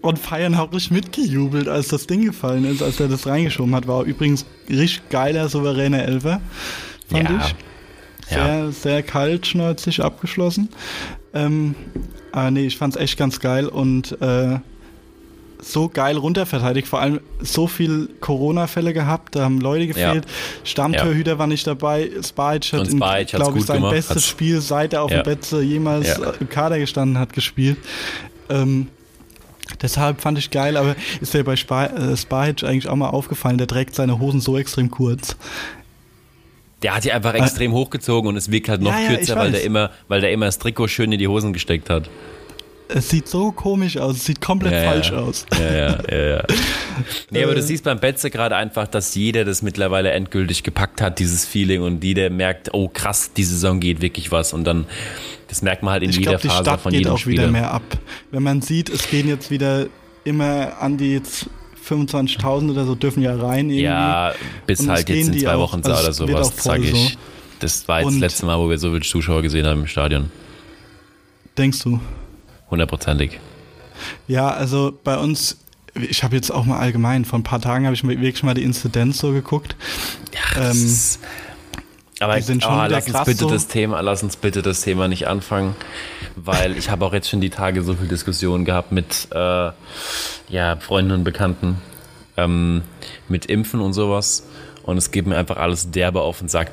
und 0.00 0.18
feiern 0.18 0.54
auch 0.56 0.72
richtig 0.72 0.90
mitgejubelt, 0.90 1.68
als 1.68 1.88
das 1.88 2.06
Ding 2.06 2.24
gefallen 2.24 2.64
ist, 2.64 2.82
als 2.82 2.98
er 2.98 3.08
das 3.08 3.26
reingeschoben 3.26 3.74
hat. 3.74 3.86
War 3.86 4.02
übrigens 4.04 4.44
richtig 4.68 5.08
geiler, 5.10 5.48
souveräner 5.48 6.02
Elfer, 6.04 6.40
fand 7.08 7.30
Ja. 7.30 7.46
Ich. 8.32 8.36
Ja. 8.38 8.46
Sehr, 8.62 8.72
sehr 8.72 9.02
kaltschnäuzig 9.02 10.02
abgeschlossen. 10.02 10.68
Ähm, 11.34 11.74
aber 12.32 12.50
nee, 12.50 12.66
ich 12.66 12.76
fand's 12.76 12.96
echt 12.96 13.16
ganz 13.18 13.40
geil 13.40 13.66
und 13.68 14.20
äh, 14.20 14.58
so 15.60 15.88
geil 15.88 16.16
runterverteidigt. 16.16 16.88
Vor 16.88 17.00
allem 17.00 17.20
so 17.40 17.66
viel 17.68 18.08
Corona-Fälle 18.20 18.92
gehabt, 18.92 19.36
da 19.36 19.44
haben 19.44 19.60
Leute 19.60 19.86
gefehlt. 19.86 20.26
Stammtorhüter 20.64 21.38
war 21.38 21.46
nicht 21.46 21.66
dabei. 21.66 22.10
Spajic 22.26 22.72
hat, 22.72 22.88
in, 22.88 22.98
glaube 22.98 23.58
ich, 23.58 23.64
sein 23.64 23.76
gemacht, 23.76 23.92
bestes 23.94 24.16
hat's- 24.16 24.28
Spiel, 24.28 24.60
seit 24.60 24.92
er 24.92 25.02
auf 25.02 25.10
Ja. 25.10 25.22
dem 25.22 25.24
Betze 25.24 25.62
jemals 25.62 26.08
Ja. 26.08 26.30
äh, 26.30 26.32
im 26.40 26.48
Kader 26.48 26.78
gestanden 26.78 27.18
hat, 27.18 27.32
gespielt. 27.32 27.76
Ähm, 28.48 28.88
Deshalb 29.80 30.20
fand 30.20 30.36
ich 30.38 30.50
geil, 30.50 30.76
aber 30.76 30.96
ist 31.20 31.32
dir 31.32 31.44
bei 31.44 31.56
Spa 31.56 31.86
äh, 31.86 32.16
Spajic 32.16 32.62
eigentlich 32.62 32.88
auch 32.88 32.96
mal 32.96 33.08
aufgefallen, 33.08 33.56
der 33.56 33.66
trägt 33.66 33.94
seine 33.94 34.18
Hosen 34.18 34.40
so 34.40 34.58
extrem 34.58 34.90
kurz. 34.90 35.34
Der 36.82 36.94
hat 36.96 37.04
die 37.04 37.12
einfach 37.12 37.34
extrem 37.34 37.72
hochgezogen 37.72 38.28
und 38.28 38.36
es 38.36 38.50
wirkt 38.50 38.68
halt 38.68 38.80
noch 38.82 38.90
Ja, 38.92 39.08
kürzer, 39.14 39.36
weil 39.36 39.52
der 39.52 39.62
immer, 39.62 39.90
weil 40.08 40.20
der 40.20 40.32
immer 40.32 40.46
das 40.46 40.58
Trikot 40.58 40.88
schön 40.88 41.12
in 41.12 41.18
die 41.18 41.28
Hosen 41.28 41.52
gesteckt 41.52 41.90
hat. 41.90 42.08
Es 42.94 43.08
sieht 43.08 43.26
so 43.26 43.52
komisch 43.52 43.96
aus, 43.96 44.16
es 44.16 44.24
sieht 44.26 44.40
komplett 44.42 44.74
Ja, 44.74 44.82
falsch 44.90 45.10
ja. 45.12 45.16
aus. 45.18 45.46
Ja, 45.58 45.72
ja, 45.74 45.98
ja, 46.10 46.26
ja. 46.36 46.42
Nee, 47.30 47.42
aber 47.44 47.54
du 47.54 47.60
Äh. 47.60 47.62
siehst 47.62 47.84
beim 47.84 47.98
Betze 48.00 48.28
gerade 48.30 48.54
einfach, 48.56 48.86
dass 48.86 49.14
jeder 49.14 49.46
das 49.46 49.62
mittlerweile 49.62 50.10
endgültig 50.10 50.62
gepackt 50.62 51.00
hat, 51.00 51.18
dieses 51.18 51.46
Feeling 51.46 51.80
und 51.82 52.04
jeder 52.04 52.28
merkt, 52.28 52.74
oh 52.74 52.88
krass, 52.92 53.32
die 53.34 53.44
Saison 53.44 53.80
geht 53.80 54.02
wirklich 54.02 54.30
was 54.30 54.52
und 54.52 54.64
dann, 54.64 54.84
das 55.48 55.62
merkt 55.62 55.82
man 55.82 55.92
halt 55.92 56.02
in 56.02 56.10
Ich 56.10 56.16
jeder 56.16 56.32
glaube, 56.32 56.42
die 56.42 56.48
Phase 56.48 56.62
Stadt 56.64 56.80
von 56.82 56.92
geht 56.92 57.00
jedem 57.00 57.12
auch 57.14 57.26
wieder 57.26 57.42
Spieler. 57.44 57.50
mehr 57.52 57.70
ab. 57.72 57.82
Wenn 58.30 58.42
man 58.42 58.60
sieht, 58.60 58.90
es 58.90 59.08
gehen 59.08 59.26
jetzt 59.26 59.50
wieder 59.50 59.86
immer 60.24 60.78
an 60.80 60.98
die 60.98 61.14
jetzt 61.14 61.46
25.000 61.86 62.70
oder 62.70 62.84
so 62.84 62.94
dürfen 62.94 63.22
ja 63.22 63.34
rein 63.34 63.66
irgendwie. 63.70 63.82
Ja, 63.84 64.32
bis 64.66 64.80
Und 64.80 64.90
halt 64.90 65.08
jetzt 65.08 65.28
in 65.28 65.38
zwei 65.38 65.54
auch, 65.54 65.60
Wochen 65.72 65.82
also 65.84 66.24
oder 66.24 66.34
sowas, 66.34 66.52
sage 66.62 66.84
ich. 66.84 66.90
so. 67.12 67.18
Das 67.60 67.86
war 67.88 67.98
jetzt 68.00 68.06
das 68.08 68.14
Und- 68.14 68.20
letzte 68.20 68.46
Mal, 68.46 68.58
wo 68.58 68.68
wir 68.70 68.78
so 68.78 68.90
viele 68.90 69.02
Zuschauer 69.02 69.42
gesehen 69.42 69.66
haben 69.66 69.80
im 69.80 69.86
Stadion. 69.86 70.30
Denkst 71.58 71.82
du? 71.82 72.00
Hundertprozentig. 72.70 73.38
Ja, 74.26 74.48
also 74.50 74.98
bei 75.04 75.16
uns, 75.18 75.58
ich 75.94 76.24
habe 76.24 76.34
jetzt 76.34 76.50
auch 76.50 76.64
mal 76.64 76.78
allgemein, 76.78 77.24
vor 77.24 77.38
ein 77.38 77.42
paar 77.42 77.60
Tagen 77.60 77.84
habe 77.84 77.94
ich 77.94 78.02
mir 78.02 78.20
wirklich 78.20 78.42
mal 78.42 78.54
die 78.54 78.62
Inzidenz 78.62 79.18
so 79.18 79.32
geguckt. 79.32 79.76
Das 80.54 80.76
Ähm, 80.76 80.84
ist- 80.86 81.20
aber 82.22 82.36
die 82.36 82.42
sind 82.42 82.62
schon 82.62 82.72
oh, 82.74 82.84
lass 82.88 83.06
uns 83.08 83.24
bitte 83.24 83.38
so. 83.40 83.50
das 83.50 83.66
Thema, 83.68 84.00
lass 84.00 84.22
uns 84.22 84.36
bitte 84.36 84.62
das 84.62 84.80
Thema 84.82 85.08
nicht 85.08 85.26
anfangen, 85.28 85.74
weil 86.36 86.76
ich 86.76 86.90
habe 86.90 87.04
auch 87.04 87.12
jetzt 87.12 87.28
schon 87.28 87.40
die 87.40 87.50
Tage 87.50 87.82
so 87.82 87.94
viel 87.94 88.08
Diskussionen 88.08 88.64
gehabt 88.64 88.92
mit 88.92 89.28
äh, 89.32 89.70
ja, 90.48 90.76
Freunden 90.80 91.12
und 91.12 91.24
Bekannten, 91.24 91.78
ähm, 92.36 92.82
mit 93.28 93.46
Impfen 93.46 93.80
und 93.80 93.92
sowas. 93.92 94.46
Und 94.82 94.96
es 94.96 95.10
geht 95.10 95.26
mir 95.26 95.36
einfach 95.36 95.56
alles 95.58 95.90
derbe 95.90 96.22
auf 96.22 96.38
den 96.40 96.48
Sack. 96.48 96.70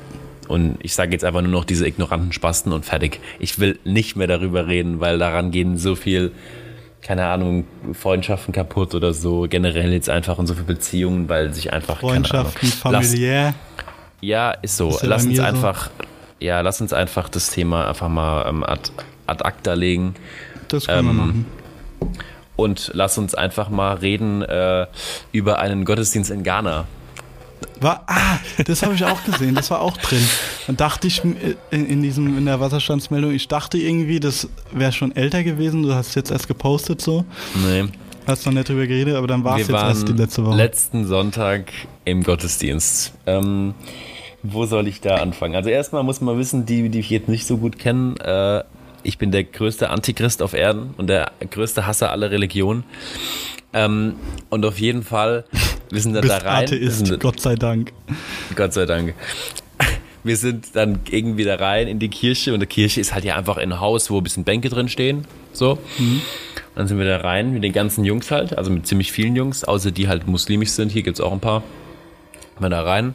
Und 0.48 0.78
ich 0.82 0.94
sage 0.94 1.12
jetzt 1.12 1.24
einfach 1.24 1.42
nur 1.42 1.52
noch 1.52 1.64
diese 1.64 1.86
ignoranten 1.86 2.32
Spasten 2.32 2.72
und 2.72 2.84
fertig. 2.84 3.20
Ich 3.38 3.60
will 3.60 3.78
nicht 3.84 4.16
mehr 4.16 4.26
darüber 4.26 4.66
reden, 4.66 4.98
weil 4.98 5.16
daran 5.18 5.52
gehen 5.52 5.78
so 5.78 5.94
viel, 5.94 6.32
keine 7.02 7.26
Ahnung, 7.26 7.66
Freundschaften 7.92 8.52
kaputt 8.52 8.96
oder 8.96 9.14
so. 9.14 9.46
Generell 9.48 9.92
jetzt 9.92 10.10
einfach 10.10 10.38
und 10.38 10.48
so 10.48 10.54
viele 10.54 10.66
Beziehungen, 10.66 11.28
weil 11.28 11.54
sich 11.54 11.72
einfach 11.72 12.00
keine 12.00 12.12
Ahnung. 12.14 12.24
Freundschaften, 12.24 12.68
Lass- 12.90 13.06
familiär. 13.06 13.54
Ja, 14.20 14.50
ist 14.52 14.76
so. 14.76 14.90
Ist 14.90 15.02
lass 15.02 15.22
uns 15.24 15.32
mir 15.32 15.36
so. 15.38 15.42
einfach, 15.42 15.90
ja, 16.38 16.60
lass 16.60 16.80
uns 16.80 16.92
einfach 16.92 17.28
das 17.28 17.50
Thema 17.50 17.88
einfach 17.88 18.08
mal 18.08 18.46
ähm, 18.48 18.62
ad, 18.64 18.90
ad 19.26 19.44
acta 19.44 19.74
legen. 19.74 20.14
Das 20.68 20.86
können 20.86 21.06
wir 21.06 21.10
Ähm, 21.10 21.16
machen. 21.16 21.46
Und 22.56 22.90
lass 22.94 23.16
uns 23.16 23.34
einfach 23.34 23.70
mal 23.70 23.94
reden 23.96 24.42
äh, 24.42 24.86
über 25.32 25.58
einen 25.60 25.84
Gottesdienst 25.86 26.30
in 26.30 26.42
Ghana. 26.42 26.84
War, 27.80 28.04
ah, 28.06 28.38
das 28.66 28.82
habe 28.82 28.94
ich 28.94 29.04
auch 29.04 29.24
gesehen, 29.24 29.54
das 29.54 29.70
war 29.70 29.80
auch 29.80 29.96
drin. 29.96 30.22
Dann 30.66 30.76
dachte 30.76 31.06
ich 31.06 31.24
äh, 31.24 31.56
in, 31.70 31.86
in, 31.86 32.02
diesem, 32.02 32.36
in 32.36 32.44
der 32.44 32.60
Wasserstandsmeldung, 32.60 33.32
ich 33.32 33.48
dachte 33.48 33.78
irgendwie, 33.78 34.20
das 34.20 34.48
wäre 34.72 34.92
schon 34.92 35.16
älter 35.16 35.42
gewesen, 35.42 35.82
du 35.82 35.94
hast 35.94 36.08
es 36.08 36.14
jetzt 36.14 36.30
erst 36.30 36.48
gepostet 36.48 37.00
so, 37.00 37.24
Nee. 37.66 37.84
Hast 38.26 38.46
noch 38.46 38.52
nicht 38.52 38.68
drüber 38.68 38.86
geredet, 38.86 39.14
aber 39.14 39.26
dann 39.26 39.44
war 39.44 39.58
es 39.58 39.68
jetzt 39.68 39.70
erst 39.70 40.08
die 40.08 40.12
letzte 40.12 40.44
Woche. 40.44 40.56
letzten 40.56 41.06
Sonntag 41.06 41.72
im 42.04 42.22
Gottesdienst. 42.22 43.12
Ähm, 43.26 43.74
wo 44.42 44.66
soll 44.66 44.88
ich 44.88 45.00
da 45.00 45.16
anfangen? 45.16 45.54
Also 45.54 45.70
erstmal 45.70 46.02
muss 46.02 46.20
man 46.20 46.38
wissen, 46.38 46.66
die, 46.66 46.88
die 46.88 47.00
ich 47.00 47.10
jetzt 47.10 47.28
nicht 47.28 47.46
so 47.46 47.58
gut 47.58 47.78
kennen, 47.78 48.16
äh, 48.18 48.62
ich 49.02 49.18
bin 49.18 49.30
der 49.30 49.44
größte 49.44 49.90
Antichrist 49.90 50.42
auf 50.42 50.52
Erden 50.52 50.94
und 50.96 51.06
der 51.06 51.32
größte 51.50 51.86
Hasser 51.86 52.10
aller 52.10 52.30
Religionen. 52.30 52.84
Ähm, 53.72 54.16
und 54.48 54.64
auf 54.64 54.78
jeden 54.78 55.02
Fall, 55.02 55.44
wir 55.90 56.00
sind 56.00 56.14
da, 56.14 56.20
da 56.20 56.38
rein. 56.38 56.64
Atheist, 56.64 57.06
sind, 57.06 57.20
Gott 57.20 57.40
sei 57.40 57.54
Dank. 57.54 57.92
Gott 58.56 58.72
sei 58.72 58.86
Dank. 58.86 59.14
Wir 60.22 60.36
sind 60.36 60.76
dann 60.76 61.00
irgendwie 61.10 61.44
da 61.44 61.54
rein 61.54 61.88
in 61.88 61.98
die 61.98 62.10
Kirche 62.10 62.52
und 62.52 62.60
die 62.60 62.66
Kirche 62.66 63.00
ist 63.00 63.14
halt 63.14 63.24
ja 63.24 63.36
einfach 63.36 63.56
ein 63.56 63.80
Haus, 63.80 64.10
wo 64.10 64.18
ein 64.18 64.22
bisschen 64.22 64.44
Bänke 64.44 64.68
drin 64.68 64.88
stehen. 64.88 65.24
So. 65.52 65.78
Dann 66.74 66.86
sind 66.86 66.98
wir 66.98 67.06
da 67.06 67.18
rein 67.18 67.52
mit 67.52 67.64
den 67.64 67.72
ganzen 67.72 68.04
Jungs 68.04 68.30
halt, 68.30 68.56
also 68.56 68.70
mit 68.70 68.86
ziemlich 68.86 69.12
vielen 69.12 69.36
Jungs, 69.36 69.64
außer 69.64 69.90
die 69.90 70.08
halt 70.08 70.26
muslimisch 70.26 70.70
sind. 70.70 70.92
Hier 70.92 71.02
gibt 71.02 71.18
es 71.18 71.24
auch 71.24 71.32
ein 71.32 71.40
paar. 71.40 71.62
Wir 72.58 72.68
da 72.68 72.82
rein. 72.82 73.14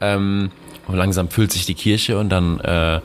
Ähm, 0.00 0.50
und 0.88 0.96
langsam 0.96 1.28
füllt 1.28 1.52
sich 1.52 1.64
die 1.64 1.74
Kirche 1.74 2.18
und 2.18 2.28
dann 2.28 2.58
äh, 2.60 3.00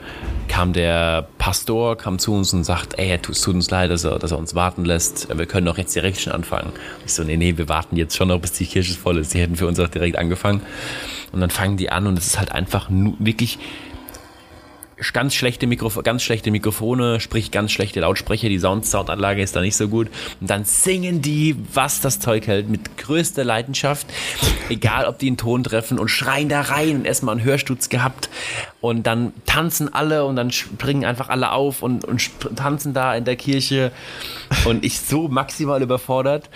kam 0.48 0.74
der 0.74 1.28
Pastor, 1.38 1.96
kam 1.96 2.18
zu 2.18 2.34
uns 2.34 2.52
und 2.54 2.64
sagt, 2.64 2.98
ey, 2.98 3.20
es 3.30 3.42
tut 3.42 3.54
uns 3.54 3.70
leid, 3.70 3.92
dass 3.92 4.04
er, 4.04 4.18
dass 4.18 4.32
er 4.32 4.40
uns 4.40 4.56
warten 4.56 4.84
lässt. 4.84 5.28
Wir 5.38 5.46
können 5.46 5.68
doch 5.68 5.78
jetzt 5.78 5.96
direkt 5.96 6.20
schon 6.20 6.34
anfangen. 6.34 6.72
Ich 7.06 7.14
so, 7.14 7.24
nee, 7.24 7.38
nee, 7.38 7.56
wir 7.58 7.70
warten 7.70 7.96
jetzt 7.96 8.18
schon 8.18 8.30
noch, 8.30 8.40
bis 8.40 8.54
die 8.54 8.66
Kirche 8.66 8.94
voll 8.96 9.20
ist. 9.20 9.34
Die 9.36 9.40
hätten 9.40 9.56
für 9.56 9.68
uns 9.68 9.80
auch 9.80 9.90
direkt 9.90 10.18
angefangen. 10.18 10.62
Und 11.32 11.42
dann 11.42 11.52
fangen 11.52 11.78
die 11.78 11.92
an 11.92 12.08
und 12.08 12.18
es 12.18 12.26
ist 12.26 12.40
halt 12.40 12.52
einfach 12.52 12.90
nu 12.90 13.16
wirklich 13.20 13.60
ganz 15.14 15.36
schlechte, 15.36 15.68
Mikrof 15.68 16.00
ganz 16.04 16.24
schlechte 16.24 16.52
Mikrofone, 16.52 17.20
sprich 17.20 17.52
ganz 17.52 17.72
schlechte 17.72 18.00
Lautsprecher, 18.00 18.50
die 18.50 18.60
Sound 18.60 18.86
Soundanlage 18.86 19.42
ist 19.42 19.56
da 19.56 19.62
nicht 19.62 19.76
so 19.76 19.88
gut. 19.88 20.08
Und 20.42 20.50
dann 20.50 20.66
singen 20.66 21.22
die, 21.22 21.56
was 21.74 22.02
das 22.02 22.20
Zeug 22.20 22.48
hält, 22.48 22.70
mit 22.70 22.98
größter 22.98 23.44
Leidenschaft, 23.44 24.08
egal 24.70 25.06
ob 25.06 25.20
die 25.20 25.28
einen 25.28 25.38
Ton 25.38 25.64
treffen 25.64 26.00
und 26.00 26.10
schreien 26.10 26.50
da 26.50 26.62
rein 26.62 26.98
und 26.98 27.06
erstmal 27.06 27.36
einen 27.36 27.46
Hörsturz 27.46 27.90
gehabt. 27.90 28.30
Und 28.82 29.08
dann 29.08 29.34
tanzen 29.46 29.94
alle 29.94 30.26
und 30.26 30.36
dann 30.36 30.52
springen 30.52 31.06
einfach 31.06 31.30
alle 31.30 31.52
auf 31.52 31.82
und, 31.82 32.06
und 32.06 32.30
tanzen 32.56 32.94
da 32.94 33.16
in 33.16 33.26
der 33.26 33.36
Kirche. 33.36 33.92
Und 34.66 34.84
ich 34.84 35.00
so 35.00 35.28
maximal 35.28 35.82
überfordert. 35.82 36.50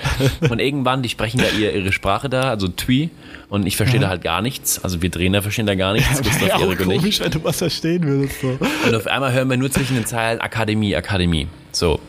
Und 0.49 0.59
irgendwann, 0.59 1.01
die 1.01 1.09
sprechen 1.09 1.39
da 1.39 1.47
ihr, 1.57 1.73
ihre 1.73 1.91
Sprache 1.91 2.29
da, 2.29 2.49
also 2.49 2.67
Twi. 2.67 3.09
Und 3.51 3.67
ich 3.67 3.75
verstehe 3.75 3.99
da 3.99 4.07
halt 4.07 4.23
gar 4.23 4.41
nichts. 4.41 4.81
Also 4.81 5.01
wir 5.01 5.11
Trainer 5.11 5.41
verstehen 5.41 5.65
da 5.65 5.75
gar 5.75 5.91
nichts. 5.91 6.21
Gustav, 6.23 6.41
Wäre 6.41 6.55
auch 6.55 6.77
komisch, 6.77 7.19
wenn 7.19 7.31
du 7.31 7.43
was 7.43 7.57
verstehen 7.57 8.01
würdest. 8.05 8.39
So. 8.39 8.57
Und 8.87 8.95
auf 8.95 9.07
einmal 9.07 9.33
hören 9.33 9.49
wir 9.49 9.57
nur 9.57 9.69
zwischen 9.69 9.95
den 9.95 10.05
Zeilen 10.05 10.39
Akademie, 10.39 10.95
Akademie. 10.95 11.49
So. 11.73 11.99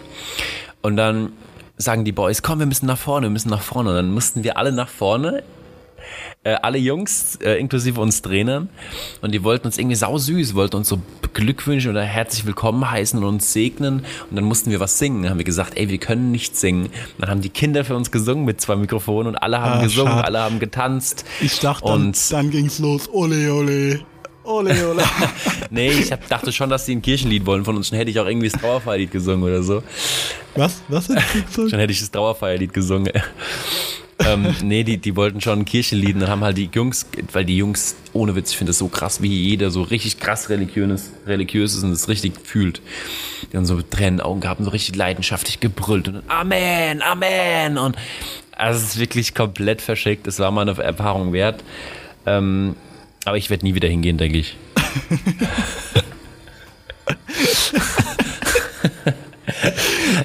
Und 0.82 0.96
dann 0.96 1.32
sagen 1.78 2.04
die 2.04 2.12
Boys, 2.12 2.42
komm, 2.42 2.60
wir 2.60 2.66
müssen 2.66 2.86
nach 2.86 2.96
vorne, 2.96 3.26
wir 3.26 3.30
müssen 3.30 3.50
nach 3.50 3.60
vorne. 3.60 3.90
Und 3.90 3.96
dann 3.96 4.12
mussten 4.12 4.44
wir 4.44 4.56
alle 4.56 4.70
nach 4.70 4.88
vorne. 4.88 5.42
Äh, 6.44 6.54
alle 6.62 6.78
Jungs, 6.78 7.36
äh, 7.36 7.54
inklusive 7.60 8.00
uns 8.00 8.22
Trainern. 8.22 8.68
Und 9.20 9.32
die 9.32 9.42
wollten 9.44 9.66
uns 9.66 9.78
irgendwie 9.78 9.96
sausüß, 9.96 10.54
wollten 10.54 10.76
uns 10.76 10.88
so 10.88 11.00
Glückwünsche 11.34 11.88
oder 11.90 12.02
herzlich 12.02 12.44
willkommen 12.46 12.90
heißen 12.90 13.18
und 13.18 13.24
uns 13.24 13.52
segnen. 13.52 14.04
Und 14.28 14.36
dann 14.36 14.44
mussten 14.44 14.70
wir 14.70 14.80
was 14.80 14.98
singen. 14.98 15.22
Dann 15.22 15.30
haben 15.30 15.38
wir 15.38 15.44
gesagt, 15.44 15.76
ey, 15.76 15.88
wir 15.88 15.98
können 15.98 16.30
nicht 16.32 16.56
singen. 16.56 16.88
Dann 17.18 17.30
haben 17.30 17.40
die 17.40 17.48
Kinder 17.50 17.84
für 17.84 17.94
uns 17.96 18.10
gesungen 18.10 18.44
mit 18.44 18.60
zwei 18.60 18.76
Mikrofonen 18.76 19.28
und 19.28 19.36
alle 19.36 19.60
haben 19.60 19.80
Ah, 19.80 19.82
gesungen, 19.82 20.12
schade. 20.12 20.24
alle 20.24 20.40
haben 20.40 20.58
getanzt. 20.58 21.24
Ich 21.40 21.60
dachte, 21.60 21.86
dann, 21.86 22.02
Und- 22.08 22.32
dann 22.32 22.50
ging's 22.50 22.78
los. 22.78 23.08
Ole, 23.12 23.52
ole. 23.54 24.00
Ole, 24.44 24.88
ole. 24.90 25.04
Nee, 25.70 25.90
ich 25.92 26.10
hab, 26.12 26.28
dachte 26.28 26.52
schon, 26.52 26.68
dass 26.68 26.84
sie 26.84 26.96
ein 26.96 27.00
Kirchenlied 27.00 27.46
wollen 27.46 27.64
von 27.64 27.76
uns. 27.76 27.90
Dann 27.90 27.98
hätte 27.98 28.10
ich 28.10 28.18
auch 28.18 28.26
irgendwie 28.26 28.48
das 28.50 28.60
Trauerfeierlied 28.60 29.10
gesungen 29.12 29.44
oder 29.44 29.62
so. 29.62 29.82
was? 30.56 30.82
Was 30.88 31.08
ist 31.08 31.16
das? 31.56 31.70
Dann 31.70 31.78
hätte 31.80 31.92
ich 31.92 32.00
das 32.00 32.10
Trauerfeierlied 32.10 32.72
gesungen. 32.74 33.10
Ähm, 34.18 34.54
nee, 34.62 34.84
die, 34.84 34.98
die 34.98 35.16
wollten 35.16 35.40
schon 35.40 35.60
ein 35.60 35.64
Kirchenlied 35.64 36.20
dann 36.20 36.28
haben 36.28 36.44
halt 36.44 36.56
die 36.56 36.70
Jungs, 36.72 37.06
weil 37.32 37.44
die 37.44 37.56
Jungs, 37.56 37.96
ohne 38.12 38.34
Witz, 38.34 38.50
ich 38.50 38.56
finde 38.56 38.70
das 38.70 38.78
so 38.78 38.88
krass, 38.88 39.22
wie 39.22 39.28
jeder 39.28 39.70
so 39.70 39.82
richtig 39.82 40.18
krass 40.18 40.48
religiös, 40.48 41.10
religiös 41.26 41.74
ist 41.74 41.82
und 41.82 41.92
es 41.92 42.08
richtig 42.08 42.34
fühlt. 42.44 42.80
Die 43.52 43.56
haben 43.56 43.66
so 43.66 43.80
Tränen 43.82 44.08
in 44.08 44.16
den 44.18 44.26
Augen 44.26 44.40
gehabt 44.40 44.60
und 44.60 44.66
so 44.66 44.70
richtig 44.70 44.96
leidenschaftlich 44.96 45.60
gebrüllt 45.60 46.08
und 46.08 46.22
Amen, 46.28 47.02
Amen 47.02 47.78
und 47.78 47.96
also 48.52 48.78
es 48.78 48.90
ist 48.90 48.98
wirklich 48.98 49.34
komplett 49.34 49.80
verschickt. 49.80 50.26
Es 50.26 50.38
war 50.38 50.50
mal 50.50 50.68
eine 50.68 50.80
Erfahrung 50.80 51.32
wert. 51.32 51.64
Ähm, 52.26 52.76
aber 53.24 53.36
ich 53.36 53.50
werde 53.50 53.64
nie 53.64 53.74
wieder 53.74 53.88
hingehen, 53.88 54.18
denke 54.18 54.38
ich. 54.38 54.56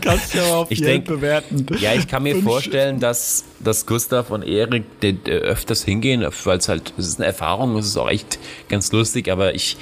Kannst 0.07 0.33
du 0.33 0.37
ja 0.39 0.55
auf 0.55 0.71
Ich 0.71 0.81
denk- 0.81 1.05
bewerten. 1.05 1.65
Ja, 1.79 1.93
ich 1.93 2.07
kann 2.07 2.23
mir 2.23 2.33
Fünf 2.35 2.45
vorstellen, 2.45 2.99
dass, 2.99 3.45
dass 3.59 3.85
Gustav 3.85 4.29
und 4.31 4.43
Erik 4.43 4.83
öfters 5.27 5.83
hingehen, 5.83 6.25
weil 6.43 6.57
es 6.57 6.69
halt, 6.69 6.93
es 6.97 7.07
ist 7.07 7.19
eine 7.19 7.27
Erfahrung, 7.27 7.75
es 7.77 7.87
ist 7.87 7.97
auch 7.97 8.09
echt 8.09 8.39
ganz 8.69 8.91
lustig, 8.91 9.29
aber 9.31 9.53
ich, 9.55 9.77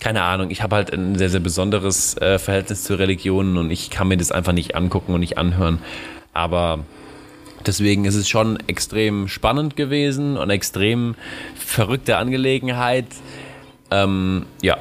keine 0.00 0.22
Ahnung, 0.22 0.50
ich 0.50 0.62
habe 0.62 0.76
halt 0.76 0.92
ein 0.92 1.16
sehr, 1.16 1.30
sehr 1.30 1.40
besonderes 1.40 2.16
äh, 2.18 2.38
Verhältnis 2.38 2.84
zu 2.84 2.98
Religionen 2.98 3.56
und 3.56 3.70
ich 3.70 3.90
kann 3.90 4.08
mir 4.08 4.16
das 4.16 4.32
einfach 4.32 4.52
nicht 4.52 4.74
angucken 4.74 5.14
und 5.14 5.20
nicht 5.20 5.38
anhören. 5.38 5.78
Aber 6.32 6.80
deswegen 7.66 8.04
ist 8.04 8.14
es 8.14 8.28
schon 8.28 8.58
extrem 8.68 9.28
spannend 9.28 9.76
gewesen 9.76 10.36
und 10.36 10.50
extrem 10.50 11.14
verrückte 11.56 12.16
Angelegenheit. 12.16 13.06
Ähm, 13.90 14.46
ja, 14.62 14.76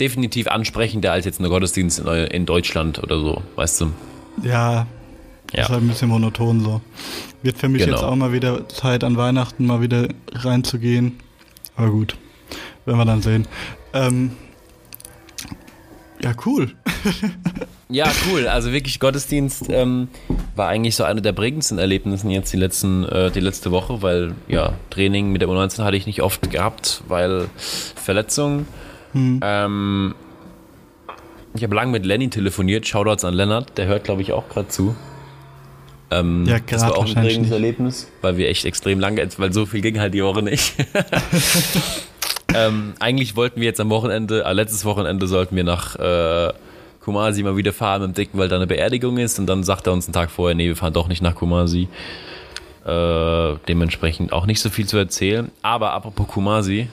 definitiv 0.00 0.46
ansprechender 0.48 1.12
als 1.12 1.24
jetzt 1.24 1.40
ein 1.40 1.48
Gottesdienst 1.48 1.98
in, 2.00 2.06
in 2.06 2.46
Deutschland 2.46 3.02
oder 3.02 3.18
so, 3.18 3.42
weißt 3.56 3.80
du? 3.82 3.92
Ja, 4.42 4.86
Ja. 5.52 5.62
ist 5.62 5.68
halt 5.68 5.82
ein 5.82 5.88
bisschen 5.88 6.08
monoton 6.08 6.60
so. 6.60 6.80
Wird 7.42 7.56
für 7.58 7.68
mich 7.68 7.82
Genau. 7.84 7.96
jetzt 7.96 8.04
auch 8.04 8.16
mal 8.16 8.32
wieder 8.32 8.68
Zeit 8.68 9.04
an 9.04 9.16
Weihnachten 9.16 9.66
mal 9.66 9.80
wieder 9.80 10.08
reinzugehen. 10.32 11.18
Aber 11.76 11.90
gut, 11.90 12.16
werden 12.84 12.98
wir 12.98 13.04
dann 13.04 13.22
sehen. 13.22 13.46
Ähm, 13.92 14.32
ja, 16.22 16.32
cool. 16.44 16.72
Ja, 17.88 18.10
cool. 18.28 18.48
Also 18.48 18.72
wirklich 18.72 18.98
Gottesdienst 18.98 19.66
ähm, 19.70 20.08
war 20.56 20.66
eigentlich 20.66 20.96
so 20.96 21.04
eine 21.04 21.22
der 21.22 21.30
prägendsten 21.32 21.78
Erlebnissen 21.78 22.30
jetzt 22.30 22.52
die 22.52 22.56
letzten 22.56 23.04
äh, 23.04 23.30
die 23.30 23.38
letzte 23.38 23.70
Woche, 23.70 24.02
weil 24.02 24.34
ja 24.48 24.72
Training 24.90 25.30
mit 25.30 25.40
der 25.40 25.48
U19 25.48 25.84
hatte 25.84 25.96
ich 25.96 26.04
nicht 26.04 26.20
oft 26.20 26.50
gehabt, 26.50 27.04
weil 27.06 27.46
Verletzungen. 27.94 28.66
Ähm, 29.14 30.16
ich 31.56 31.64
habe 31.64 31.74
lange 31.74 31.92
mit 31.92 32.06
Lenny 32.06 32.28
telefoniert. 32.30 32.86
Shoutouts 32.86 33.24
an 33.24 33.34
Lennart, 33.34 33.76
der 33.78 33.86
hört 33.86 34.04
glaube 34.04 34.22
ich 34.22 34.32
auch 34.32 34.48
gerade 34.48 34.68
zu. 34.68 34.94
Ähm, 36.10 36.44
Ja, 36.46 36.58
das 36.66 36.82
war 36.82 36.96
auch 36.96 37.06
ein 37.06 37.14
prägendes. 37.14 37.50
Erlebnis, 37.50 38.10
weil 38.22 38.36
wir 38.36 38.48
echt 38.48 38.64
extrem 38.64 39.00
lange, 39.00 39.26
weil 39.38 39.52
so 39.52 39.66
viel 39.66 39.80
ging 39.80 39.98
halt 39.98 40.14
die 40.14 40.22
Woche 40.22 40.42
nicht. 40.42 40.74
ähm, 42.54 42.94
eigentlich 43.00 43.36
wollten 43.36 43.60
wir 43.60 43.66
jetzt 43.66 43.80
am 43.80 43.90
Wochenende, 43.90 44.44
äh, 44.44 44.52
letztes 44.52 44.84
Wochenende 44.84 45.26
sollten 45.26 45.56
wir 45.56 45.64
nach 45.64 45.96
äh, 45.96 46.52
Kumasi 47.00 47.42
mal 47.42 47.56
wieder 47.56 47.72
fahren 47.72 48.02
mit 48.02 48.10
dem 48.10 48.14
Dicken, 48.14 48.38
weil 48.38 48.48
da 48.48 48.56
eine 48.56 48.66
Beerdigung 48.66 49.18
ist 49.18 49.38
und 49.38 49.46
dann 49.46 49.64
sagt 49.64 49.86
er 49.86 49.92
uns 49.92 50.06
einen 50.06 50.12
Tag 50.12 50.30
vorher, 50.30 50.54
nee, 50.54 50.66
wir 50.66 50.76
fahren 50.76 50.92
doch 50.92 51.08
nicht 51.08 51.22
nach 51.22 51.34
Kumasi. 51.34 51.88
Äh, 52.84 53.54
dementsprechend 53.66 54.32
auch 54.32 54.46
nicht 54.46 54.60
so 54.60 54.70
viel 54.70 54.86
zu 54.86 54.96
erzählen. 54.96 55.50
Aber 55.62 55.92
apropos 55.92 56.28
Kumasi, 56.28 56.88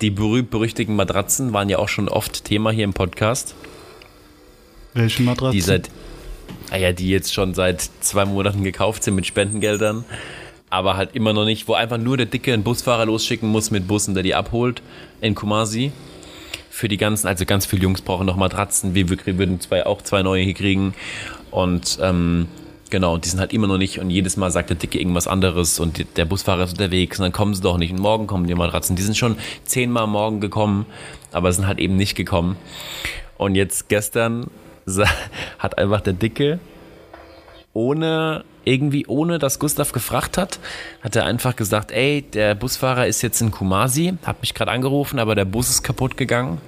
die 0.00 0.10
berühmt-berüchtigten 0.10 0.94
Matratzen 0.94 1.52
waren 1.52 1.68
ja 1.68 1.78
auch 1.78 1.88
schon 1.88 2.08
oft 2.08 2.44
Thema 2.44 2.70
hier 2.70 2.84
im 2.84 2.92
Podcast. 2.92 3.54
Welche 4.94 5.22
Matratze? 5.22 5.52
Die 5.52 5.60
seit, 5.60 5.90
ah 6.70 6.76
ja, 6.76 6.92
die 6.92 7.08
jetzt 7.08 7.34
schon 7.34 7.54
seit 7.54 7.80
zwei 8.00 8.24
Monaten 8.24 8.64
gekauft 8.64 9.02
sind 9.02 9.14
mit 9.14 9.26
Spendengeldern, 9.26 10.04
aber 10.70 10.96
halt 10.96 11.14
immer 11.14 11.32
noch 11.32 11.44
nicht, 11.44 11.68
wo 11.68 11.74
einfach 11.74 11.98
nur 11.98 12.16
der 12.16 12.26
Dicke 12.26 12.52
einen 12.52 12.62
Busfahrer 12.62 13.06
losschicken 13.06 13.48
muss 13.48 13.70
mit 13.70 13.88
Bussen, 13.88 14.14
der 14.14 14.22
die 14.22 14.34
abholt 14.34 14.82
in 15.20 15.34
Kumasi. 15.34 15.92
Für 16.70 16.88
die 16.88 16.96
ganzen, 16.96 17.26
also 17.26 17.44
ganz 17.44 17.66
viele 17.66 17.82
Jungs 17.82 18.02
brauchen 18.02 18.26
noch 18.26 18.36
Matratzen, 18.36 18.94
wir, 18.94 19.10
wir 19.10 19.38
würden 19.38 19.60
zwei, 19.60 19.84
auch 19.84 20.02
zwei 20.02 20.22
neue 20.22 20.44
hier 20.44 20.54
kriegen 20.54 20.94
und 21.50 21.98
ähm, 22.00 22.46
genau, 22.90 23.14
und 23.14 23.24
die 23.24 23.28
sind 23.28 23.40
halt 23.40 23.52
immer 23.52 23.66
noch 23.66 23.78
nicht 23.78 23.98
und 23.98 24.10
jedes 24.10 24.36
Mal 24.36 24.50
sagt 24.50 24.70
der 24.70 24.76
Dicke 24.76 24.98
irgendwas 24.98 25.26
anderes 25.26 25.78
und 25.78 26.04
der 26.16 26.24
Busfahrer 26.24 26.64
ist 26.64 26.72
unterwegs 26.72 27.18
und 27.18 27.24
dann 27.24 27.32
kommen 27.32 27.54
sie 27.54 27.62
doch 27.62 27.78
nicht 27.78 27.92
und 27.92 28.00
morgen 28.00 28.26
kommen 28.26 28.46
die 28.46 28.54
Matratzen. 28.54 28.96
Die 28.96 29.02
sind 29.02 29.16
schon 29.16 29.36
zehnmal 29.64 30.06
morgen 30.06 30.40
gekommen, 30.40 30.86
aber 31.32 31.52
sind 31.52 31.66
halt 31.66 31.78
eben 31.78 31.96
nicht 31.96 32.14
gekommen. 32.14 32.56
Und 33.36 33.54
jetzt 33.54 33.88
gestern 33.88 34.50
hat 35.58 35.78
einfach 35.78 36.00
der 36.00 36.14
Dicke 36.14 36.60
ohne 37.74 38.44
irgendwie 38.64 39.06
ohne 39.06 39.38
dass 39.38 39.58
Gustav 39.58 39.92
gefragt 39.92 40.36
hat, 40.36 40.58
hat 41.00 41.16
er 41.16 41.24
einfach 41.24 41.56
gesagt, 41.56 41.90
ey, 41.90 42.22
der 42.22 42.54
Busfahrer 42.54 43.06
ist 43.06 43.22
jetzt 43.22 43.40
in 43.40 43.50
Kumasi, 43.50 44.14
hat 44.24 44.40
mich 44.42 44.52
gerade 44.52 44.70
angerufen, 44.70 45.18
aber 45.18 45.34
der 45.34 45.46
Bus 45.46 45.70
ist 45.70 45.82
kaputt 45.82 46.16
gegangen. 46.18 46.60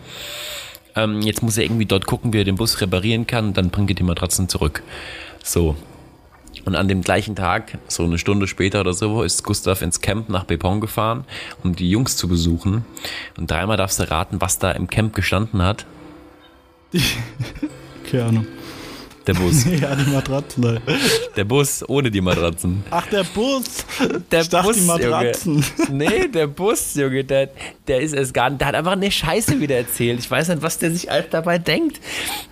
Ähm, 0.96 1.20
jetzt 1.20 1.42
muss 1.42 1.58
er 1.58 1.64
irgendwie 1.64 1.86
dort 1.86 2.06
gucken, 2.06 2.32
wie 2.32 2.40
er 2.40 2.44
den 2.44 2.56
Bus 2.56 2.80
reparieren 2.80 3.26
kann 3.26 3.48
und 3.48 3.56
dann 3.56 3.70
bringt 3.70 3.90
er 3.90 3.96
die 3.96 4.02
Matratzen 4.02 4.48
zurück. 4.48 4.82
So. 5.42 5.76
Und 6.64 6.74
an 6.74 6.88
dem 6.88 7.02
gleichen 7.02 7.36
Tag, 7.36 7.78
so 7.88 8.04
eine 8.04 8.18
Stunde 8.18 8.46
später 8.46 8.80
oder 8.80 8.92
so, 8.92 9.22
ist 9.22 9.42
Gustav 9.44 9.82
ins 9.82 10.00
Camp 10.00 10.28
nach 10.28 10.44
Bepon 10.44 10.80
gefahren, 10.80 11.24
um 11.62 11.74
die 11.74 11.90
Jungs 11.90 12.16
zu 12.16 12.28
besuchen. 12.28 12.84
Und 13.36 13.50
dreimal 13.50 13.76
darfst 13.76 13.98
du 13.98 14.10
raten, 14.10 14.40
was 14.40 14.58
da 14.58 14.70
im 14.70 14.88
Camp 14.88 15.14
gestanden 15.14 15.62
hat. 15.62 15.86
Keine 18.10 18.24
Ahnung. 18.24 18.46
Der 19.26 19.34
Bus. 19.34 19.64
ja, 19.80 19.94
die 19.94 20.10
Matratzen. 20.10 20.80
Der 21.36 21.44
Bus 21.44 21.88
ohne 21.88 22.10
die 22.10 22.20
Matratzen. 22.20 22.82
Ach, 22.90 23.06
der 23.06 23.24
Bus. 23.24 23.84
Der 24.30 24.40
ich 24.40 24.48
dachte, 24.48 24.68
Bus, 24.68 24.76
die 24.76 24.82
Matratzen. 24.82 25.64
Junge. 25.88 25.90
Nee, 25.90 26.28
der 26.28 26.46
Bus, 26.46 26.94
Junge, 26.94 27.24
der, 27.24 27.50
der 27.86 28.00
ist 28.00 28.14
es 28.14 28.32
gar 28.32 28.48
nicht. 28.48 28.60
Der 28.60 28.68
hat 28.68 28.74
einfach 28.74 28.92
eine 28.92 29.10
Scheiße 29.10 29.60
wieder 29.60 29.76
erzählt. 29.76 30.20
Ich 30.20 30.30
weiß 30.30 30.48
nicht, 30.48 30.62
was 30.62 30.78
der 30.78 30.90
sich 30.90 31.08
dabei 31.30 31.58
denkt. 31.58 32.00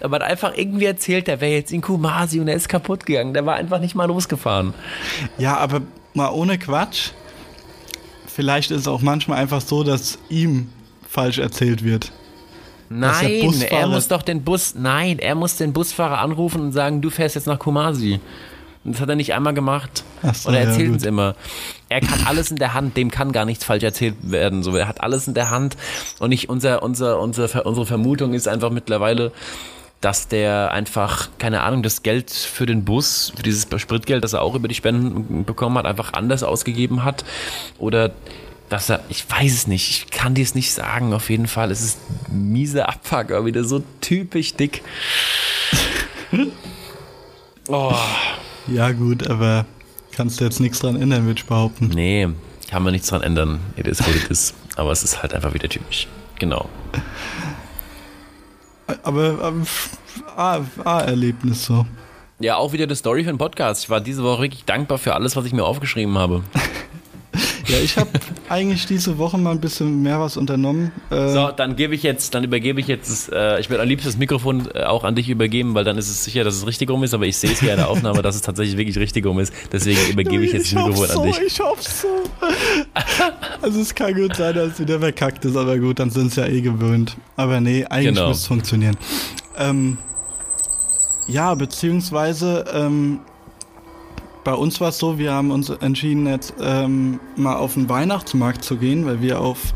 Aber 0.00 0.16
hat 0.16 0.22
einfach 0.22 0.56
irgendwie 0.56 0.84
erzählt, 0.84 1.26
der 1.26 1.40
wäre 1.40 1.52
jetzt 1.52 1.72
in 1.72 1.80
Kumasi 1.80 2.38
und 2.40 2.46
der 2.46 2.56
ist 2.56 2.68
kaputt 2.68 3.06
gegangen. 3.06 3.32
Der 3.32 3.46
war 3.46 3.54
einfach 3.54 3.80
nicht 3.80 3.94
mal 3.94 4.06
losgefahren. 4.06 4.74
Ja, 5.38 5.56
aber 5.56 5.80
mal 6.14 6.30
ohne 6.30 6.58
Quatsch. 6.58 7.10
Vielleicht 8.26 8.70
ist 8.70 8.82
es 8.82 8.88
auch 8.88 9.00
manchmal 9.00 9.38
einfach 9.38 9.60
so, 9.60 9.82
dass 9.82 10.18
ihm 10.28 10.68
falsch 11.08 11.38
erzählt 11.38 11.82
wird. 11.82 12.12
Nein, 12.91 13.53
er 13.70 13.86
muss 13.86 14.09
doch 14.09 14.22
den 14.22 14.43
Bus, 14.43 14.74
nein, 14.74 15.18
er 15.18 15.34
muss 15.34 15.57
den 15.57 15.72
Busfahrer 15.72 16.18
anrufen 16.18 16.61
und 16.61 16.72
sagen, 16.72 17.01
du 17.01 17.11
fährst 17.11 17.34
jetzt 17.34 17.47
nach 17.47 17.59
Kumasi. 17.59 18.20
Und 18.84 18.95
das 18.95 19.03
hat 19.03 19.09
er 19.09 19.16
nicht 19.16 19.34
einmal 19.34 19.55
gemacht. 19.55 20.05
Ach 20.22 20.34
so, 20.34 20.49
und 20.49 20.55
er 20.55 20.62
ja, 20.62 20.68
erzählt 20.68 20.86
gut. 20.86 20.95
uns 20.95 21.05
immer. 21.05 21.34
Er 21.89 22.01
kann 22.01 22.26
alles 22.26 22.51
in 22.51 22.57
der 22.57 22.74
Hand, 22.74 22.97
dem 22.97 23.11
kann 23.11 23.32
gar 23.32 23.45
nichts 23.45 23.64
falsch 23.64 23.82
erzählt 23.82 24.14
werden. 24.22 24.62
So, 24.62 24.74
er 24.76 24.89
hat 24.89 25.03
alles 25.03 25.28
in 25.28 25.34
der 25.34 25.51
Hand. 25.51 25.76
Und 26.20 26.32
ich, 26.32 26.49
unser, 26.49 26.82
unser, 26.82 27.20
unser, 27.20 27.66
unsere 27.66 27.86
Vermutung 27.86 28.32
ist 28.34 28.49
einfach 28.49 28.70
mittlerweile, 28.70 29.32
dass 30.01 30.28
der 30.28 30.70
einfach, 30.70 31.28
keine 31.39 31.62
Ahnung, 31.62 31.82
das 31.82 32.03
Geld 32.03 32.30
für 32.30 32.66
den 32.66 32.84
Bus, 32.84 33.32
für 33.36 33.43
dieses 33.43 33.66
Spritgeld, 33.76 34.22
das 34.22 34.32
er 34.32 34.43
auch 34.43 34.55
über 34.55 34.68
die 34.68 34.74
Spenden 34.74 35.45
bekommen 35.45 35.76
hat, 35.76 35.86
einfach 35.86 36.12
anders 36.12 36.43
ausgegeben 36.43 37.05
hat. 37.05 37.24
Oder 37.78 38.12
dass 38.68 38.90
er, 38.90 39.00
ich 39.08 39.28
weiß 39.28 39.52
es 39.52 39.66
nicht, 39.66 39.90
ich 39.90 40.10
kann 40.10 40.34
dir 40.34 40.42
es 40.42 40.54
nicht 40.54 40.72
sagen, 40.72 41.12
auf 41.12 41.30
jeden 41.30 41.46
Fall. 41.46 41.70
Es 41.70 41.80
ist 41.82 41.98
miese 42.30 42.88
Abfuck, 42.88 43.30
aber 43.30 43.46
wieder 43.46 43.64
so 43.64 43.82
typisch 44.00 44.54
dick. 44.54 44.82
Oh, 47.70 47.94
Ja, 48.66 48.92
gut, 48.92 49.28
aber 49.28 49.66
kannst 50.12 50.40
du 50.40 50.44
jetzt 50.44 50.58
nichts 50.58 50.78
dran 50.78 50.96
ändern, 51.00 51.26
würde 51.26 51.38
ich 51.38 51.44
behaupten. 51.44 51.88
nee, 51.88 52.26
kann 52.70 52.82
man 52.82 52.92
nichts 52.92 53.08
dran 53.08 53.22
ändern. 53.22 53.60
It 53.76 53.86
is 53.86 54.00
what 54.00 54.14
it 54.16 54.30
is. 54.30 54.54
Aber 54.76 54.90
es 54.90 55.02
ist 55.02 55.20
halt 55.22 55.34
einfach 55.34 55.52
wieder 55.52 55.68
typisch. 55.68 56.08
Genau. 56.38 56.68
Aber, 59.02 59.38
aber 59.42 59.66
ah, 60.36 60.60
ah, 60.84 61.00
Erlebnis 61.00 61.64
so. 61.66 61.86
Ja, 62.40 62.56
auch 62.56 62.72
wieder 62.72 62.86
die 62.86 62.94
Story 62.94 63.24
für 63.24 63.30
den 63.32 63.38
Podcast. 63.38 63.84
Ich 63.84 63.90
war 63.90 64.00
diese 64.00 64.22
Woche 64.22 64.42
wirklich 64.42 64.64
dankbar 64.64 64.98
für 64.98 65.14
alles, 65.14 65.36
was 65.36 65.44
ich 65.44 65.52
mir 65.52 65.64
aufgeschrieben 65.64 66.16
habe. 66.16 66.42
Ja, 67.68 67.78
ich 67.82 67.96
habe 67.98 68.08
eigentlich 68.48 68.86
diese 68.86 69.18
Woche 69.18 69.36
mal 69.38 69.50
ein 69.52 69.60
bisschen 69.60 70.02
mehr 70.02 70.18
was 70.20 70.36
unternommen. 70.36 70.90
Äh, 71.10 71.28
So, 71.32 71.50
dann 71.50 71.76
gebe 71.76 71.94
ich 71.94 72.02
jetzt, 72.02 72.34
dann 72.34 72.44
übergebe 72.44 72.80
ich 72.80 72.86
jetzt, 72.86 73.30
äh, 73.32 73.60
ich 73.60 73.68
werde 73.68 73.82
am 73.82 73.88
liebsten 73.88 74.08
das 74.08 74.16
Mikrofon 74.16 74.68
äh, 74.74 74.84
auch 74.84 75.04
an 75.04 75.14
dich 75.14 75.28
übergeben, 75.28 75.74
weil 75.74 75.84
dann 75.84 75.98
ist 75.98 76.08
es 76.08 76.24
sicher, 76.24 76.44
dass 76.44 76.54
es 76.54 76.66
richtig 76.66 76.88
rum 76.90 77.04
ist, 77.04 77.12
aber 77.14 77.26
ich 77.26 77.36
sehe 77.36 77.52
es 77.52 77.60
hier 77.60 77.72
in 77.72 77.76
der 77.76 77.88
Aufnahme, 77.88 78.22
dass 78.22 78.34
es 78.36 78.42
tatsächlich 78.42 78.76
wirklich 78.78 78.96
richtig 78.98 79.26
rum 79.26 79.38
ist. 79.38 79.52
Deswegen 79.70 79.98
übergebe 80.10 80.44
ich 80.44 80.52
jetzt 80.52 80.72
das 80.72 80.82
hoff's 80.82 81.00
Mikrofon 81.00 81.14
so, 81.14 81.22
an 81.22 81.26
dich. 81.28 81.40
Ich 81.46 81.60
hoffe 81.60 81.82
so. 81.82 82.08
Also 83.62 83.80
es 83.80 83.94
kann 83.94 84.14
gut 84.14 84.36
sein, 84.36 84.54
dass 84.54 84.72
es 84.74 84.80
wieder 84.80 84.98
verkackt 85.00 85.44
ist, 85.44 85.56
aber 85.56 85.76
gut, 85.78 85.98
dann 85.98 86.10
sind 86.10 86.28
es 86.28 86.36
ja 86.36 86.46
eh 86.46 86.60
gewöhnt. 86.60 87.16
Aber 87.36 87.60
nee, 87.60 87.84
eigentlich 87.84 88.14
Genau. 88.14 88.28
muss 88.28 88.38
es 88.38 88.46
funktionieren. 88.46 88.96
Ähm, 89.58 89.98
ja, 91.26 91.54
beziehungsweise 91.54 92.64
ähm, 92.72 93.18
bei 94.45 94.55
uns 94.55 94.80
war 94.80 94.89
es 94.91 94.99
so, 94.99 95.18
wir 95.18 95.32
haben 95.32 95.51
uns 95.51 95.70
entschieden, 95.70 96.26
jetzt 96.26 96.55
ähm, 96.61 97.20
mal 97.36 97.57
auf 97.57 97.74
den 97.74 97.89
Weihnachtsmarkt 97.89 98.64
zu 98.64 98.76
gehen, 98.76 99.07
weil 99.07 99.20
wir 99.20 99.41
auf 99.41 99.74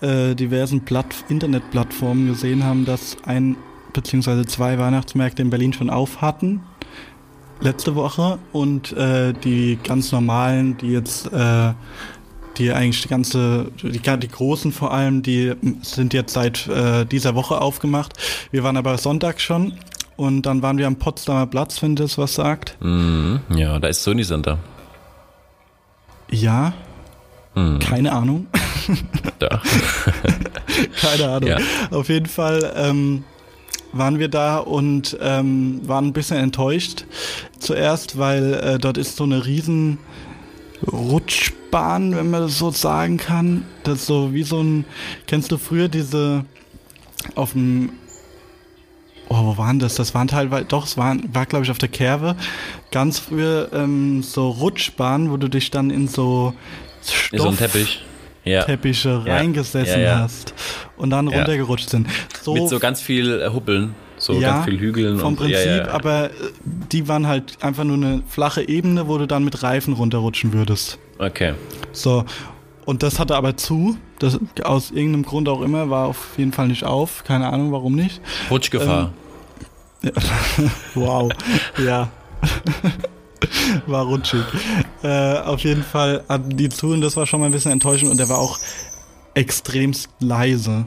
äh, 0.00 0.34
diversen 0.34 0.84
Platt 0.84 1.14
Internetplattformen 1.28 2.28
gesehen 2.28 2.64
haben, 2.64 2.84
dass 2.84 3.16
ein 3.24 3.56
beziehungsweise 3.92 4.46
zwei 4.46 4.78
Weihnachtsmärkte 4.78 5.42
in 5.42 5.50
Berlin 5.50 5.72
schon 5.72 5.90
auf 5.90 6.20
hatten 6.20 6.62
letzte 7.60 7.94
Woche 7.94 8.38
und 8.52 8.92
äh, 8.92 9.32
die 9.32 9.78
ganz 9.82 10.12
normalen, 10.12 10.76
die 10.78 10.92
jetzt 10.92 11.30
äh, 11.32 11.72
die 12.56 12.72
eigentlich 12.72 13.02
die 13.02 13.08
ganze, 13.08 13.70
die, 13.82 14.00
die 14.00 14.28
großen 14.28 14.72
vor 14.72 14.92
allem, 14.92 15.22
die 15.22 15.54
sind 15.82 16.12
jetzt 16.12 16.34
seit 16.34 16.66
äh, 16.68 17.06
dieser 17.06 17.34
Woche 17.34 17.60
aufgemacht. 17.60 18.14
Wir 18.50 18.62
waren 18.64 18.76
aber 18.76 18.98
Sonntag 18.98 19.40
schon 19.40 19.74
und 20.20 20.42
dann 20.42 20.60
waren 20.62 20.76
wir 20.78 20.86
am 20.86 20.96
Potsdamer 20.96 21.46
Platz, 21.46 21.80
wenn 21.82 21.96
das 21.96 22.18
was 22.18 22.34
sagt. 22.34 22.76
Mhm. 22.80 23.40
Ja, 23.54 23.78
da 23.78 23.88
ist 23.88 24.02
Sony 24.02 24.22
Center. 24.24 24.58
Ja, 26.30 26.72
Mhm. 27.56 27.80
keine 27.80 28.12
Ahnung. 28.12 28.46
Da. 29.40 29.60
Keine 31.00 31.28
Ahnung. 31.28 31.48
Ja. 31.48 31.58
Auf 31.90 32.08
jeden 32.08 32.26
Fall 32.26 32.72
ähm, 32.76 33.24
waren 33.92 34.18
wir 34.20 34.28
da 34.28 34.58
und 34.58 35.16
ähm, 35.20 35.80
waren 35.86 36.06
ein 36.06 36.12
bisschen 36.12 36.36
enttäuscht. 36.36 37.04
Zuerst, 37.58 38.18
weil 38.18 38.54
äh, 38.54 38.78
dort 38.78 38.98
ist 38.98 39.16
so 39.16 39.24
eine 39.24 39.46
riesen 39.46 39.98
Rutschbahn, 40.90 42.14
wenn 42.16 42.30
man 42.30 42.42
das 42.42 42.58
so 42.58 42.70
sagen 42.70 43.16
kann. 43.16 43.64
Das 43.82 44.00
ist 44.00 44.06
so 44.06 44.32
wie 44.32 44.44
so 44.44 44.60
ein, 44.62 44.84
kennst 45.26 45.50
du 45.52 45.58
früher 45.58 45.88
diese 45.88 46.44
auf 47.34 47.52
dem 47.52 47.90
Oh, 49.32 49.44
wo 49.44 49.56
waren 49.58 49.78
das? 49.78 49.94
Das 49.94 50.12
waren 50.12 50.26
teilweise, 50.26 50.64
doch, 50.64 50.84
es 50.86 50.96
waren, 50.96 51.22
war 51.32 51.46
glaube 51.46 51.64
ich 51.64 51.70
auf 51.70 51.78
der 51.78 51.88
Kerwe. 51.88 52.34
Ganz 52.90 53.20
früher 53.20 53.70
ähm, 53.72 54.24
so 54.24 54.50
Rutschbahnen, 54.50 55.30
wo 55.30 55.36
du 55.36 55.48
dich 55.48 55.70
dann 55.70 55.90
in 55.90 56.08
so 56.08 56.52
Stoff 57.02 57.40
so 57.40 57.48
ein 57.48 57.56
Teppich. 57.56 58.04
Ja. 58.44 58.64
Teppiche 58.64 59.22
Ja. 59.24 59.34
reingesessen 59.34 60.02
Ja, 60.02 60.18
hast 60.18 60.52
und 60.96 61.10
dann 61.10 61.28
runtergerutscht 61.28 61.90
sind. 61.90 62.08
So, 62.42 62.54
Mit 62.54 62.68
so 62.68 62.80
ganz 62.80 63.00
viel 63.00 63.40
äh, 63.40 63.50
Huppeln. 63.52 63.94
So 64.18 64.34
ja, 64.40 64.52
ganz 64.52 64.64
viel 64.66 64.80
Hügeln. 64.80 65.18
vom 65.18 65.28
und, 65.28 65.36
Prinzip, 65.36 65.64
ja, 65.64 65.76
ja. 65.76 65.88
aber 65.88 66.24
äh, 66.26 66.30
die 66.92 67.06
waren 67.06 67.26
halt 67.28 67.62
einfach 67.62 67.84
nur 67.84 67.96
eine 67.96 68.22
flache 68.28 68.68
Ebene, 68.68 69.06
wo 69.06 69.16
du 69.16 69.26
dann 69.26 69.44
mit 69.44 69.62
Reifen 69.62 69.94
runterrutschen 69.94 70.52
würdest. 70.52 70.98
Okay. 71.18 71.54
So, 71.92 72.24
und 72.90 73.04
das 73.04 73.20
hatte 73.20 73.36
aber 73.36 73.56
zu. 73.56 73.96
Das, 74.18 74.40
aus 74.64 74.90
irgendeinem 74.90 75.24
Grund 75.24 75.48
auch 75.48 75.62
immer, 75.62 75.90
war 75.90 76.08
auf 76.08 76.36
jeden 76.36 76.52
Fall 76.52 76.66
nicht 76.66 76.82
auf. 76.82 77.22
Keine 77.22 77.48
Ahnung, 77.52 77.70
warum 77.70 77.94
nicht. 77.94 78.20
Rutschgefahr. 78.50 79.12
Wow, 80.94 81.30
ja. 81.78 82.08
war 83.86 84.06
rutschig. 84.06 84.42
Äh, 85.04 85.38
auf 85.38 85.60
jeden 85.60 85.84
Fall 85.84 86.24
hatten 86.28 86.56
die 86.56 86.68
zu 86.68 86.88
und 86.88 87.02
das 87.02 87.16
war 87.16 87.26
schon 87.26 87.38
mal 87.38 87.46
ein 87.46 87.52
bisschen 87.52 87.70
enttäuschend 87.70 88.10
und 88.10 88.16
der 88.16 88.28
war 88.28 88.38
auch 88.38 88.58
extremst 89.34 90.08
leise. 90.18 90.84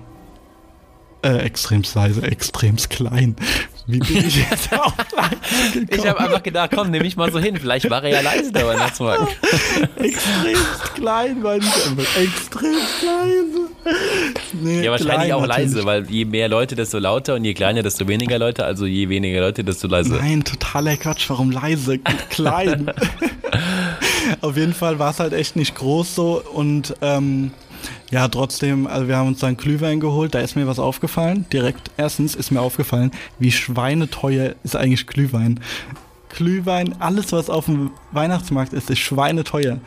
Äh, 1.23 1.37
extremst 1.39 1.95
leise, 1.95 2.21
extremst 2.23 2.89
klein. 2.89 3.35
Wie 3.87 3.99
bin 3.99 4.25
ich 4.27 4.37
jetzt 4.49 4.71
auf 4.79 4.93
leise 5.15 5.85
ich 5.89 6.07
habe 6.07 6.19
einfach 6.19 6.43
gedacht, 6.43 6.71
komm, 6.73 6.89
nehme 6.91 7.05
ich 7.05 7.15
mal 7.17 7.31
so 7.31 7.39
hin. 7.39 7.57
Vielleicht 7.57 7.89
war 7.89 8.03
er 8.03 8.09
ja 8.09 8.21
leise, 8.21 8.51
der 8.51 8.67
Weihnachtsmarkt. 8.67 9.35
extremst 9.97 10.95
klein, 10.95 11.41
meine 11.41 11.63
ich 11.63 11.87
einfach. 11.87 12.21
Extremst 12.21 13.01
leise. 13.03 13.95
Nee, 14.53 14.83
Ja, 14.83 14.91
wahrscheinlich 14.91 15.15
klein 15.15 15.31
auch 15.33 15.45
leise, 15.45 15.77
natürlich. 15.77 15.85
weil 15.85 16.11
je 16.11 16.25
mehr 16.25 16.47
Leute, 16.49 16.75
desto 16.75 16.99
lauter 16.99 17.35
und 17.35 17.43
je 17.45 17.53
kleiner, 17.53 17.83
desto 17.83 18.07
weniger 18.07 18.39
Leute. 18.39 18.63
Also 18.65 18.85
je 18.85 19.09
weniger 19.09 19.41
Leute, 19.41 19.63
desto 19.63 19.87
leiser. 19.87 20.15
Nein, 20.17 20.43
totaler 20.43 20.95
Quatsch. 20.97 21.29
Warum 21.29 21.51
leise? 21.51 21.99
Klein. 22.29 22.91
Auf 24.41 24.55
jeden 24.55 24.73
Fall 24.73 24.99
war 24.99 25.11
es 25.11 25.19
halt 25.19 25.33
echt 25.33 25.55
nicht 25.55 25.75
groß 25.75 26.15
so 26.15 26.41
und 26.53 26.95
ähm, 27.01 27.51
ja, 28.11 28.27
trotzdem, 28.27 28.87
also 28.87 29.07
wir 29.07 29.17
haben 29.17 29.27
uns 29.27 29.39
dann 29.39 29.57
Glühwein 29.57 29.99
geholt, 29.99 30.35
da 30.35 30.39
ist 30.39 30.55
mir 30.55 30.67
was 30.67 30.79
aufgefallen. 30.79 31.45
Direkt, 31.51 31.91
erstens 31.97 32.35
ist 32.35 32.51
mir 32.51 32.61
aufgefallen, 32.61 33.11
wie 33.39 33.51
schweineteuer 33.51 34.55
ist 34.63 34.75
eigentlich 34.75 35.07
Glühwein. 35.07 35.59
Glühwein, 36.29 36.95
alles 36.99 37.31
was 37.31 37.49
auf 37.49 37.65
dem 37.65 37.91
Weihnachtsmarkt 38.11 38.73
ist, 38.73 38.89
ist 38.89 38.99
schweineteuer. 38.99 39.79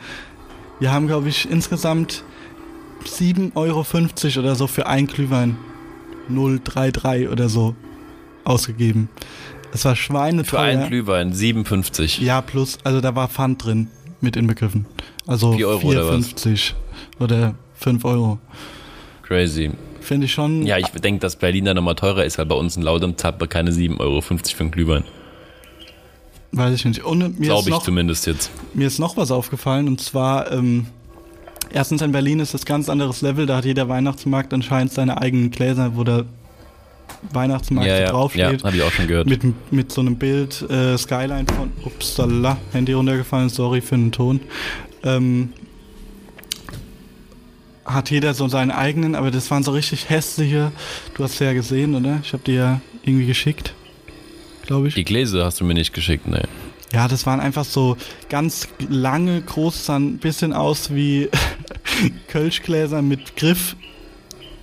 Wir 0.79 0.91
haben, 0.91 1.07
glaube 1.07 1.29
ich, 1.29 1.49
insgesamt 1.49 2.23
7,50 3.05 3.55
Euro 3.55 3.85
oder 4.39 4.55
so 4.55 4.67
für 4.67 4.87
ein 4.87 5.07
Glühwein. 5.07 5.57
033 6.29 7.29
oder 7.29 7.49
so 7.49 7.75
ausgegeben. 8.43 9.09
Es 9.71 9.85
war 9.85 9.95
schweineteuer. 9.95 10.59
Für 10.59 10.59
einen 10.59 10.87
Glühwein 10.87 11.33
57. 11.33 12.19
Ja, 12.19 12.41
plus, 12.41 12.77
also 12.83 13.01
da 13.01 13.15
war 13.15 13.27
Pfand 13.27 13.65
drin 13.65 13.89
mit 14.21 14.35
inbegriffen. 14.35 14.85
Also 15.25 15.53
4 15.53 15.67
Euro 15.67 15.87
oder 15.87 16.07
was? 16.07 16.33
4,50 16.35 16.73
oder 17.19 17.55
5 17.79 18.05
Euro. 18.05 18.39
Crazy. 19.23 19.71
Finde 20.01 20.25
ich 20.25 20.31
schon. 20.31 20.65
Ja, 20.65 20.77
ich 20.77 20.87
denke, 20.87 21.19
dass 21.19 21.35
Berlin 21.35 21.65
da 21.65 21.73
nochmal 21.73 21.95
teurer 21.95 22.23
ist, 22.23 22.37
weil 22.37 22.45
bei 22.45 22.55
uns 22.55 22.77
in 22.77 22.83
Laudem 22.83 23.17
zahlt 23.17 23.39
man 23.39 23.49
keine 23.49 23.71
7,50 23.71 23.99
Euro 23.99 24.21
für 24.21 24.35
einen 24.59 24.71
Glühwein. 24.71 25.03
Weiß 26.53 26.73
ich 26.73 26.85
nicht. 26.85 27.03
Und 27.03 27.39
mir 27.39 27.47
Glaube 27.47 27.63
ich 27.69 27.75
noch, 27.75 27.83
zumindest 27.83 28.25
jetzt. 28.25 28.49
Mir 28.73 28.87
ist 28.87 28.99
noch 28.99 29.17
was 29.17 29.31
aufgefallen 29.31 29.87
und 29.87 29.99
zwar, 29.99 30.51
ähm, 30.51 30.87
erstens 31.73 32.01
in 32.01 32.13
Berlin 32.13 32.39
ist 32.39 32.53
das 32.53 32.65
ganz 32.65 32.87
anderes 32.89 33.21
Level, 33.21 33.45
da 33.45 33.57
hat 33.57 33.65
jeder 33.65 33.89
Weihnachtsmarkt 33.89 34.53
anscheinend 34.53 34.93
seine 34.93 35.21
eigenen 35.21 35.51
Gläser, 35.51 35.97
wo 35.97 36.05
der 36.05 36.25
Weihnachtsmarkt 37.33 37.87
Ja, 37.89 37.95
ja, 37.95 38.01
ja 38.03 38.09
draufsteht. 38.11 38.63
habe 38.63 38.77
ich 38.77 38.83
auch 38.83 38.91
schon 38.91 39.07
gehört. 39.07 39.27
mit, 39.27 39.41
mit 39.71 39.91
so 39.91 40.01
einem 40.01 40.15
Bild, 40.17 40.61
äh, 40.69 40.97
Skyline 40.97 41.45
von, 41.53 41.71
upsala, 41.83 42.57
Handy 42.71 42.93
runtergefallen, 42.93 43.49
sorry 43.49 43.81
für 43.81 43.95
den 43.95 44.11
Ton. 44.13 44.39
Ähm, 45.03 45.51
hat 47.87 48.11
jeder 48.11 48.33
so 48.33 48.47
seinen 48.47 48.71
eigenen, 48.71 49.15
aber 49.15 49.31
das 49.31 49.49
waren 49.49 49.63
so 49.63 49.71
richtig 49.71 50.09
hässliche, 50.09 50.71
du 51.15 51.23
hast 51.23 51.39
ja 51.39 51.53
gesehen, 51.53 51.95
oder? 51.95 52.19
Ich 52.23 52.33
habe 52.33 52.43
dir 52.43 52.53
ja 52.55 52.81
irgendwie 53.03 53.25
geschickt, 53.25 53.73
glaube 54.65 54.89
ich. 54.89 54.93
Die 54.95 55.03
Gläser 55.05 55.45
hast 55.45 55.59
du 55.59 55.65
mir 55.65 55.73
nicht 55.73 55.93
geschickt, 55.93 56.27
ne. 56.27 56.43
Ja, 56.93 57.07
das 57.07 57.25
waren 57.25 57.39
einfach 57.41 57.65
so 57.65 57.97
ganz 58.29 58.67
lange, 58.89 59.41
groß, 59.41 59.85
sahen 59.87 60.13
ein 60.13 60.17
bisschen 60.19 60.53
aus 60.53 60.93
wie 60.93 61.29
Kölschgläser 62.27 63.01
mit 63.01 63.35
Griff 63.35 63.75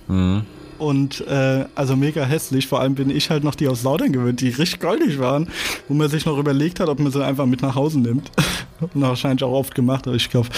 Mhm. 0.07 0.43
und 0.77 1.25
äh, 1.27 1.65
also 1.73 1.95
mega 1.95 2.23
hässlich. 2.25 2.67
Vor 2.67 2.79
allem 2.79 2.93
bin 2.93 3.09
ich 3.09 3.31
halt 3.31 3.43
noch 3.43 3.55
die 3.55 3.67
aus 3.67 3.81
Laudern 3.81 4.11
gewöhnt, 4.13 4.39
die 4.41 4.49
richtig 4.49 4.79
goldig 4.79 5.17
waren, 5.17 5.47
wo 5.87 5.95
man 5.95 6.09
sich 6.09 6.25
noch 6.27 6.37
überlegt 6.37 6.79
hat, 6.79 6.89
ob 6.89 6.99
man 6.99 7.11
sie 7.11 7.25
einfach 7.25 7.47
mit 7.47 7.63
nach 7.63 7.73
Hause 7.73 7.99
nimmt. 7.99 8.31
Wahrscheinlich 8.93 9.43
auch 9.43 9.51
oft 9.53 9.73
gemacht, 9.73 10.05
aber 10.05 10.15
ich 10.15 10.29
glaube, 10.29 10.49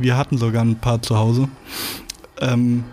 wir 0.00 0.16
hatten 0.16 0.38
sogar 0.38 0.64
ein 0.64 0.76
paar 0.76 1.02
zu 1.02 1.16
Hause. 1.16 1.48
Ähm, 2.40 2.84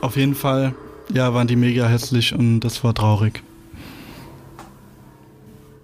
auf 0.00 0.16
jeden 0.16 0.34
Fall, 0.34 0.74
ja, 1.12 1.32
waren 1.34 1.46
die 1.46 1.56
mega 1.56 1.86
hässlich 1.86 2.34
und 2.34 2.60
das 2.60 2.84
war 2.84 2.94
traurig. 2.94 3.42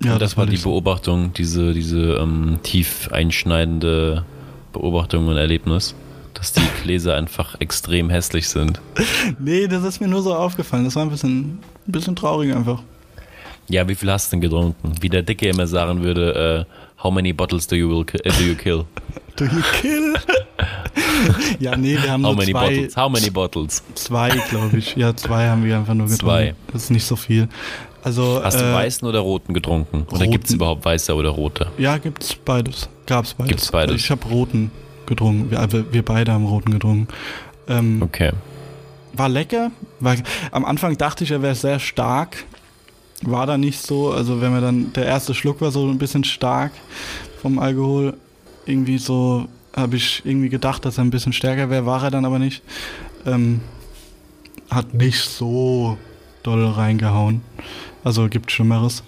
Ja, 0.03 0.19
das, 0.19 0.37
war 0.37 0.43
wollte 0.43 0.57
die. 0.57 0.63
Beobachtung, 0.63 1.33
diese, 1.33 1.73
diese 1.73 2.17
ähm, 2.17 2.59
tief 2.63 3.09
einschneidende 3.11 4.25
Beobachtung 4.73 5.27
und 5.29 5.37
Erlebnis, 5.37 5.95
dass 6.35 6.53
die 6.53 6.61
Gläser 6.83 7.17
einfach 7.17 7.59
extrem 7.61 8.11
hässlich 8.11 8.49
sind. 8.49 8.81
Nee, 9.39 9.67
das 9.67 9.85
ist 9.85 10.01
mir 10.01 10.09
nur 10.09 10.23
so 10.23 10.35
aufgefallen. 10.35 10.85
Das 10.85 10.97
war 10.97 11.03
ein 11.03 11.11
bisschen, 11.11 11.59
ein 11.89 11.93
bisschen 11.93 12.15
traurig 12.15 12.55
einfach. 12.55 12.83
Ja, 13.69 13.89
wie 13.89 13.95
viel 13.95 14.11
hast 14.11 14.29
du 14.29 14.37
denn 14.37 14.43
getrunken? 14.43 14.93
Wie 15.01 15.09
der 15.09 15.23
Dicke 15.23 15.49
immer 15.49 15.67
sagen 15.67 16.03
würde, 16.03 16.67
äh, 16.69 16.73
how 17.03 17.11
many 17.11 17.33
bottles 17.33 17.67
do 17.67 17.77
you, 17.77 17.89
will, 17.89 18.05
äh, 18.25 18.31
do 18.31 18.45
you 18.45 18.55
kill? 18.55 18.85
Do 19.37 19.45
you 19.45 19.63
kill? 19.83 20.15
ja, 21.61 21.77
nee, 21.77 21.93
wir 22.03 22.11
haben 22.11 22.25
How 22.25 22.35
nur 22.35 22.37
many 22.37 22.53
zwei, 22.53 22.69
bottles? 22.71 22.97
How 22.97 23.09
many 23.11 23.29
bottles? 23.31 23.83
zwei 23.95 24.31
glaube 24.31 24.79
ich. 24.79 24.97
Ja, 24.97 25.15
zwei 25.15 25.47
haben 25.49 25.63
wir 25.63 25.77
einfach 25.77 25.93
nur 25.93 26.07
getrunken. 26.07 26.25
Zwei. 26.27 26.55
Das 26.73 26.85
ist 26.85 26.91
nicht 26.91 27.05
so 27.05 27.17
viel. 27.17 27.47
Also, 28.03 28.41
Hast 28.43 28.59
du 28.59 28.65
äh, 28.65 28.73
weißen 28.73 29.07
oder 29.07 29.19
roten 29.21 29.53
getrunken? 29.53 30.05
Oder 30.09 30.21
roten. 30.21 30.31
gibt 30.31 30.47
es 30.47 30.55
überhaupt 30.55 30.85
weiße 30.87 31.15
oder 31.15 31.29
rote? 31.31 31.71
Ja, 31.77 31.99
gibt's 31.99 32.35
beides. 32.35 32.89
Gab's 33.05 33.35
beides. 33.35 33.51
Gibt's 33.51 33.71
beides. 33.71 33.97
Ich 33.97 34.11
habe 34.11 34.27
roten 34.27 34.71
getrunken. 35.05 35.51
Wir, 35.51 35.61
also 35.61 35.85
wir 35.93 36.03
beide 36.03 36.33
haben 36.33 36.47
roten 36.47 36.71
getrunken. 36.73 37.09
Ähm, 37.69 38.01
Okay. 38.03 38.33
War 39.13 39.29
lecker. 39.29 39.71
War, 40.01 40.17
am 40.51 40.65
Anfang 40.65 40.97
dachte 40.97 41.25
ich, 41.25 41.31
er 41.31 41.43
wäre 41.43 41.55
sehr 41.55 41.79
stark. 41.79 42.45
War 43.23 43.47
da 43.47 43.57
nicht 43.57 43.81
so. 43.81 44.13
Also 44.13 44.41
wenn 44.41 44.53
wir 44.53 44.61
dann, 44.61 44.93
der 44.93 45.07
erste 45.07 45.35
Schluck 45.35 45.61
war 45.61 45.71
so 45.71 45.87
ein 45.89 45.99
bisschen 45.99 46.25
stark 46.25 46.73
vom 47.41 47.59
Alkohol. 47.59 48.15
Irgendwie 48.67 48.99
so, 48.99 49.49
habe 49.75 49.97
ich 49.97 50.23
irgendwie 50.25 50.49
gedacht, 50.49 50.85
dass 50.85 50.99
er 50.99 51.05
ein 51.05 51.11
bisschen 51.11 51.33
stärker 51.33 51.71
wäre. 51.71 51.87
War 51.87 52.03
er 52.03 52.11
dann 52.11 52.25
aber 52.25 52.39
nicht. 52.39 52.63
Ähm, 53.25 53.61
hat 54.71 54.95
nicht 54.95 55.21
so 55.21 55.97
doll 56.43 56.67
reingehauen. 56.67 57.43
Also 58.05 58.29
gibt 58.29 58.53
Schlimmeres. 58.53 59.03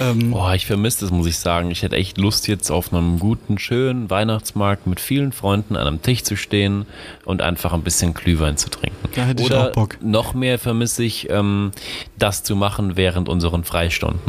Ähm, 0.00 0.30
Boah, 0.30 0.54
ich 0.54 0.66
vermisse 0.66 1.00
das, 1.00 1.10
muss 1.10 1.26
ich 1.26 1.38
sagen. 1.38 1.70
Ich 1.70 1.82
hätte 1.82 1.96
echt 1.96 2.18
Lust, 2.18 2.48
jetzt 2.48 2.70
auf 2.70 2.92
einem 2.92 3.18
guten, 3.18 3.58
schönen 3.58 4.10
Weihnachtsmarkt 4.10 4.86
mit 4.86 5.00
vielen 5.00 5.32
Freunden 5.32 5.76
an 5.76 5.86
einem 5.86 6.02
Tisch 6.02 6.22
zu 6.22 6.36
stehen 6.36 6.86
und 7.24 7.42
einfach 7.42 7.72
ein 7.72 7.82
bisschen 7.82 8.14
Glühwein 8.14 8.56
zu 8.56 8.70
trinken. 8.70 8.96
Da 9.14 9.24
hätte 9.24 9.42
ich 9.42 9.50
Oder 9.50 9.68
auch 9.68 9.72
Bock. 9.72 9.98
noch 10.02 10.34
mehr 10.34 10.58
vermisse 10.58 11.04
ich, 11.04 11.30
ähm, 11.30 11.70
das 12.18 12.42
zu 12.42 12.56
machen 12.56 12.96
während 12.96 13.28
unseren 13.28 13.64
Freistunden. 13.64 14.20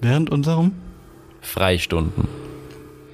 Während 0.00 0.30
unserem? 0.30 0.72
Freistunden. 1.40 2.28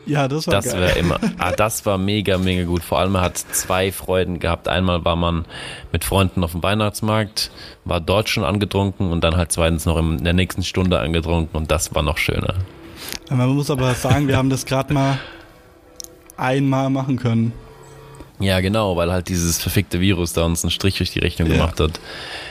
Ja, 0.08 0.26
das 0.26 0.46
war 0.46 0.54
Das 0.54 0.64
geil. 0.72 0.96
immer, 0.98 1.18
ah, 1.38 1.52
das 1.52 1.84
war 1.86 1.98
mega, 1.98 2.38
mega 2.38 2.64
gut. 2.64 2.82
Vor 2.82 2.98
allem 2.98 3.16
hat 3.20 3.36
zwei 3.38 3.92
Freuden 3.92 4.38
gehabt. 4.40 4.66
Einmal 4.68 5.04
war 5.04 5.16
man 5.16 5.44
mit 5.92 6.04
Freunden 6.04 6.42
auf 6.42 6.52
dem 6.52 6.62
Weihnachtsmarkt, 6.62 7.50
war 7.84 8.00
dort 8.00 8.28
schon 8.28 8.44
angetrunken 8.44 9.10
und 9.10 9.22
dann 9.22 9.36
halt 9.36 9.52
zweitens 9.52 9.84
noch 9.86 9.98
in 9.98 10.24
der 10.24 10.32
nächsten 10.32 10.62
Stunde 10.64 10.98
angetrunken 10.98 11.56
und 11.56 11.70
das 11.70 11.94
war 11.94 12.02
noch 12.02 12.18
schöner. 12.18 12.54
Man 13.30 13.48
muss 13.50 13.70
aber 13.70 13.94
sagen, 13.94 14.26
wir 14.28 14.36
haben 14.36 14.50
das 14.50 14.64
gerade 14.66 14.92
mal 14.94 15.18
einmal 16.36 16.88
machen 16.90 17.16
können. 17.18 17.52
Ja, 18.40 18.60
genau, 18.60 18.96
weil 18.96 19.10
halt 19.10 19.28
dieses 19.28 19.58
verfickte 19.60 20.00
Virus 20.00 20.32
da 20.32 20.44
uns 20.44 20.62
einen 20.62 20.70
Strich 20.70 20.96
durch 20.98 21.10
die 21.10 21.18
Rechnung 21.18 21.48
Ja. 21.50 21.56
gemacht 21.56 21.80
hat. 21.80 21.98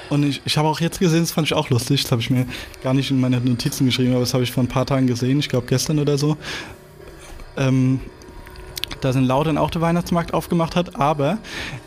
Und 0.09 0.23
ich, 0.23 0.41
ich 0.45 0.57
habe 0.57 0.67
auch 0.67 0.81
jetzt 0.81 0.99
gesehen, 0.99 1.21
das 1.21 1.31
fand 1.31 1.47
ich 1.47 1.53
auch 1.53 1.69
lustig, 1.69 2.01
das 2.03 2.11
habe 2.11 2.21
ich 2.21 2.29
mir 2.29 2.45
gar 2.83 2.93
nicht 2.93 3.09
in 3.09 3.21
meine 3.21 3.39
Notizen 3.39 3.85
geschrieben, 3.85 4.11
aber 4.11 4.19
das 4.19 4.33
habe 4.33 4.43
ich 4.43 4.51
vor 4.51 4.63
ein 4.63 4.67
paar 4.67 4.85
Tagen 4.85 5.07
gesehen, 5.07 5.39
ich 5.39 5.47
glaube 5.47 5.65
gestern 5.67 5.99
oder 5.99 6.17
so. 6.17 6.35
Ähm, 7.57 7.99
dass 9.01 9.15
in 9.15 9.25
Laudern 9.25 9.57
auch 9.57 9.69
der 9.69 9.81
Weihnachtsmarkt 9.81 10.33
aufgemacht 10.33 10.75
hat, 10.75 10.95
aber 10.95 11.37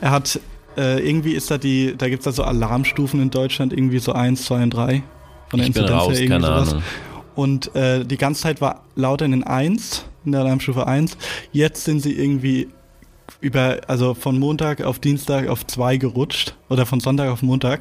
er 0.00 0.10
hat, 0.10 0.38
äh, 0.76 1.00
irgendwie 1.06 1.32
ist 1.32 1.50
da 1.50 1.58
die, 1.58 1.96
da 1.96 2.08
gibt 2.08 2.20
es 2.20 2.24
da 2.24 2.32
so 2.32 2.44
Alarmstufen 2.44 3.20
in 3.20 3.30
Deutschland, 3.30 3.72
irgendwie 3.72 3.98
so 3.98 4.12
1, 4.12 4.44
2 4.44 4.62
und 4.62 4.70
3. 4.70 5.02
Von 5.48 5.58
der 5.58 5.68
Ich 5.68 5.76
Inzidenz 5.76 5.90
raus, 5.90 6.12
her, 6.12 6.20
irgendwie 6.20 6.42
sowas. 6.42 6.68
Ahnung. 6.70 6.82
Und 7.34 7.74
äh, 7.74 8.04
die 8.04 8.16
ganze 8.16 8.42
Zeit 8.42 8.60
war 8.60 8.82
Lautern 8.94 9.32
in 9.32 9.42
1, 9.42 10.04
in 10.24 10.32
der 10.32 10.42
Alarmstufe 10.42 10.86
1. 10.86 11.16
Jetzt 11.52 11.84
sind 11.84 12.00
sie 12.00 12.12
irgendwie 12.12 12.68
über, 13.40 13.80
also 13.86 14.14
von 14.14 14.38
Montag 14.38 14.82
auf 14.82 14.98
Dienstag 14.98 15.48
auf 15.48 15.66
2 15.66 15.96
gerutscht. 15.96 16.54
Oder 16.68 16.86
von 16.86 17.00
Sonntag 17.00 17.30
auf 17.30 17.42
Montag. 17.42 17.80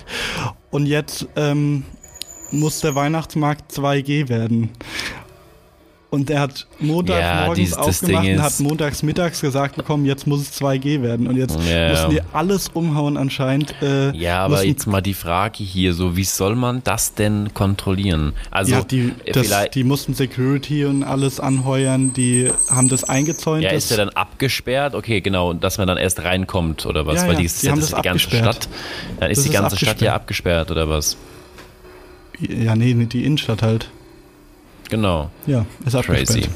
Und 0.72 0.86
jetzt 0.86 1.28
ähm, 1.36 1.84
muss 2.52 2.80
der 2.80 2.96
Weihnachtsmarkt 2.96 3.72
2G 3.72 4.30
werden. 4.30 4.70
Und 6.12 6.28
er 6.32 6.40
hat 6.40 6.66
montags 6.80 7.20
Ja, 7.22 7.42
morgens 7.42 7.58
dies- 7.60 7.70
das 7.70 7.78
aufgemacht 7.78 8.26
und 8.26 8.32
ist- 8.34 8.42
hat 8.42 8.60
montags 8.62 9.04
mittags 9.04 9.42
gesagt 9.42 9.76
bekommen, 9.76 10.06
jetzt 10.06 10.26
muss 10.26 10.42
es 10.42 10.52
2G 10.54 11.04
werden. 11.04 11.28
Und 11.28 11.38
jetzt 11.38 11.56
Ja. 11.70 11.90
mussten 11.90 12.10
die 12.10 12.22
alles 12.34 12.70
umhauen 12.70 13.16
anscheinend. 13.16 13.76
Äh, 13.84 14.18
Ja, 14.18 14.44
aber 14.44 14.64
jetzt 14.66 14.88
mal 14.88 15.02
die 15.02 15.14
Frage 15.14 15.64
hier, 15.64 15.94
so 15.94 16.18
wie 16.18 16.24
soll 16.24 16.56
man 16.56 16.82
das 16.84 17.14
denn 17.14 17.54
kontrollieren? 17.54 18.34
Also 18.50 18.72
ja, 18.72 18.82
die, 18.82 19.14
äh, 19.26 19.34
das, 19.34 19.52
die 19.72 19.84
mussten 19.84 20.16
Security 20.16 20.86
und 20.86 21.04
alles 21.04 21.40
anheuern, 21.40 22.12
die 22.12 22.52
haben 22.72 22.90
das 22.90 23.04
eingezäunt. 23.04 23.64
ja, 23.64 23.70
ist 23.70 23.92
der 23.92 23.98
dann 23.98 24.10
abgesperrt? 24.10 24.96
Okay, 24.96 25.22
genau, 25.22 25.54
dass 25.54 25.78
man 25.78 25.88
dann 25.88 25.98
erst 26.00 26.24
reinkommt 26.24 26.88
oder 26.88 27.06
was? 27.06 27.18
Ja, 27.18 27.28
Weil 27.28 27.34
ja, 27.34 27.40
die, 27.42 27.46
ist 27.46 27.62
die 27.62 27.68
ja, 27.68 27.72
haben 27.74 27.82
das 27.82 27.90
ist 27.90 27.98
die 27.98 28.02
ganze. 28.02 28.30
Stadt. 28.32 28.68
Dann 29.20 29.30
ist 29.30 29.38
Das 29.38 29.44
die 29.44 29.50
ist 29.52 29.62
ganze 29.62 29.78
Stadt 29.78 30.02
ja 30.02 30.16
abgesperrt. 30.16 30.70
abgesperrt 30.70 30.72
oder 30.72 30.90
was? 30.90 31.18
ja, 32.40 32.76
nee, 32.76 32.96
nee, 32.96 33.06
die 33.06 33.26
Innenstadt 33.26 33.62
halt. 33.62 33.92
Genau. 34.90 35.30
Ja, 35.48 35.66
ist 35.86 35.96
abgesperrt. 35.96 36.28
Crazy. 36.28 36.50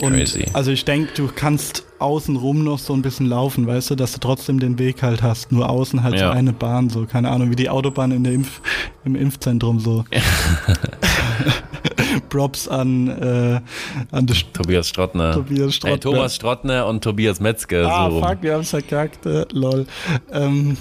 Und 0.00 0.12
Crazy. 0.12 0.46
also 0.52 0.70
ich 0.70 0.84
denke, 0.84 1.10
du 1.16 1.28
kannst 1.34 1.82
außenrum 1.98 2.62
noch 2.62 2.78
so 2.78 2.92
ein 2.94 3.02
bisschen 3.02 3.26
laufen, 3.26 3.66
weißt 3.66 3.90
du, 3.90 3.94
dass 3.96 4.12
du 4.12 4.20
trotzdem 4.20 4.60
den 4.60 4.78
Weg 4.78 5.02
halt 5.02 5.22
hast. 5.22 5.50
Nur 5.50 5.68
außen 5.68 6.04
halt 6.04 6.16
so 6.18 6.24
Ja. 6.26 6.30
eine 6.30 6.52
Bahn, 6.52 6.88
so, 6.88 7.04
keine 7.06 7.28
Ahnung, 7.30 7.50
wie 7.50 7.56
die 7.56 7.68
Autobahn 7.68 8.12
in 8.12 8.22
der 8.22 8.34
Impf 8.34 8.60
im 9.04 9.16
Impfzentrum 9.16 9.80
so. 9.80 10.04
Props 12.28 12.68
an, 12.68 13.08
äh, 13.08 13.60
an 14.12 14.26
Tobias 14.52 14.88
Strottner. 14.88 15.32
Tobias 15.32 15.60
Hey, 15.66 15.72
Strottner. 15.72 16.00
Thomas 16.00 16.34
Strottner 16.36 16.86
und 16.86 17.02
Tobias 17.02 17.40
Metzger. 17.40 17.86
Ah, 17.90 18.10
so 18.10 18.20
fuck, 18.20 18.38
wir 18.42 18.54
haben's 18.54 18.70
verkackt, 18.70 19.24
äh, 19.26 19.44
lol. 19.52 19.86
Ähm, 20.32 20.76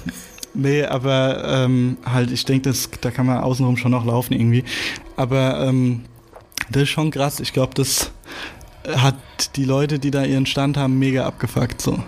nee, 0.54 0.84
aber 0.84 1.44
ähm, 1.66 1.98
halt, 2.06 2.32
ich 2.32 2.46
denke, 2.46 2.72
da 3.02 3.12
kann 3.12 3.26
man 3.26 3.40
außenrum 3.40 3.78
schon 3.78 3.92
noch 3.92 4.06
laufen 4.06 4.34
irgendwie. 4.34 4.64
Aber 5.16 5.66
ähm, 5.66 6.02
das 6.70 6.84
ist 6.84 6.90
schon 6.90 7.12
krass. 7.12 7.40
Ich 7.40 7.54
glaube, 7.54 7.74
das 7.76 8.12
hat 8.88 9.16
die 9.56 9.66
Leute, 9.66 10.00
die 10.00 10.12
da 10.12 10.24
ihren 10.24 10.46
Stand 10.46 10.78
haben, 10.78 10.98
mega 11.00 11.26
abgefuckt 11.26 11.82
so. 11.82 12.00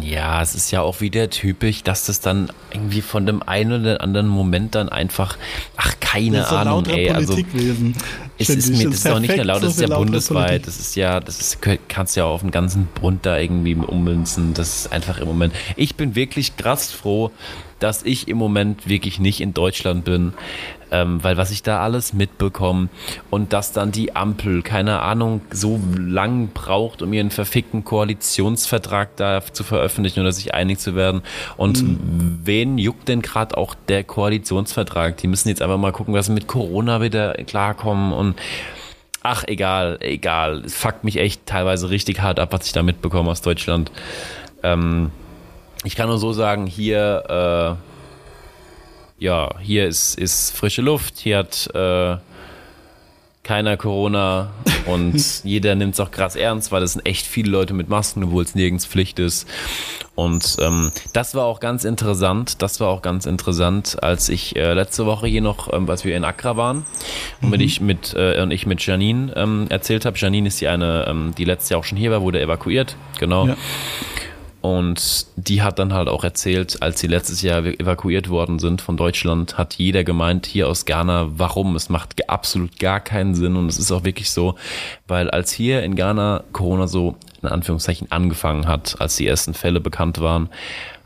Ja, 0.00 0.42
es 0.42 0.56
ist 0.56 0.72
ja 0.72 0.80
auch 0.80 1.00
wieder 1.00 1.30
typisch, 1.30 1.84
dass 1.84 2.06
das 2.06 2.20
dann 2.20 2.50
irgendwie 2.72 3.00
von 3.00 3.26
dem 3.26 3.44
einen 3.44 3.80
oder 3.80 4.00
anderen 4.00 4.26
Moment 4.26 4.74
dann 4.74 4.88
einfach, 4.88 5.38
ach, 5.76 5.94
keine 6.00 6.38
das 6.38 6.46
ist 6.46 6.50
so 6.50 6.56
Ahnung, 6.56 6.86
ey. 6.86 7.10
Also, 7.10 7.34
Politikwesen. 7.34 7.94
es 8.36 8.48
ist 8.48 8.70
mir, 8.70 8.86
das 8.86 8.96
ist 8.96 9.08
auch 9.08 9.20
nicht 9.20 9.28
perfekt 9.28 9.46
laut, 9.46 9.62
das 9.62 9.70
ist 9.70 9.78
so 9.78 9.84
ja 9.84 9.96
bundesweit. 9.96 10.46
Politik. 10.46 10.66
Das 10.66 10.80
ist 10.80 10.96
ja, 10.96 11.20
das 11.20 11.40
ist, 11.40 11.58
kannst 11.88 12.16
du 12.16 12.20
ja 12.20 12.26
auf 12.26 12.40
den 12.40 12.50
ganzen 12.50 12.86
Bund 12.86 13.24
da 13.24 13.38
irgendwie 13.38 13.76
ummünzen. 13.76 14.52
Das 14.52 14.80
ist 14.80 14.92
einfach 14.92 15.18
im 15.18 15.28
Moment. 15.28 15.54
Ich 15.76 15.94
bin 15.94 16.16
wirklich 16.16 16.56
krass 16.56 16.90
froh, 16.90 17.30
dass 17.78 18.02
ich 18.02 18.26
im 18.26 18.36
Moment 18.36 18.88
wirklich 18.88 19.20
nicht 19.20 19.40
in 19.40 19.54
Deutschland 19.54 20.04
bin, 20.04 20.32
ähm, 20.94 21.24
weil 21.24 21.36
was 21.36 21.50
ich 21.50 21.64
da 21.64 21.80
alles 21.80 22.12
mitbekomme 22.12 22.88
und 23.28 23.52
dass 23.52 23.72
dann 23.72 23.90
die 23.90 24.14
Ampel, 24.14 24.62
keine 24.62 25.00
Ahnung, 25.00 25.40
so 25.50 25.80
lang 25.98 26.50
braucht, 26.54 27.02
um 27.02 27.12
ihren 27.12 27.30
verfickten 27.32 27.84
Koalitionsvertrag 27.84 29.16
da 29.16 29.42
zu 29.52 29.64
veröffentlichen 29.64 30.20
oder 30.20 30.30
sich 30.30 30.54
einig 30.54 30.78
zu 30.78 30.94
werden. 30.94 31.22
Und 31.56 31.82
Mhm. 31.82 32.40
wen 32.44 32.78
juckt 32.78 33.08
denn 33.08 33.22
gerade 33.22 33.56
auch 33.56 33.74
der 33.88 34.04
Koalitionsvertrag? 34.04 35.16
Die 35.16 35.26
müssen 35.26 35.48
jetzt 35.48 35.62
einfach 35.62 35.78
mal 35.78 35.90
gucken, 35.92 36.14
was 36.14 36.26
sie 36.26 36.32
mit 36.32 36.46
Corona 36.46 37.00
wieder 37.02 37.34
klarkommen 37.34 38.12
und 38.12 38.36
ach, 39.22 39.42
egal, 39.48 39.96
egal. 40.00 40.62
Es 40.64 40.74
fuckt 40.76 41.02
mich 41.02 41.16
echt 41.16 41.44
teilweise 41.46 41.90
richtig 41.90 42.20
hart 42.20 42.38
ab, 42.38 42.52
was 42.52 42.66
ich 42.66 42.72
da 42.72 42.82
mitbekomme 42.84 43.30
aus 43.30 43.40
Deutschland. 43.40 43.90
Ähm, 44.62 45.10
ich 45.82 45.96
kann 45.96 46.08
nur 46.08 46.18
so 46.18 46.32
sagen, 46.32 46.66
hier, 46.66 47.76
äh, 47.76 47.93
ja, 49.24 49.48
hier 49.58 49.88
ist, 49.88 50.18
ist 50.18 50.54
frische 50.54 50.82
Luft, 50.82 51.18
hier 51.18 51.38
hat 51.38 51.70
äh, 51.74 52.18
keiner 53.42 53.78
Corona 53.78 54.50
und 54.86 55.42
jeder 55.44 55.74
nimmt 55.74 55.94
es 55.94 56.00
auch 56.00 56.10
krass 56.10 56.36
ernst, 56.36 56.70
weil 56.72 56.82
es 56.82 56.92
sind 56.92 57.06
echt 57.06 57.26
viele 57.26 57.50
Leute 57.50 57.72
mit 57.72 57.88
Masken, 57.88 58.22
obwohl 58.24 58.44
es 58.44 58.54
nirgends 58.54 58.84
Pflicht 58.84 59.18
ist. 59.18 59.48
Und 60.14 60.58
ähm, 60.60 60.92
das 61.14 61.34
war 61.34 61.46
auch 61.46 61.58
ganz 61.60 61.84
interessant. 61.84 62.60
Das 62.60 62.80
war 62.80 62.88
auch 62.88 63.00
ganz 63.00 63.24
interessant, 63.24 63.96
als 64.02 64.28
ich 64.28 64.56
äh, 64.56 64.74
letzte 64.74 65.06
Woche 65.06 65.26
hier 65.26 65.40
noch, 65.40 65.72
ähm, 65.72 65.88
als 65.88 66.04
wir 66.04 66.14
in 66.14 66.24
Accra 66.24 66.58
waren 66.58 66.84
und 67.40 67.48
mhm. 67.48 67.60
ich 67.60 67.80
mit 67.80 68.12
äh, 68.14 68.42
und 68.42 68.50
ich 68.50 68.66
mit 68.66 68.84
Janine 68.84 69.32
ähm, 69.36 69.66
erzählt 69.70 70.04
habe. 70.04 70.18
Janine 70.18 70.48
ist 70.48 70.60
die 70.60 70.68
eine, 70.68 71.06
ähm, 71.08 71.34
die 71.36 71.46
letztes 71.46 71.70
Jahr 71.70 71.80
auch 71.80 71.84
schon 71.84 71.96
hier 71.96 72.10
war, 72.10 72.20
wurde 72.20 72.42
evakuiert. 72.42 72.94
Genau. 73.18 73.46
Ja. 73.48 73.56
Und 74.64 75.26
die 75.36 75.60
hat 75.60 75.78
dann 75.78 75.92
halt 75.92 76.08
auch 76.08 76.24
erzählt, 76.24 76.80
als 76.80 76.98
sie 76.98 77.06
letztes 77.06 77.42
Jahr 77.42 77.66
evakuiert 77.66 78.30
worden 78.30 78.58
sind 78.58 78.80
von 78.80 78.96
Deutschland, 78.96 79.58
hat 79.58 79.74
jeder 79.74 80.04
gemeint 80.04 80.46
hier 80.46 80.70
aus 80.70 80.86
Ghana, 80.86 81.32
warum? 81.36 81.76
Es 81.76 81.90
macht 81.90 82.30
absolut 82.30 82.78
gar 82.78 83.00
keinen 83.00 83.34
Sinn 83.34 83.56
und 83.56 83.68
es 83.68 83.78
ist 83.78 83.92
auch 83.92 84.04
wirklich 84.04 84.30
so, 84.30 84.54
weil 85.06 85.28
als 85.28 85.52
hier 85.52 85.82
in 85.82 85.96
Ghana 85.96 86.44
Corona 86.52 86.86
so 86.86 87.16
in 87.42 87.50
Anführungszeichen 87.50 88.10
angefangen 88.10 88.66
hat, 88.66 88.96
als 89.02 89.16
die 89.16 89.26
ersten 89.26 89.52
Fälle 89.52 89.80
bekannt 89.80 90.18
waren, 90.22 90.48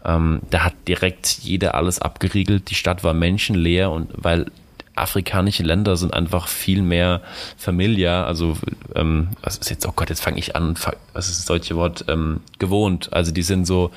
ähm, 0.04 0.38
da 0.50 0.62
hat 0.62 0.74
direkt 0.86 1.26
jeder 1.42 1.74
alles 1.74 2.00
abgeriegelt. 2.00 2.70
Die 2.70 2.76
Stadt 2.76 3.02
war 3.02 3.12
menschenleer 3.12 3.90
und 3.90 4.08
weil 4.14 4.52
afrikanische 5.00 5.62
Länder 5.62 5.96
sind 5.96 6.14
einfach 6.14 6.48
viel 6.48 6.82
mehr 6.82 7.22
familiar, 7.56 8.26
also 8.26 8.56
ähm, 8.94 9.28
was 9.42 9.56
ist 9.58 9.70
jetzt, 9.70 9.86
oh 9.86 9.92
Gott, 9.94 10.10
jetzt 10.10 10.20
fange 10.20 10.38
ich 10.38 10.56
an, 10.56 10.74
was 11.12 11.28
ist 11.28 11.38
das 11.38 11.46
deutsche 11.46 11.76
Wort, 11.76 12.04
ähm, 12.08 12.40
gewohnt. 12.58 13.12
Also 13.12 13.32
die 13.32 13.42
sind 13.42 13.66
so, 13.66 13.90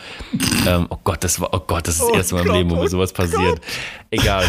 ähm, 0.67 0.87
oh 0.89 0.97
Gott, 1.03 1.23
das 1.23 1.39
war, 1.39 1.49
oh 1.53 1.61
Gott, 1.65 1.87
das 1.87 1.95
ist 1.95 2.01
das 2.01 2.09
oh 2.09 2.15
erste 2.15 2.35
Mal 2.35 2.45
im 2.45 2.53
Leben, 2.53 2.69
wo 2.71 2.75
mir 2.75 2.83
oh 2.83 2.87
sowas 2.87 3.13
passiert. 3.13 3.61
Egal. 4.09 4.45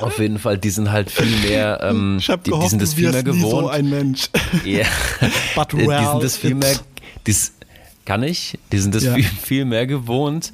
Auf 0.00 0.18
jeden 0.18 0.38
Fall, 0.38 0.58
die 0.58 0.70
sind 0.70 0.90
halt 0.90 1.10
viel 1.10 1.48
mehr, 1.48 1.80
ähm, 1.82 2.16
ich 2.18 2.28
hab 2.30 2.44
die, 2.44 2.50
gehofft, 2.50 2.66
die 2.66 2.70
sind 2.70 2.82
das 2.82 2.94
viel 2.94 3.10
mehr 3.10 3.22
gewohnt. 3.22 3.50
so 3.50 3.68
ein 3.68 3.88
Mensch. 3.88 4.28
Ja. 4.64 4.86
But 5.54 5.74
well, 5.74 5.98
die 6.00 6.06
sind 6.06 6.22
das 6.22 6.36
viel 6.36 6.54
mehr, 6.54 6.76
das, 7.24 7.52
kann 8.08 8.22
ich. 8.22 8.58
Die 8.72 8.78
sind 8.78 8.94
das 8.94 9.04
ja. 9.04 9.12
viel, 9.12 9.24
viel 9.24 9.64
mehr 9.66 9.86
gewohnt, 9.86 10.50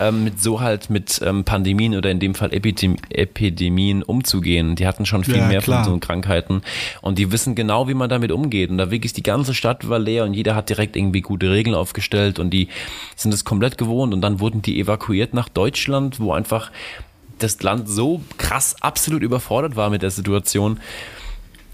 ähm, 0.00 0.24
mit 0.24 0.40
so 0.40 0.62
halt 0.62 0.88
mit 0.88 1.20
ähm, 1.22 1.44
Pandemien 1.44 1.94
oder 1.94 2.10
in 2.10 2.18
dem 2.18 2.34
Fall 2.34 2.50
Epidem 2.54 2.96
Epidemien 3.10 4.02
umzugehen. 4.02 4.74
Die 4.74 4.86
hatten 4.86 5.04
schon 5.04 5.22
viel 5.22 5.36
ja, 5.36 5.46
mehr 5.46 5.60
klar. 5.60 5.84
von 5.84 5.92
so 5.92 5.98
Krankheiten 6.00 6.62
und 7.02 7.18
die 7.18 7.30
wissen 7.30 7.54
genau, 7.54 7.88
wie 7.88 7.94
man 7.94 8.08
damit 8.08 8.32
umgeht. 8.32 8.70
Und 8.70 8.78
da 8.78 8.90
wirklich 8.90 9.12
die 9.12 9.22
ganze 9.22 9.52
Stadt 9.52 9.86
war 9.86 9.98
leer 9.98 10.24
und 10.24 10.32
jeder 10.32 10.54
hat 10.54 10.70
direkt 10.70 10.96
irgendwie 10.96 11.20
gute 11.20 11.50
Regeln 11.50 11.76
aufgestellt 11.76 12.38
und 12.38 12.48
die 12.50 12.68
sind 13.16 13.34
das 13.34 13.44
komplett 13.44 13.76
gewohnt 13.76 14.14
und 14.14 14.22
dann 14.22 14.40
wurden 14.40 14.62
die 14.62 14.80
evakuiert 14.80 15.34
nach 15.34 15.50
Deutschland, 15.50 16.20
wo 16.20 16.32
einfach 16.32 16.70
das 17.38 17.62
Land 17.62 17.86
so 17.86 18.22
krass 18.38 18.76
absolut 18.80 19.22
überfordert 19.22 19.76
war 19.76 19.90
mit 19.90 20.00
der 20.00 20.10
Situation 20.10 20.80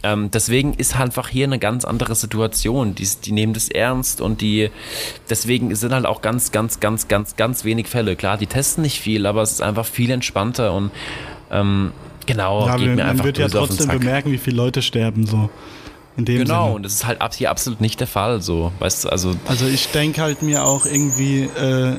ähm, 0.02 0.30
deswegen 0.30 0.74
ist 0.74 0.96
halt 0.96 1.10
einfach 1.10 1.28
hier 1.28 1.44
eine 1.44 1.58
ganz 1.58 1.84
andere 1.84 2.14
Situation. 2.14 2.94
Die, 2.94 3.08
die 3.24 3.32
nehmen 3.32 3.52
das 3.52 3.68
ernst 3.68 4.20
und 4.20 4.40
die, 4.40 4.70
deswegen 5.28 5.74
sind 5.74 5.92
halt 5.92 6.06
auch 6.06 6.22
ganz, 6.22 6.52
ganz, 6.52 6.78
ganz, 6.78 7.08
ganz, 7.08 7.34
ganz 7.34 7.64
wenig 7.64 7.88
Fälle. 7.88 8.14
Klar, 8.14 8.38
die 8.38 8.46
testen 8.46 8.82
nicht 8.82 9.00
viel, 9.00 9.26
aber 9.26 9.42
es 9.42 9.50
ist 9.50 9.60
einfach 9.60 9.84
viel 9.84 10.10
entspannter 10.10 10.72
und 10.72 10.92
ähm, 11.50 11.92
genau, 12.26 12.66
ja, 12.66 12.76
geht 12.76 12.86
man, 12.86 12.96
mir 12.96 13.04
Man 13.04 13.24
wird 13.24 13.38
ja 13.38 13.48
trotzdem 13.48 13.88
bemerken, 13.88 14.30
wie 14.30 14.38
viele 14.38 14.56
Leute 14.56 14.82
sterben 14.82 15.26
so. 15.26 15.50
In 16.16 16.24
dem 16.24 16.38
genau, 16.38 16.64
Sinne. 16.64 16.76
und 16.76 16.82
das 16.84 16.92
ist 16.94 17.06
halt 17.06 17.34
hier 17.34 17.50
absolut 17.50 17.80
nicht 17.80 17.98
der 17.98 18.06
Fall, 18.06 18.40
so, 18.42 18.72
weißt 18.78 19.04
du, 19.04 19.08
also. 19.08 19.34
Also 19.46 19.66
ich 19.66 19.88
denke 19.88 20.22
halt 20.22 20.42
mir 20.42 20.64
auch 20.64 20.86
irgendwie, 20.86 21.42
äh, 21.44 21.96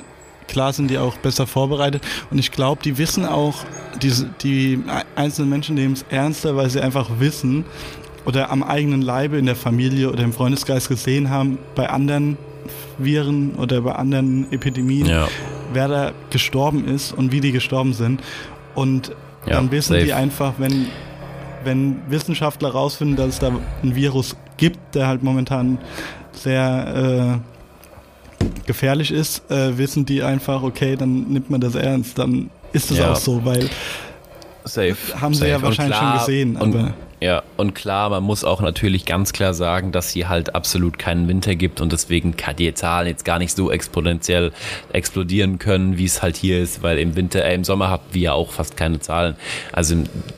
klar 0.51 0.73
sind 0.73 0.89
die 0.89 0.97
auch 0.97 1.17
besser 1.17 1.47
vorbereitet 1.47 2.03
und 2.29 2.37
ich 2.37 2.51
glaube, 2.51 2.83
die 2.83 2.97
wissen 2.97 3.25
auch, 3.25 3.63
die, 4.01 4.11
die 4.43 4.83
einzelnen 5.15 5.49
Menschen 5.49 5.75
nehmen 5.75 5.93
es 5.93 6.05
ernster, 6.09 6.55
weil 6.55 6.69
sie 6.69 6.81
einfach 6.81 7.09
wissen 7.19 7.65
oder 8.25 8.51
am 8.51 8.61
eigenen 8.61 9.01
Leibe 9.01 9.37
in 9.37 9.45
der 9.45 9.55
Familie 9.55 10.11
oder 10.11 10.23
im 10.23 10.33
Freundeskreis 10.33 10.87
gesehen 10.87 11.29
haben, 11.29 11.57
bei 11.73 11.89
anderen 11.89 12.37
Viren 12.97 13.55
oder 13.55 13.81
bei 13.81 13.93
anderen 13.93 14.51
Epidemien, 14.51 15.07
ja. 15.07 15.27
wer 15.73 15.87
da 15.87 16.11
gestorben 16.29 16.87
ist 16.87 17.13
und 17.13 17.31
wie 17.31 17.39
die 17.39 17.51
gestorben 17.51 17.93
sind. 17.93 18.21
Und 18.75 19.09
ja, 19.45 19.55
dann 19.55 19.71
wissen 19.71 19.93
safe. 19.93 20.05
die 20.05 20.13
einfach, 20.13 20.53
wenn, 20.57 20.87
wenn 21.63 22.01
Wissenschaftler 22.09 22.69
rausfinden, 22.69 23.17
dass 23.17 23.27
es 23.27 23.39
da 23.39 23.51
ein 23.83 23.95
Virus 23.95 24.35
gibt, 24.57 24.95
der 24.95 25.07
halt 25.07 25.23
momentan 25.23 25.79
sehr 26.33 27.41
äh, 27.41 27.60
gefährlich 28.65 29.11
ist, 29.11 29.49
äh, 29.51 29.77
wissen 29.77 30.05
die 30.05 30.23
einfach, 30.23 30.63
okay, 30.63 30.95
dann 30.95 31.23
nimmt 31.29 31.49
man 31.49 31.61
das 31.61 31.75
ernst, 31.75 32.17
dann 32.17 32.49
ist 32.73 32.91
es 32.91 32.97
ja. 32.97 33.11
auch 33.11 33.15
so, 33.15 33.43
weil 33.43 33.69
Safe. 34.63 34.95
haben 35.19 35.33
sie 35.33 35.47
ja 35.47 35.61
wahrscheinlich 35.61 35.97
klar, 35.97 36.19
schon 36.19 36.25
gesehen. 36.25 36.57
Aber 36.57 36.93
ja, 37.21 37.43
und 37.55 37.75
klar, 37.75 38.09
man 38.09 38.23
muss 38.23 38.43
auch 38.43 38.61
natürlich 38.61 39.05
ganz 39.05 39.31
klar 39.31 39.53
sagen, 39.53 39.91
dass 39.91 40.09
hier 40.09 40.27
halt 40.27 40.55
absolut 40.55 40.97
keinen 40.97 41.27
Winter 41.27 41.53
gibt 41.53 41.79
und 41.79 41.91
deswegen 41.91 42.33
die 42.57 42.73
Zahlen 42.73 43.07
jetzt 43.07 43.25
gar 43.25 43.37
nicht 43.37 43.55
so 43.55 43.69
exponentiell 43.69 44.51
explodieren 44.91 45.59
können, 45.59 45.99
wie 45.99 46.05
es 46.05 46.23
halt 46.23 46.35
hier 46.35 46.59
ist, 46.59 46.81
weil 46.81 46.97
im 46.97 47.15
Winter, 47.15 47.45
äh, 47.45 47.53
im 47.53 47.63
Sommer 47.63 47.91
habt 47.91 48.15
wir 48.15 48.21
ja 48.21 48.33
auch 48.33 48.51
fast 48.51 48.75
keine 48.75 48.99
Zahlen. 49.01 49.35
Also 49.71 49.97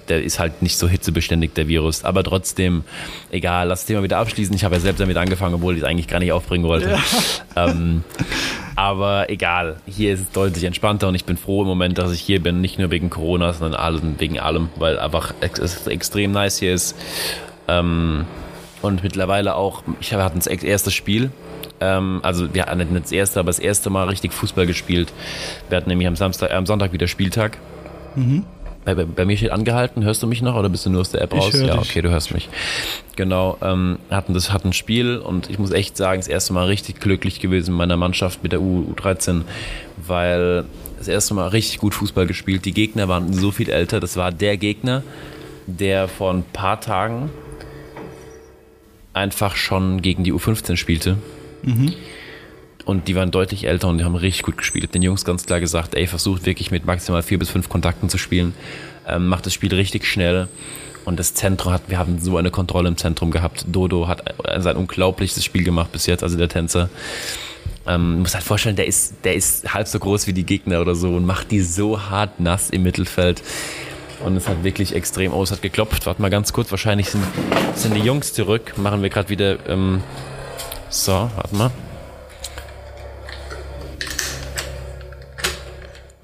der 0.10 0.24
ist 0.24 0.40
halt 0.40 0.62
nicht 0.62 0.76
so 0.76 0.90
hitzebeständig, 0.90 1.54
der 1.54 1.70
Virus. 1.70 2.04
Aber 2.04 2.22
trotzdem, 2.22 2.84
egal, 3.32 3.70
lass 3.70 3.84
das 3.84 3.88
Thema 3.88 4.04
wieder 4.04 4.18
abschließen. 4.18 4.54
Ich 4.54 4.66
habe 4.66 4.76
ja 4.76 4.82
selbst 4.82 5.00
damit 5.00 5.16
angefangen, 5.16 5.56
obwohl 5.56 5.76
ich 5.76 5.84
es 5.84 5.88
eigentlich 5.88 6.10
gar 6.10 6.20
nicht 6.20 6.34
aufbringen 6.34 6.66
wollte. 6.66 6.90
Ja. 7.56 7.70
Ähm, 7.70 8.04
aber 8.76 9.30
egal, 9.30 9.78
hier 9.86 10.14
ist 10.14 10.22
es 10.22 10.32
deutlich 10.32 10.64
entspannter 10.64 11.08
und 11.08 11.16
ich 11.16 11.26
bin 11.26 11.38
froh 11.38 11.62
im 11.62 11.68
Moment, 11.68 11.98
dass 11.98 12.12
ich 12.12 12.22
hier 12.22 12.42
bin, 12.42 12.62
nicht 12.62 12.80
nur 12.80 12.92
wegen 12.92 13.10
Corona, 13.10 13.54
sondern 13.54 13.80
allem, 13.80 14.20
wegen 14.20 14.40
allem, 14.40 14.70
weil 14.78 15.00
einfach 15.00 15.34
es 15.42 15.88
extrem 15.88 16.32
nice 16.32 16.60
hier 16.60 16.74
ist. 16.74 16.96
Ähm, 17.68 18.26
und 18.82 19.04
mittlerweile 19.04 19.56
auch, 19.56 19.84
ich 20.00 20.14
hatte 20.14 20.36
das 20.36 20.48
erste 20.48 20.92
Spiel. 20.92 21.32
Ähm, 21.80 22.20
also 22.24 22.54
wir 22.54 22.66
hatten 22.66 22.78
nicht 22.78 23.06
das 23.06 23.12
erste, 23.12 23.40
aber 23.40 23.48
das 23.48 23.60
erste 23.60 23.90
Mal 23.90 24.10
richtig 24.10 24.34
Fußball 24.34 24.66
gespielt. 24.66 25.14
Wir 25.70 25.78
hatten 25.78 25.90
nämlich 25.90 26.08
am 26.08 26.16
Samstag, 26.16 26.52
äh, 26.52 26.56
am 26.56 26.66
Sonntag 26.66 26.94
wieder 26.94 27.08
Spieltag. 27.08 27.58
Mhm. 28.16 28.46
Bei, 28.86 28.96
bei, 28.96 29.06
bei, 29.06 29.26
mir 29.26 29.38
steht 29.38 29.52
angehalten. 29.52 30.04
Hörst 30.04 30.22
du 30.24 30.28
mich 30.28 30.42
noch 30.42 30.56
oder 30.56 30.70
bist 30.70 30.86
du 30.86 30.90
nur 30.90 31.02
aus 31.02 31.12
der 31.12 31.22
App 31.22 31.34
raus? 31.34 31.54
ja, 31.54 31.78
okay, 31.78 32.02
du 32.02 32.10
hörst 32.10 32.34
mich. 32.34 32.50
Genau, 33.16 33.58
ähm, 33.62 34.00
hatten 34.10 34.34
das 34.34 34.52
hatten 34.52 34.70
ein 34.70 34.74
Spiel 34.74 35.18
und 35.18 35.50
ich 35.50 35.60
muss 35.60 35.72
echt 35.72 35.96
sagen, 35.96 36.20
das 36.20 36.28
erste 36.28 36.54
Mal 36.54 36.66
richtig 36.66 37.00
glücklich 37.00 37.40
gewesen 37.40 37.72
in 37.72 37.78
meiner 37.78 37.98
Mannschaft 37.98 38.44
mit 38.44 38.52
der 38.52 38.62
U, 38.62 38.94
U13, 38.94 39.42
weil 40.06 40.66
das 40.98 41.08
erste 41.08 41.34
Mal 41.34 41.48
richtig 41.50 41.80
gut 41.80 41.94
Fußball 41.94 42.28
gespielt. 42.28 42.66
Die 42.66 42.74
Gegner 42.74 43.08
waren 43.08 43.34
so 43.34 43.52
viel 43.52 43.70
älter. 43.70 44.00
Das 44.00 44.18
war 44.18 44.32
der 44.32 44.58
Gegner, 44.58 45.04
der 45.68 46.08
vor 46.08 46.34
ein 46.34 46.44
paar 46.44 46.82
Tagen 46.82 47.30
einfach 49.14 49.56
schon 49.56 50.02
gegen 50.02 50.24
die 50.24 50.34
U15 50.34 50.76
spielte. 50.76 51.18
Mhm. 51.62 51.94
Und 52.86 53.08
die 53.08 53.16
waren 53.16 53.32
deutlich 53.32 53.66
älter 53.66 53.88
und 53.88 53.98
die 53.98 54.04
haben 54.04 54.16
richtig 54.16 54.44
gut 54.44 54.58
gespielt. 54.58 54.94
Den 54.94 55.02
Jungs 55.02 55.24
ganz 55.24 55.46
klar 55.46 55.60
gesagt, 55.60 55.96
ey, 55.96 56.08
versucht 56.08 56.46
wirklich 56.46 56.72
mit 56.72 56.86
maximal 56.86 57.24
vier 57.24 57.40
bis 57.40 57.50
fünf 57.50 57.70
Kontakten 57.70 58.10
zu 58.10 58.18
spielen. 58.18 58.54
Ähm, 59.08 59.28
macht 59.28 59.46
das 59.46 59.54
Spiel 59.54 59.74
richtig 59.74 60.06
schnell. 60.06 60.50
Und 61.06 61.20
das 61.20 61.34
Zentrum 61.34 61.74
hat, 61.74 61.84
wir 61.88 61.98
haben 61.98 62.20
so 62.20 62.38
eine 62.38 62.52
Kontrolle 62.52 62.88
im 62.88 62.98
Zentrum 62.98 63.32
gehabt. 63.32 63.66
Dodo 63.70 64.08
hat 64.08 64.36
sein 64.60 64.78
unglaubliches 64.78 65.44
Spiel 65.44 65.64
gemacht 65.64 65.92
bis 65.92 66.06
jetzt, 66.06 66.24
also 66.24 66.38
der 66.38 66.50
Tänzer. 66.50 66.90
Ähm, 67.86 68.20
muss 68.20 68.34
halt 68.34 68.44
vorstellen, 68.44 68.78
der 68.78 68.88
ist, 68.88 69.16
der 69.26 69.36
ist 69.36 69.74
halb 69.74 69.88
so 69.88 70.00
groß 70.00 70.28
wie 70.28 70.34
die 70.34 70.46
Gegner 70.46 70.80
oder 70.80 70.96
so 70.96 71.10
und 71.10 71.26
macht 71.26 71.52
die 71.52 71.62
so 71.62 72.10
hart 72.10 72.40
nass 72.40 72.70
im 72.70 72.84
Mittelfeld. 72.84 73.44
Und 74.24 74.38
es 74.38 74.48
hat 74.48 74.64
wirklich 74.64 74.96
extrem 74.96 75.34
aus, 75.34 75.52
hat 75.52 75.62
geklopft. 75.62 76.06
Warte 76.06 76.22
mal 76.22 76.30
ganz 76.30 76.54
kurz, 76.54 76.72
wahrscheinlich 76.72 77.10
sind, 77.10 77.24
sind 77.76 77.94
die 77.94 78.02
Jungs 78.02 78.34
zurück. 78.34 78.78
Machen 78.78 79.02
wir 79.02 79.10
gerade 79.10 79.28
wieder. 79.28 79.58
Ähm, 79.68 80.02
so, 80.90 81.30
warte 81.36 81.56
mal. 81.56 81.72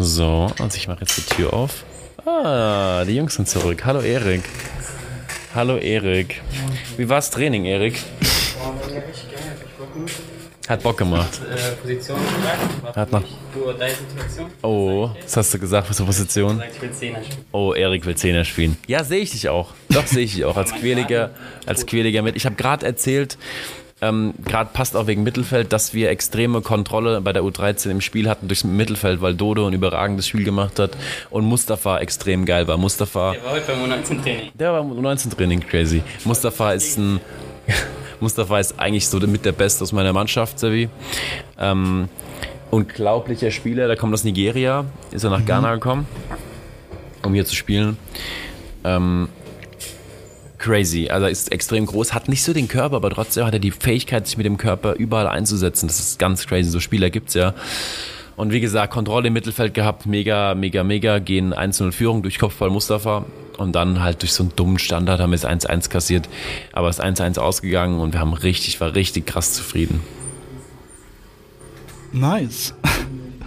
So, 0.02 0.48
also 0.58 0.78
ich 0.78 0.88
mache 0.88 1.02
jetzt 1.02 1.18
die 1.18 1.36
Tür 1.36 1.54
auf. 1.54 1.84
Ah, 2.26 3.04
die 3.04 3.18
Jungs 3.18 3.36
sind 3.36 3.50
zurück. 3.50 3.84
Hallo 3.84 4.00
Erik. 4.00 4.44
Hallo 5.54 5.76
Erik. 5.76 6.42
Wie 6.96 7.10
war's 7.10 7.30
Training, 7.30 7.66
Erik? 7.66 8.00
Hat 10.70 10.84
Bock 10.84 10.98
gemacht. 11.00 11.42
Hat 12.96 13.12
noch. 13.12 13.24
Oh, 14.62 15.10
was 15.22 15.36
hast 15.36 15.54
du 15.54 15.60
gesagt? 15.60 15.90
Was 15.90 15.98
für 15.98 16.06
Position? 16.06 16.64
Oh, 17.52 17.74
Erik 17.74 18.06
will 18.06 18.16
Zehner 18.16 18.46
spielen. 18.46 18.78
Ja, 18.88 19.04
sehe 19.04 19.20
ich 19.20 19.32
dich 19.32 19.50
auch. 19.50 19.74
Doch, 19.90 20.08
sehe 20.08 20.24
ich 20.24 20.36
dich 20.36 20.46
auch. 20.46 20.56
Als 20.56 20.72
Quäliger, 20.72 21.32
als 21.66 21.86
Quäliger 21.86 22.22
mit. 22.22 22.38
Ich 22.38 22.46
habe 22.46 22.56
gerade 22.56 22.86
erzählt, 22.86 23.38
ähm, 24.02 24.34
gerade 24.46 24.70
passt 24.74 24.96
auch 24.96 25.08
wegen 25.08 25.24
Mittelfeld, 25.24 25.74
dass 25.74 25.94
wir 25.94 26.10
extreme 26.10 26.62
Kontrolle 26.62 27.22
bei 27.22 27.34
der 27.34 27.44
U13 27.44 27.92
im 27.92 28.02
Spiel 28.02 28.30
hatten 28.30 28.48
durchs 28.48 28.64
Mittelfeld, 28.64 29.22
weil 29.22 29.36
Dodo 29.36 29.68
ein 29.68 29.74
überragendes 29.74 30.28
Spiel 30.28 30.44
gemacht 30.44 30.80
hat 30.80 30.92
und 31.30 31.46
Mustafa 31.46 32.00
extrem 32.00 32.46
geil 32.46 32.68
war. 32.68 32.78
Mustafa. 32.78 33.34
Der 33.34 33.44
war 33.44 33.52
heute 33.52 33.66
beim 33.68 33.92
U19-Training. 33.92 34.52
Der 34.54 34.74
war 34.74 34.84
beim 34.84 34.92
U19-Training, 34.94 35.60
crazy. 35.62 36.02
Mustafa 36.24 36.74
ist 36.74 36.98
ein 36.98 37.20
Mustafa 38.20 38.60
ist 38.60 38.80
eigentlich 38.80 39.08
so 39.08 39.20
mit 39.20 39.46
der 39.46 39.52
Beste 39.52 39.84
aus 39.84 39.92
meiner 39.92 40.14
Mannschaft, 40.14 40.60
Sevi. 40.60 40.90
Ähm, 41.58 42.10
unglaublicher 42.72 43.52
Spieler, 43.52 43.88
der 43.88 43.98
kommt 43.98 44.14
aus 44.14 44.24
Nigeria, 44.24 44.86
ist 45.12 45.24
er 45.24 45.30
nach 45.30 45.40
mhm. 45.40 45.46
Ghana 45.46 45.74
gekommen, 45.76 46.08
um 47.24 47.34
hier 47.34 47.46
zu 47.46 47.56
spielen. 47.56 47.98
Ähm, 48.84 49.30
crazy, 50.60 51.10
also 51.10 51.28
ist 51.28 51.52
extrem 51.52 51.86
groß, 51.86 52.14
hat 52.14 52.28
nicht 52.28 52.44
so 52.44 52.54
den 52.54 52.68
Körper, 52.68 52.98
aber 52.98 53.10
trotzdem 53.10 53.46
hat 53.46 53.54
er 53.54 53.60
die 53.60 53.72
Fähigkeit, 53.72 54.28
sich 54.28 54.38
mit 54.38 54.46
dem 54.46 54.58
Körper 54.58 54.94
überall 54.94 55.28
einzusetzen. 55.28 55.88
Das 55.88 56.00
ist 56.00 56.20
ganz 56.20 56.46
crazy, 56.46 56.70
so 56.70 56.80
Spieler 56.80 57.10
gibt 57.10 57.30
es 57.30 57.34
ja. 57.34 57.54
Und 58.36 58.54
wie 58.54 58.62
gesagt, 58.62 58.94
Kontrolle 58.94 59.28
im 59.28 59.34
Mittelfeld 59.34 59.74
gehabt, 59.74 60.06
mega, 60.06 60.56
mega, 60.56 60.84
mega, 60.84 61.20
gehen 61.20 61.54
1-0 61.54 61.92
Führung 61.92 62.22
durch 62.22 62.40
Kopfball 62.40 62.70
Mustafa 62.70 63.26
und 63.58 63.74
dann 63.74 64.02
halt 64.02 64.22
durch 64.22 64.34
so 64.34 64.44
einen 64.44 64.56
dummen 64.56 64.80
Standard 64.80 65.20
haben 65.20 65.32
wir 65.32 65.36
es 65.36 65.46
1-1 65.46 65.90
kassiert, 65.90 66.30
aber 66.72 66.90
es 66.90 67.00
ist 67.00 67.04
1-1 67.04 67.40
ausgegangen 67.40 68.00
und 68.00 68.14
wir 68.14 68.20
haben 68.20 68.34
richtig, 68.34 68.80
war 68.80 68.96
richtig 68.96 69.26
krass 69.26 69.54
zufrieden. 69.54 70.02
Nice. 72.12 72.74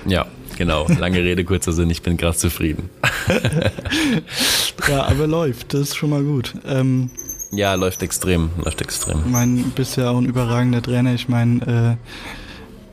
Ja, 0.06 0.26
genau. 0.62 0.86
Lange 0.98 1.18
Rede, 1.18 1.44
kurzer 1.44 1.72
Sinn, 1.72 1.90
ich 1.90 2.02
bin 2.02 2.16
krass 2.16 2.38
zufrieden. 2.38 2.88
ja, 4.88 5.04
aber 5.04 5.26
läuft, 5.26 5.74
das 5.74 5.80
ist 5.80 5.96
schon 5.96 6.10
mal 6.10 6.22
gut. 6.22 6.54
Ähm, 6.66 7.10
ja, 7.50 7.74
läuft 7.74 8.02
extrem, 8.02 8.50
läuft 8.64 8.80
extrem. 8.80 9.30
Mein 9.30 9.72
bist 9.74 9.96
ja 9.96 10.10
auch 10.10 10.18
ein 10.18 10.24
überragender 10.24 10.80
Trainer. 10.80 11.14
Ich 11.14 11.28
meine, 11.28 11.98
äh, 11.98 12.08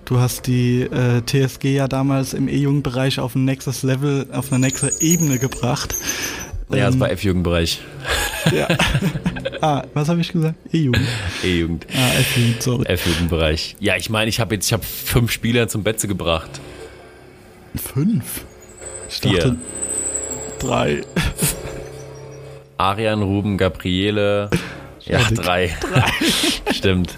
Du 0.06 0.20
hast 0.20 0.48
die 0.48 0.82
äh, 0.82 1.22
TSG 1.24 1.66
ja 1.66 1.88
damals 1.88 2.34
im 2.34 2.48
E-Jugendbereich 2.48 3.20
auf 3.20 3.36
ein 3.36 3.46
nächstes 3.46 3.84
Level, 3.84 4.26
auf 4.32 4.52
eine 4.52 4.60
nächste 4.60 4.92
Ebene 5.02 5.38
gebracht. 5.38 5.94
Ja, 6.72 6.88
das 6.88 7.00
war 7.00 7.12
F-Jugendbereich. 7.12 7.80
Ja. 8.52 8.68
ah, 9.62 9.84
was 9.94 10.10
habe 10.10 10.20
ich 10.20 10.32
gesagt? 10.32 10.56
E-Jugend. 10.74 11.08
E-Jugend. 11.44 11.86
Ah, 11.96 12.20
F-Jugend, 12.22 12.64
sorry. 12.64 12.86
F-Jugendbereich. 12.86 13.76
Ja, 13.80 13.98
ich 13.98 14.10
meine, 14.10 14.30
ich 14.30 14.40
habe 14.40 14.56
jetzt, 14.56 14.66
ich 14.66 14.74
habe 14.74 14.84
fünf 14.84 15.32
Spieler 15.32 15.68
zum 15.68 15.84
Betze 15.84 16.08
gebracht. 16.08 16.60
Fünf? 17.76 18.46
Ich 19.10 19.20
Vier. 19.20 19.40
dachte 19.40 19.58
drei. 20.60 21.02
Arian, 22.78 23.22
Ruben, 23.22 23.58
Gabriele, 23.58 24.50
ja, 25.06 25.20
drei. 25.32 25.76
drei. 25.82 26.12
stimmt. 26.74 27.16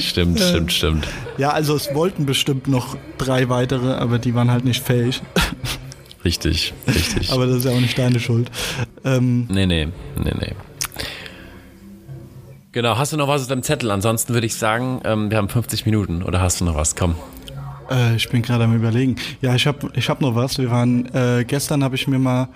Stimmt, 0.00 0.40
stimmt, 0.40 0.72
stimmt. 0.72 1.08
Ja, 1.38 1.50
also 1.50 1.76
es 1.76 1.94
wollten 1.94 2.26
bestimmt 2.26 2.68
noch 2.68 2.96
drei 3.18 3.48
weitere, 3.48 3.92
aber 3.92 4.18
die 4.18 4.34
waren 4.34 4.50
halt 4.50 4.64
nicht 4.64 4.82
fähig. 4.82 5.20
Richtig, 6.24 6.74
richtig. 6.86 7.32
aber 7.32 7.46
das 7.46 7.56
ist 7.56 7.64
ja 7.64 7.72
auch 7.72 7.80
nicht 7.80 7.98
deine 7.98 8.20
Schuld. 8.20 8.50
Ähm, 9.04 9.46
nee, 9.48 9.66
nee, 9.66 9.88
nee, 10.16 10.32
nee. 10.38 10.52
Genau, 12.72 12.96
hast 12.98 13.12
du 13.12 13.16
noch 13.16 13.26
was 13.26 13.42
auf 13.42 13.48
deinem 13.48 13.62
Zettel? 13.62 13.90
Ansonsten 13.90 14.32
würde 14.32 14.46
ich 14.46 14.54
sagen, 14.54 15.00
ähm, 15.04 15.30
wir 15.30 15.38
haben 15.38 15.48
50 15.48 15.86
Minuten. 15.86 16.22
Oder 16.22 16.40
hast 16.40 16.60
du 16.60 16.64
noch 16.64 16.76
was? 16.76 16.94
Komm. 16.94 17.16
Äh, 17.90 18.16
ich 18.16 18.28
bin 18.28 18.42
gerade 18.42 18.64
am 18.64 18.74
überlegen. 18.74 19.16
Ja, 19.42 19.54
ich 19.54 19.66
habe 19.66 19.90
ich 19.94 20.08
hab 20.08 20.20
noch 20.20 20.34
was. 20.34 20.58
Wir 20.58 20.70
waren, 20.70 21.06
äh, 21.14 21.44
gestern 21.46 21.82
habe 21.82 21.96
ich 21.96 22.06
mir 22.06 22.18
mal, 22.18 22.48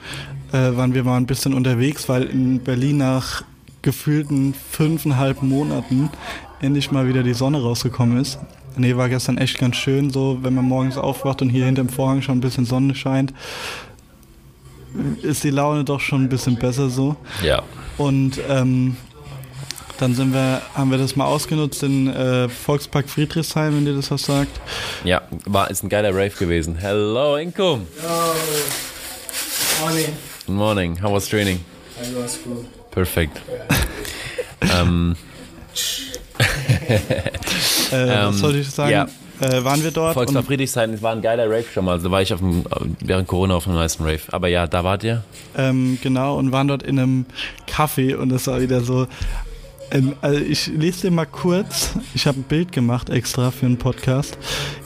äh, 0.53 0.76
waren 0.76 0.95
wir 0.95 1.05
mal 1.05 1.16
ein 1.16 1.26
bisschen 1.26 1.55
unterwegs, 1.55 2.09
weil 2.09 2.24
in 2.24 2.61
Berlin 2.61 2.99
nach 2.99 3.43
gefühlten 3.82 4.55
fünfeinhalb 4.55 5.43
Monaten 5.43 6.09
endlich 6.61 6.91
mal 6.91 7.07
wieder 7.07 7.22
die 7.22 7.35
Sonne 7.35 7.61
rausgekommen 7.61 8.18
ist. 8.18 8.39
Nee, 8.76 8.97
war 8.97 9.09
gestern 9.09 9.39
echt 9.39 9.59
ganz 9.59 9.76
schön, 9.76 10.11
so 10.11 10.39
wenn 10.43 10.55
man 10.55 10.64
morgens 10.64 10.97
aufwacht 10.97 11.43
und 11.43 11.51
hier 11.51 11.66
hinterm 11.66 11.89
Vorhang 11.89 12.22
schon 12.22 12.39
ein 12.39 12.41
bisschen 12.41 12.64
Sonne 12.64 12.95
scheint, 12.95 13.32
ist 15.22 15.45
die 15.45 15.51
Laune 15.51 15.85
doch 15.85 16.01
schon 16.01 16.22
ein 16.22 16.28
bisschen 16.28 16.57
besser 16.57 16.89
so. 16.89 17.16
Ja. 17.45 17.62
Und 17.99 18.41
ähm, 18.49 18.97
dann 19.99 20.14
sind 20.14 20.32
wir, 20.32 20.62
haben 20.74 20.90
wir 20.90 20.99
das 20.99 21.16
mal 21.16 21.26
ausgenutzt 21.26 21.82
in 21.82 22.09
äh, 22.09 22.49
Volkspark 22.49 23.09
Friedrichshain, 23.09 23.74
wenn 23.76 23.84
dir 23.84 23.95
das 23.95 24.11
was 24.11 24.22
sagt. 24.22 24.61
Ja, 25.05 25.22
war 25.47 25.70
ist 25.70 25.82
ein 25.82 25.88
geiler 25.88 26.11
Rave 26.11 26.30
gewesen. 26.30 26.76
Hello, 26.76 27.36
Inko. 27.36 27.80
Morning. 29.80 30.07
Good 30.47 30.55
morning. 30.55 31.03
How 31.03 31.12
was 31.12 31.28
training? 31.28 31.61
I 32.01 32.14
was 32.16 32.38
good. 32.42 32.66
Perfekt. 32.90 33.40
ähm, 34.61 35.16
äh, 37.90 38.09
was 38.09 38.38
soll 38.38 38.57
ich 38.57 38.70
sagen? 38.70 38.90
Ja. 38.92 39.09
Äh, 39.40 39.64
waren 39.64 39.82
wir 39.82 39.90
dort? 39.90 40.14
Volkswagen 40.14 40.47
Friedrichshain 40.47 41.01
war 41.03 41.12
ein 41.12 41.22
geiler 41.22 41.47
Rave 41.47 41.64
schon 41.72 41.84
mal. 41.84 41.92
Also 41.92 42.11
war 42.11 42.22
ich 42.22 42.32
auf 42.32 42.40
dem, 42.40 42.64
während 43.01 43.26
Corona 43.26 43.57
auf 43.57 43.66
einem 43.66 43.76
meisten 43.76 44.05
Rave. 44.05 44.20
Aber 44.28 44.49
ja, 44.49 44.66
da 44.66 44.84
wart 44.84 45.03
ihr? 45.03 45.24
Ähm, 45.57 45.99
genau, 46.03 46.36
und 46.36 46.53
waren 46.53 46.68
dort 46.68 46.82
in 46.84 46.99
einem 46.99 47.26
Café 47.68 48.14
und 48.16 48.30
es 48.32 48.47
war 48.47 48.61
wieder 48.61 48.80
so. 48.80 49.07
Ähm, 49.95 50.14
also 50.20 50.40
ich 50.40 50.66
lese 50.66 51.03
dir 51.03 51.11
mal 51.11 51.24
kurz. 51.24 51.95
Ich 52.14 52.26
habe 52.26 52.40
ein 52.40 52.42
Bild 52.42 52.72
gemacht 52.72 53.09
extra 53.09 53.51
für 53.51 53.66
einen 53.66 53.78
Podcast. 53.78 54.36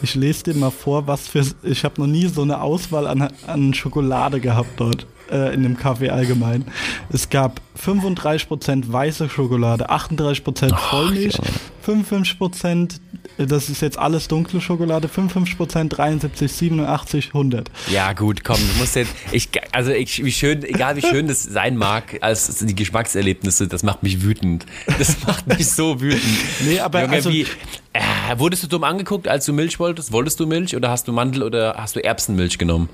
Ich 0.03 0.15
lese 0.15 0.45
dir 0.45 0.55
mal 0.55 0.71
vor, 0.71 1.07
was 1.07 1.27
für. 1.27 1.45
Ich 1.63 1.85
habe 1.85 2.01
noch 2.01 2.07
nie 2.07 2.27
so 2.27 2.43
eine 2.43 2.61
Auswahl 2.61 3.07
an, 3.07 3.33
an 3.47 3.75
Schokolade 3.75 4.39
gehabt 4.39 4.79
dort 4.79 5.07
äh, 5.31 5.55
in 5.55 5.63
dem 5.63 5.77
Kaffee 5.77 6.11
allgemein. 6.11 6.65
Es 7.11 7.31
gab 7.31 7.61
35% 7.83 8.93
weiße 8.93 9.29
Schokolade, 9.29 9.91
38% 9.91 10.77
Vollmilch, 10.77 11.39
Ach, 11.41 11.89
55%, 11.89 13.01
das 13.39 13.69
ist 13.71 13.81
jetzt 13.81 13.99
alles 13.99 14.29
dunkle 14.29 14.61
Schokolade, 14.61 15.09
55%, 15.09 15.89
73, 15.89 16.53
87, 16.53 17.29
100. 17.29 17.71
Ja, 17.91 18.13
gut, 18.13 18.45
komm, 18.45 18.57
du 18.57 18.81
musst 18.81 18.97
jetzt, 18.97 19.15
ich, 19.33 19.49
also 19.73 19.91
ich, 19.91 20.25
wie 20.25 20.33
schön, 20.33 20.63
egal 20.65 20.97
wie 20.97 21.03
schön 21.03 21.29
das 21.29 21.43
sein 21.43 21.77
mag, 21.77 22.19
als 22.21 22.59
die 22.59 22.75
Geschmackserlebnisse, 22.75 23.69
das 23.69 23.83
macht 23.83 24.03
mich 24.03 24.23
wütend. 24.23 24.67
Das 24.99 25.17
macht 25.27 25.47
mich 25.47 25.71
so 25.71 26.01
wütend. 26.01 26.23
Nee, 26.67 26.81
aber 26.81 27.03
Junge, 27.03 27.15
also, 27.15 27.31
wie, 27.31 27.47
äh, 27.93 28.01
wurdest 28.37 28.63
du 28.65 28.67
dumm 28.67 28.85
angeguckt, 28.85 29.29
als 29.29 29.45
du 29.47 29.53
Milch 29.53 29.79
wolltest? 29.79 30.13
Wolltest 30.13 30.41
du 30.41 30.47
Milch 30.47 30.75
oder 30.77 30.91
hast 30.91 31.09
du 31.09 31.13
Mandel 31.13 31.43
oder 31.43 31.75
hast 31.77 31.97
du 31.97 32.01
Erbsenmilch 32.01 32.59
genommen? 32.59 32.89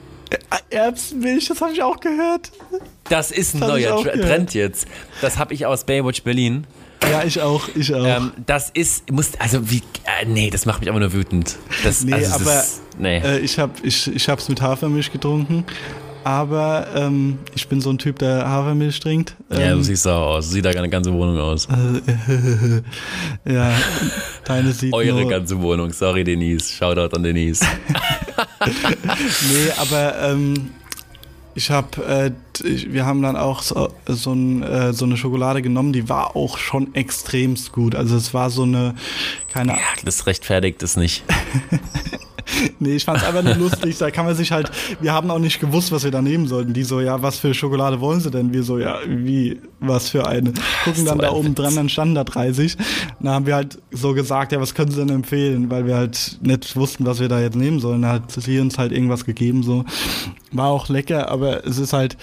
Erbsenmilch, 0.70 1.48
das 1.48 1.60
habe 1.60 1.72
ich 1.72 1.82
auch 1.82 2.00
gehört. 2.00 2.50
Das 3.08 3.30
ist 3.30 3.54
ein 3.54 3.60
das 3.60 3.68
neuer 3.68 4.02
Trend 4.02 4.54
jetzt. 4.54 4.88
Das 5.20 5.38
habe 5.38 5.54
ich 5.54 5.66
aus 5.66 5.84
Baywatch 5.84 6.22
Berlin. 6.22 6.66
Ja, 7.10 7.22
ich 7.22 7.40
auch, 7.40 7.68
ich 7.74 7.94
auch. 7.94 8.04
Ähm, 8.04 8.32
das 8.46 8.70
ist, 8.70 9.10
muss, 9.12 9.32
also 9.38 9.70
wie, 9.70 9.82
äh, 10.04 10.24
nee, 10.26 10.50
das 10.50 10.64
macht 10.64 10.80
mich 10.80 10.88
aber 10.88 11.00
nur 11.00 11.12
wütend. 11.12 11.56
Das, 11.82 12.02
nee, 12.02 12.14
also, 12.14 12.34
aber 12.34 12.44
das, 12.44 12.80
nee. 12.98 13.18
Äh, 13.18 13.40
ich 13.40 13.58
habe 13.58 13.72
ich, 13.82 14.06
ich 14.14 14.28
hab's 14.28 14.48
mit 14.48 14.62
Hafermilch 14.62 15.12
getrunken 15.12 15.64
aber 16.24 16.86
ähm, 16.94 17.38
ich 17.54 17.68
bin 17.68 17.80
so 17.80 17.90
ein 17.90 17.98
Typ, 17.98 18.18
der 18.18 18.48
Hafermilch 18.48 18.98
trinkt. 19.00 19.36
Ähm, 19.50 19.60
ja, 19.60 19.74
du 19.74 19.82
siehst 19.82 20.04
so 20.04 20.10
aus. 20.10 20.50
Sieht 20.50 20.64
da 20.64 20.70
eine 20.70 20.88
ganze 20.88 21.12
Wohnung 21.12 21.38
aus. 21.38 21.68
ja, 23.44 23.72
deine 24.44 24.72
sieht 24.72 24.92
Eure 24.92 25.20
nur 25.20 25.30
ganze 25.30 25.60
Wohnung. 25.60 25.92
Sorry, 25.92 26.24
Denise. 26.24 26.72
Shoutout 26.72 27.14
an 27.14 27.22
Denise. 27.22 27.60
nee, 28.66 29.70
aber 29.78 30.18
ähm, 30.22 30.70
ich 31.54 31.70
habe, 31.70 32.04
äh, 32.04 32.30
wir 32.64 33.06
haben 33.06 33.22
dann 33.22 33.36
auch 33.36 33.62
so, 33.62 33.90
so, 34.08 34.32
ein, 34.32 34.62
äh, 34.62 34.92
so, 34.92 35.04
eine 35.04 35.16
Schokolade 35.16 35.62
genommen, 35.62 35.92
die 35.92 36.08
war 36.08 36.34
auch 36.36 36.58
schon 36.58 36.94
extremst 36.94 37.72
gut. 37.72 37.94
Also 37.94 38.16
es 38.16 38.34
war 38.34 38.50
so 38.50 38.62
eine, 38.64 38.94
keine 39.52 39.72
Ahnung. 39.72 39.84
Ja, 39.96 40.02
das 40.04 40.26
rechtfertigt 40.26 40.82
es 40.82 40.96
nicht. 40.96 41.22
nee, 42.78 42.96
ich 42.96 43.04
fand 43.04 43.18
es 43.18 43.24
einfach 43.24 43.42
nur 43.42 43.54
lustig. 43.54 43.98
Da 43.98 44.10
kann 44.10 44.26
man 44.26 44.34
sich 44.34 44.52
halt, 44.52 44.70
wir 45.00 45.12
haben 45.12 45.30
auch 45.30 45.38
nicht 45.38 45.60
gewusst, 45.60 45.92
was 45.92 46.04
wir 46.04 46.10
da 46.10 46.22
nehmen 46.22 46.46
sollten. 46.46 46.72
Die 46.72 46.84
so, 46.84 47.00
ja, 47.00 47.22
was 47.22 47.38
für 47.38 47.54
Schokolade 47.54 48.00
wollen 48.00 48.20
sie 48.20 48.30
denn? 48.30 48.52
Wir 48.52 48.62
so, 48.62 48.78
ja, 48.78 48.98
wie, 49.06 49.60
was 49.80 50.08
für 50.08 50.26
eine? 50.26 50.52
Gucken 50.84 51.04
dann 51.04 51.18
da 51.18 51.32
oben 51.32 51.54
dran, 51.54 51.74
dann 51.74 51.88
standen 51.88 52.14
da 52.14 52.24
30. 52.24 52.76
Dann 53.20 53.32
haben 53.32 53.46
wir 53.46 53.54
halt 53.54 53.78
so 53.90 54.14
gesagt, 54.14 54.52
ja, 54.52 54.60
was 54.60 54.74
können 54.74 54.90
sie 54.90 54.98
denn 54.98 55.10
empfehlen? 55.10 55.70
Weil 55.70 55.86
wir 55.86 55.96
halt 55.96 56.38
nicht 56.42 56.76
wussten, 56.76 57.06
was 57.06 57.20
wir 57.20 57.28
da 57.28 57.40
jetzt 57.40 57.56
nehmen 57.56 57.80
sollen. 57.80 58.02
Da 58.02 58.12
hat 58.12 58.32
sie 58.32 58.58
uns 58.60 58.78
halt 58.78 58.92
irgendwas 58.92 59.24
gegeben, 59.24 59.62
so. 59.62 59.84
War 60.52 60.68
auch 60.68 60.88
lecker, 60.88 61.30
aber 61.30 61.66
es 61.66 61.78
ist 61.78 61.92
halt, 61.92 62.16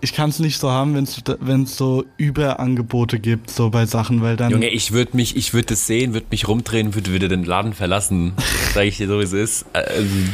ich 0.00 0.14
kann 0.14 0.30
es 0.30 0.38
nicht 0.38 0.58
so 0.58 0.70
haben, 0.70 0.94
wenn 0.94 1.62
es 1.62 1.76
so 1.76 2.04
Überangebote 2.16 3.18
gibt, 3.18 3.50
so 3.50 3.70
bei 3.70 3.86
Sachen, 3.86 4.22
weil 4.22 4.36
dann. 4.36 4.50
Junge, 4.50 4.68
ich 4.68 4.92
würde 4.92 5.16
mich, 5.16 5.36
ich 5.36 5.52
würde 5.52 5.66
das 5.66 5.86
sehen, 5.86 6.14
würde 6.14 6.26
mich 6.30 6.48
rumdrehen, 6.48 6.94
würde 6.94 7.12
wieder 7.12 7.28
den 7.28 7.44
Laden 7.44 7.74
verlassen. 7.74 8.32
Sag 8.74 8.84
ich 8.84 8.96
dir 8.96 9.08
so, 9.08 9.18
wie 9.18 9.24
es 9.24 9.32
ist. 9.32 9.66
Ähm, 9.74 10.30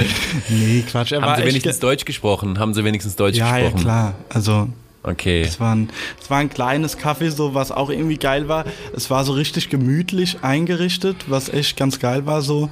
nee, 0.48 0.84
Quatsch. 0.88 1.12
Er 1.12 1.22
haben 1.22 1.40
sie 1.40 1.48
wenigstens 1.48 1.78
Deutsch 1.80 2.04
gesprochen? 2.04 2.58
Haben 2.58 2.74
sie 2.74 2.84
wenigstens 2.84 3.16
Deutsch 3.16 3.36
ja, 3.36 3.58
gesprochen? 3.58 3.78
Ja, 3.78 3.82
klar. 3.82 4.14
Also. 4.28 4.68
Okay. 5.02 5.42
Es 5.42 5.60
war, 5.60 5.72
ein, 5.72 5.88
es 6.20 6.30
war 6.30 6.38
ein 6.38 6.50
kleines 6.50 6.98
Café, 6.98 7.30
so 7.30 7.54
was 7.54 7.70
auch 7.70 7.90
irgendwie 7.90 8.16
geil 8.16 8.48
war. 8.48 8.64
Es 8.92 9.08
war 9.08 9.24
so 9.24 9.34
richtig 9.34 9.70
gemütlich 9.70 10.38
eingerichtet, 10.42 11.26
was 11.28 11.48
echt 11.48 11.76
ganz 11.76 12.00
geil 12.00 12.26
war 12.26 12.42
so. 12.42 12.70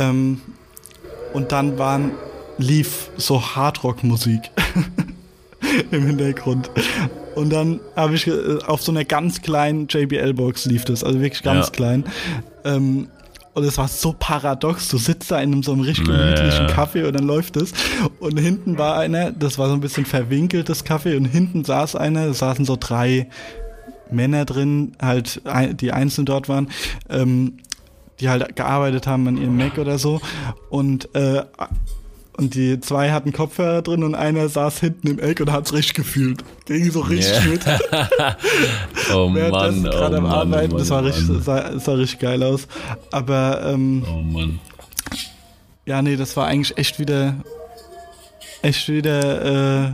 Ähm, 0.00 0.40
und 1.32 1.52
dann 1.52 1.78
waren, 1.78 2.10
lief 2.58 3.10
so 3.16 3.54
Hardrock-Musik. 3.54 4.40
im 5.90 6.06
Hintergrund. 6.06 6.70
Und 7.34 7.52
dann 7.52 7.80
habe 7.96 8.14
ich 8.14 8.26
äh, 8.26 8.58
auf 8.66 8.82
so 8.82 8.92
einer 8.92 9.04
ganz 9.04 9.42
kleinen 9.42 9.86
JBL-Box 9.88 10.66
lief 10.66 10.84
das, 10.84 11.04
also 11.04 11.20
wirklich 11.20 11.42
ganz 11.42 11.66
ja. 11.66 11.72
klein. 11.72 12.04
Ähm, 12.64 13.08
und 13.54 13.64
es 13.64 13.76
war 13.76 13.88
so 13.88 14.14
paradox. 14.16 14.88
Du 14.88 14.98
sitzt 14.98 15.32
da 15.32 15.40
in 15.40 15.64
so 15.64 15.72
einem 15.72 15.80
richtig 15.80 16.04
gemütlichen 16.04 16.66
nee. 16.66 16.72
Kaffee 16.72 17.02
und 17.02 17.12
dann 17.14 17.26
läuft 17.26 17.56
es. 17.56 17.72
Und 18.20 18.38
hinten 18.38 18.78
war 18.78 18.96
einer, 18.98 19.32
das 19.32 19.58
war 19.58 19.68
so 19.68 19.74
ein 19.74 19.80
bisschen 19.80 20.04
verwinkeltes 20.04 20.84
Kaffee 20.84 21.16
und 21.16 21.24
hinten 21.24 21.64
saß 21.64 21.96
einer, 21.96 22.26
es 22.26 22.38
saßen 22.38 22.64
so 22.64 22.76
drei 22.78 23.28
Männer 24.12 24.44
drin, 24.44 24.92
halt, 25.02 25.42
die 25.80 25.92
einzeln 25.92 26.24
dort 26.24 26.48
waren, 26.48 26.68
ähm, 27.10 27.58
die 28.20 28.28
halt 28.28 28.54
gearbeitet 28.54 29.08
haben 29.08 29.26
an 29.26 29.36
ihrem 29.36 29.56
Mac 29.56 29.76
oder 29.78 29.98
so. 29.98 30.20
Und, 30.70 31.14
äh, 31.16 31.42
und 32.38 32.54
die 32.54 32.80
zwei 32.80 33.10
hatten 33.10 33.32
Kopfhörer 33.32 33.82
drin 33.82 34.02
und 34.04 34.14
einer 34.14 34.48
saß 34.48 34.80
hinten 34.80 35.08
im 35.08 35.18
Eck 35.18 35.40
und 35.40 35.52
hat's 35.52 35.72
richtig 35.74 35.94
gefühlt. 35.94 36.42
Ging 36.66 36.90
so 36.90 37.00
richtig 37.00 37.44
Ja. 37.44 37.50
mit. 37.50 37.64
Oh 39.14 39.28
Mann, 39.30 39.80
oh 39.86 39.90
gerade 39.90 40.16
am 40.18 40.22
Mann, 40.24 40.32
Arbeiten. 40.32 40.72
oh 40.72 40.78
das 40.78 40.90
war 40.90 41.02
Mann, 41.02 41.10
richtig, 41.12 41.30
oh 41.30 41.40
sah, 41.40 41.78
sah 41.78 41.92
richtig 41.94 42.20
geil 42.20 42.42
aus. 42.42 42.66
Aber 43.10 43.62
ähm, 43.66 44.00
Mann. 44.00 44.08
Oh 44.10 44.22
Mann. 44.22 44.60
ja, 45.86 46.00
nee, 46.02 46.16
das 46.16 46.36
war 46.36 46.46
eigentlich 46.46 46.76
echt 46.78 46.98
wieder 46.98 47.34
echt 48.62 48.88
wieder 48.88 49.88
äh, 49.88 49.92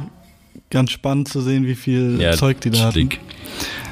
ganz 0.70 0.90
spannend 0.90 1.28
zu 1.28 1.40
sehen, 1.40 1.66
wie 1.66 1.74
viel 1.74 2.20
Ja, 2.20 2.32
Zeug 2.32 2.60
die 2.60 2.70
da 2.70 2.78
hatten. 2.86 2.94
dick. 3.08 3.20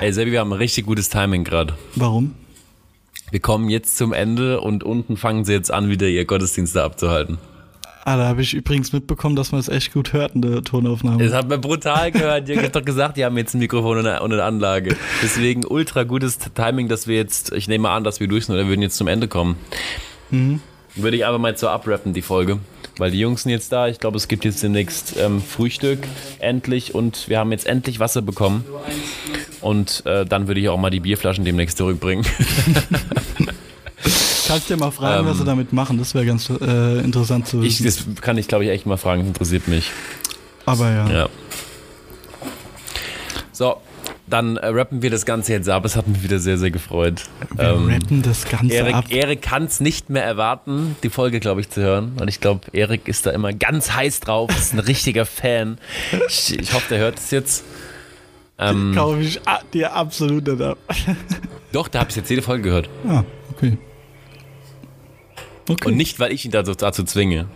Ey, 0.00 0.12
Sebi, 0.12 0.32
wir 0.32 0.40
haben 0.40 0.52
ein 0.52 0.58
richtig 0.58 0.86
gutes 0.86 1.08
Timing 1.08 1.44
gerade. 1.44 1.74
Warum? 1.94 2.34
Wir 3.30 3.40
kommen 3.40 3.68
jetzt 3.70 3.96
zum 3.96 4.12
Ende 4.12 4.60
und 4.60 4.82
unten 4.84 5.16
fangen 5.16 5.44
sie 5.44 5.52
jetzt 5.52 5.70
an, 5.70 5.88
wieder 5.88 6.06
ihr 6.08 6.24
Gottesdienste 6.24 6.82
abzuhalten. 6.82 7.38
Ah, 8.04 8.16
da 8.16 8.26
habe 8.26 8.42
ich 8.42 8.52
übrigens 8.52 8.92
mitbekommen, 8.92 9.36
dass 9.36 9.52
man 9.52 9.60
es 9.60 9.68
echt 9.68 9.92
gut 9.92 10.12
hört 10.12 10.34
in 10.34 10.42
der 10.42 10.64
Tonaufnahme. 10.64 11.22
Das 11.22 11.32
hat 11.32 11.48
man 11.48 11.60
brutal 11.60 12.10
gehört. 12.10 12.48
Ich 12.48 12.58
hab 12.58 12.72
doch 12.72 12.84
gesagt, 12.84 13.16
die 13.16 13.24
haben 13.24 13.36
jetzt 13.38 13.54
ein 13.54 13.60
Mikrofon 13.60 13.98
und 13.98 14.06
eine, 14.06 14.42
Anlage. 14.42 14.96
Deswegen 15.22 15.64
ultra 15.64 16.02
gutes 16.02 16.38
Timing, 16.38 16.88
dass 16.88 17.06
wir 17.06 17.16
jetzt, 17.16 17.52
ich 17.52 17.68
nehme 17.68 17.90
an, 17.90 18.02
dass 18.02 18.18
wir 18.18 18.26
durch 18.26 18.46
sind 18.46 18.56
oder 18.56 18.66
würden 18.66 18.82
jetzt 18.82 18.96
zum 18.96 19.06
Ende 19.06 19.28
kommen. 19.28 19.56
Würde 20.96 21.16
ich 21.16 21.24
einfach 21.24 21.38
mal 21.38 21.56
so 21.56 21.68
abrappen, 21.68 22.12
die 22.12 22.22
Folge. 22.22 22.58
Weil 22.98 23.12
die 23.12 23.20
Jungs 23.20 23.44
sind 23.44 23.52
jetzt 23.52 23.70
da. 23.70 23.86
Ich 23.86 24.00
glaube, 24.00 24.16
es 24.16 24.26
gibt 24.26 24.44
jetzt 24.44 24.62
demnächst 24.62 25.14
ähm, 25.18 25.40
Frühstück. 25.40 26.00
Endlich. 26.40 26.94
Und 26.94 27.28
wir 27.28 27.38
haben 27.38 27.52
jetzt 27.52 27.66
endlich 27.66 28.00
Wasser 28.00 28.20
bekommen. 28.20 28.64
Und 29.60 30.04
äh, 30.06 30.26
dann 30.26 30.48
würde 30.48 30.60
ich 30.60 30.68
auch 30.68 30.76
mal 30.76 30.90
die 30.90 31.00
Bierflaschen 31.00 31.44
demnächst 31.44 31.78
zurückbringen. 31.78 32.26
Kannst 34.52 34.68
du 34.68 34.74
dir 34.74 34.80
mal 34.80 34.90
fragen, 34.90 35.26
was 35.26 35.38
sie 35.38 35.44
damit 35.44 35.72
machen? 35.72 35.96
Das 35.98 36.14
wäre 36.14 36.26
ganz 36.26 36.50
äh, 36.50 36.98
interessant 37.00 37.46
zu 37.46 37.58
Ähm. 37.58 37.64
Ich, 37.64 37.82
wissen. 37.82 38.14
das 38.14 38.22
kann 38.22 38.36
ich, 38.36 38.48
glaube 38.48 38.64
ich, 38.64 38.70
echt 38.70 38.84
mal 38.84 38.98
fragen. 38.98 39.22
Das 39.22 39.28
interessiert 39.28 39.66
mich. 39.66 39.90
Aber 40.66 40.90
ja. 40.90 41.10
Ja. 41.10 41.28
So, 43.50 43.76
dann 44.26 44.58
äh, 44.58 44.66
rappen 44.66 45.00
wir 45.00 45.10
das 45.10 45.24
Ganze 45.24 45.52
jetzt 45.52 45.70
ab. 45.70 45.86
Es 45.86 45.96
hat 45.96 46.06
mich 46.06 46.22
wieder 46.22 46.38
sehr, 46.38 46.58
sehr 46.58 46.70
gefreut. 46.70 47.24
Wir 47.54 47.64
Ähm, 47.64 47.88
rappen 47.88 48.22
das 48.22 48.46
Ganze 48.46 48.84
ab. 48.84 49.04
Erik, 49.10 49.24
Erik 49.24 49.42
kann 49.42 49.64
es 49.64 49.80
nicht 49.80 50.10
mehr 50.10 50.24
erwarten, 50.24 50.96
die 51.02 51.08
Folge, 51.08 51.40
glaube 51.40 51.62
ich, 51.62 51.70
zu 51.70 51.80
hören. 51.80 52.12
Und 52.20 52.28
ich 52.28 52.40
glaube, 52.40 52.60
Erik 52.72 53.08
ist 53.08 53.24
da 53.24 53.30
immer 53.30 53.54
ganz 53.54 53.92
heiß 53.92 54.20
drauf. 54.20 54.50
Ist 54.50 54.74
ein 54.74 54.80
richtiger 54.80 55.24
Fan. 55.24 55.78
Ich, 56.28 56.58
ich 56.58 56.74
hoffe, 56.74 56.88
der 56.90 56.98
hört 56.98 57.18
es 57.18 57.30
jetzt. 57.30 57.64
Ähm, 58.58 58.92
Kaufe 58.94 59.20
ich 59.20 59.40
ah, 59.46 59.60
dir 59.72 59.94
absolut 59.94 60.46
nicht 60.46 60.60
ab. 60.60 60.76
doch, 61.72 61.88
da 61.88 62.00
habe 62.00 62.10
ich 62.10 62.16
jetzt 62.16 62.28
jede 62.28 62.42
Folge 62.42 62.64
gehört. 62.64 62.90
ah, 63.08 63.24
okay. 63.50 63.78
Okay. 65.68 65.88
Und 65.88 65.96
nicht, 65.96 66.18
weil 66.20 66.32
ich 66.32 66.44
ihn 66.44 66.50
dazu, 66.50 66.74
dazu 66.74 67.04
zwinge. 67.04 67.46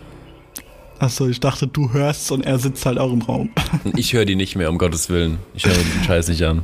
Achso, 0.99 1.27
ich 1.27 1.39
dachte, 1.39 1.67
du 1.67 1.93
hörst 1.93 2.31
und 2.31 2.43
er 2.45 2.57
sitzt 2.57 2.85
halt 2.85 2.97
auch 2.97 3.11
im 3.13 3.21
Raum. 3.21 3.49
Ich 3.95 4.13
höre 4.13 4.25
die 4.25 4.35
nicht 4.35 4.55
mehr, 4.55 4.69
um 4.69 4.77
Gottes 4.77 5.09
Willen. 5.09 5.37
Ich 5.53 5.65
höre 5.65 5.73
den 5.75 6.03
Scheiß 6.05 6.27
nicht 6.29 6.41
an. 6.43 6.63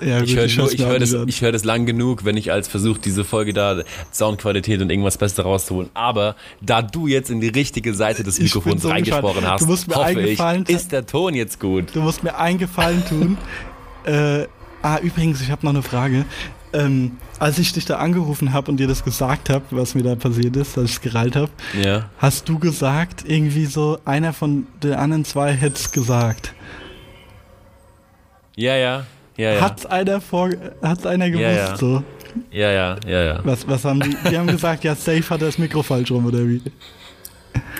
ja, 0.00 0.20
Ich 0.22 0.34
höre 0.34 0.42
mir 0.46 0.72
ich 0.72 0.84
höre 0.84 0.98
das, 0.98 1.10
nicht 1.12 1.20
an. 1.20 1.28
ich 1.28 1.40
höre 1.42 1.52
das 1.52 1.62
lang 1.64 1.86
genug, 1.86 2.24
wenn 2.24 2.36
ich 2.36 2.50
als 2.50 2.66
versuche, 2.66 2.98
diese 3.00 3.24
Folge 3.24 3.52
da 3.52 3.82
Soundqualität 4.12 4.80
und 4.82 4.90
irgendwas 4.90 5.18
Beste 5.18 5.42
rauszuholen. 5.42 5.90
Aber 5.94 6.34
da 6.60 6.82
du 6.82 7.06
jetzt 7.06 7.30
in 7.30 7.40
die 7.40 7.48
richtige 7.48 7.94
Seite 7.94 8.24
des 8.24 8.40
Mikrofons 8.40 8.82
so 8.82 8.88
reingesprochen 8.88 9.46
hast, 9.48 9.60
Du 9.62 9.66
musst 9.66 9.86
mir 9.86 9.94
hoffe 9.94 10.20
ich, 10.22 10.40
eingefallen- 10.40 10.68
ist 10.68 10.90
der 10.90 11.06
Ton 11.06 11.34
jetzt 11.34 11.60
gut. 11.60 11.94
Du 11.94 12.00
musst 12.00 12.24
mir 12.24 12.36
einen 12.36 12.58
Gefallen 12.58 13.04
tun. 13.08 13.38
äh, 14.04 14.46
ah, 14.82 14.98
übrigens, 14.98 15.40
ich 15.40 15.50
habe 15.52 15.64
noch 15.64 15.72
eine 15.74 15.82
Frage. 15.84 16.24
Ähm, 16.74 17.18
als 17.38 17.58
ich 17.58 17.72
dich 17.72 17.84
da 17.84 17.96
angerufen 17.98 18.52
habe 18.54 18.70
und 18.70 18.78
dir 18.78 18.86
das 18.88 19.04
gesagt 19.04 19.50
habe, 19.50 19.64
was 19.72 19.94
mir 19.94 20.02
da 20.02 20.14
passiert 20.14 20.56
ist, 20.56 20.78
als 20.78 20.92
ich 20.92 21.00
gerallt 21.02 21.36
habe, 21.36 21.50
Ja. 21.82 22.08
hast 22.18 22.48
du 22.48 22.58
gesagt, 22.58 23.24
irgendwie 23.26 23.66
so, 23.66 23.98
einer 24.06 24.32
von 24.32 24.66
den 24.82 24.94
anderen 24.94 25.24
zwei 25.24 25.52
hätte 25.52 25.76
es 25.76 25.92
gesagt. 25.92 26.54
Ja, 28.56 28.76
ja. 28.76 29.06
Ja, 29.36 29.52
ja. 29.54 29.60
Hat's 29.60 29.86
einer 29.86 30.20
vor, 30.20 30.50
hat's 30.82 31.06
einer 31.06 31.28
gewusst 31.30 31.42
Ja, 31.44 31.52
ja. 31.52 31.76
so? 31.76 32.02
Ja, 32.50 32.70
ja, 32.70 32.96
ja, 33.06 33.22
ja. 33.24 33.40
Was, 33.44 33.66
was 33.68 33.84
haben 33.84 34.00
die? 34.00 34.16
Die 34.30 34.38
haben 34.38 34.46
gesagt, 34.46 34.84
ja, 34.84 34.94
safe 34.94 35.22
hat 35.30 35.40
er 35.42 35.46
das 35.48 35.58
Mikro 35.58 35.82
falsch 35.82 36.10
rum, 36.10 36.24
oder 36.26 36.46
wie? 36.48 36.62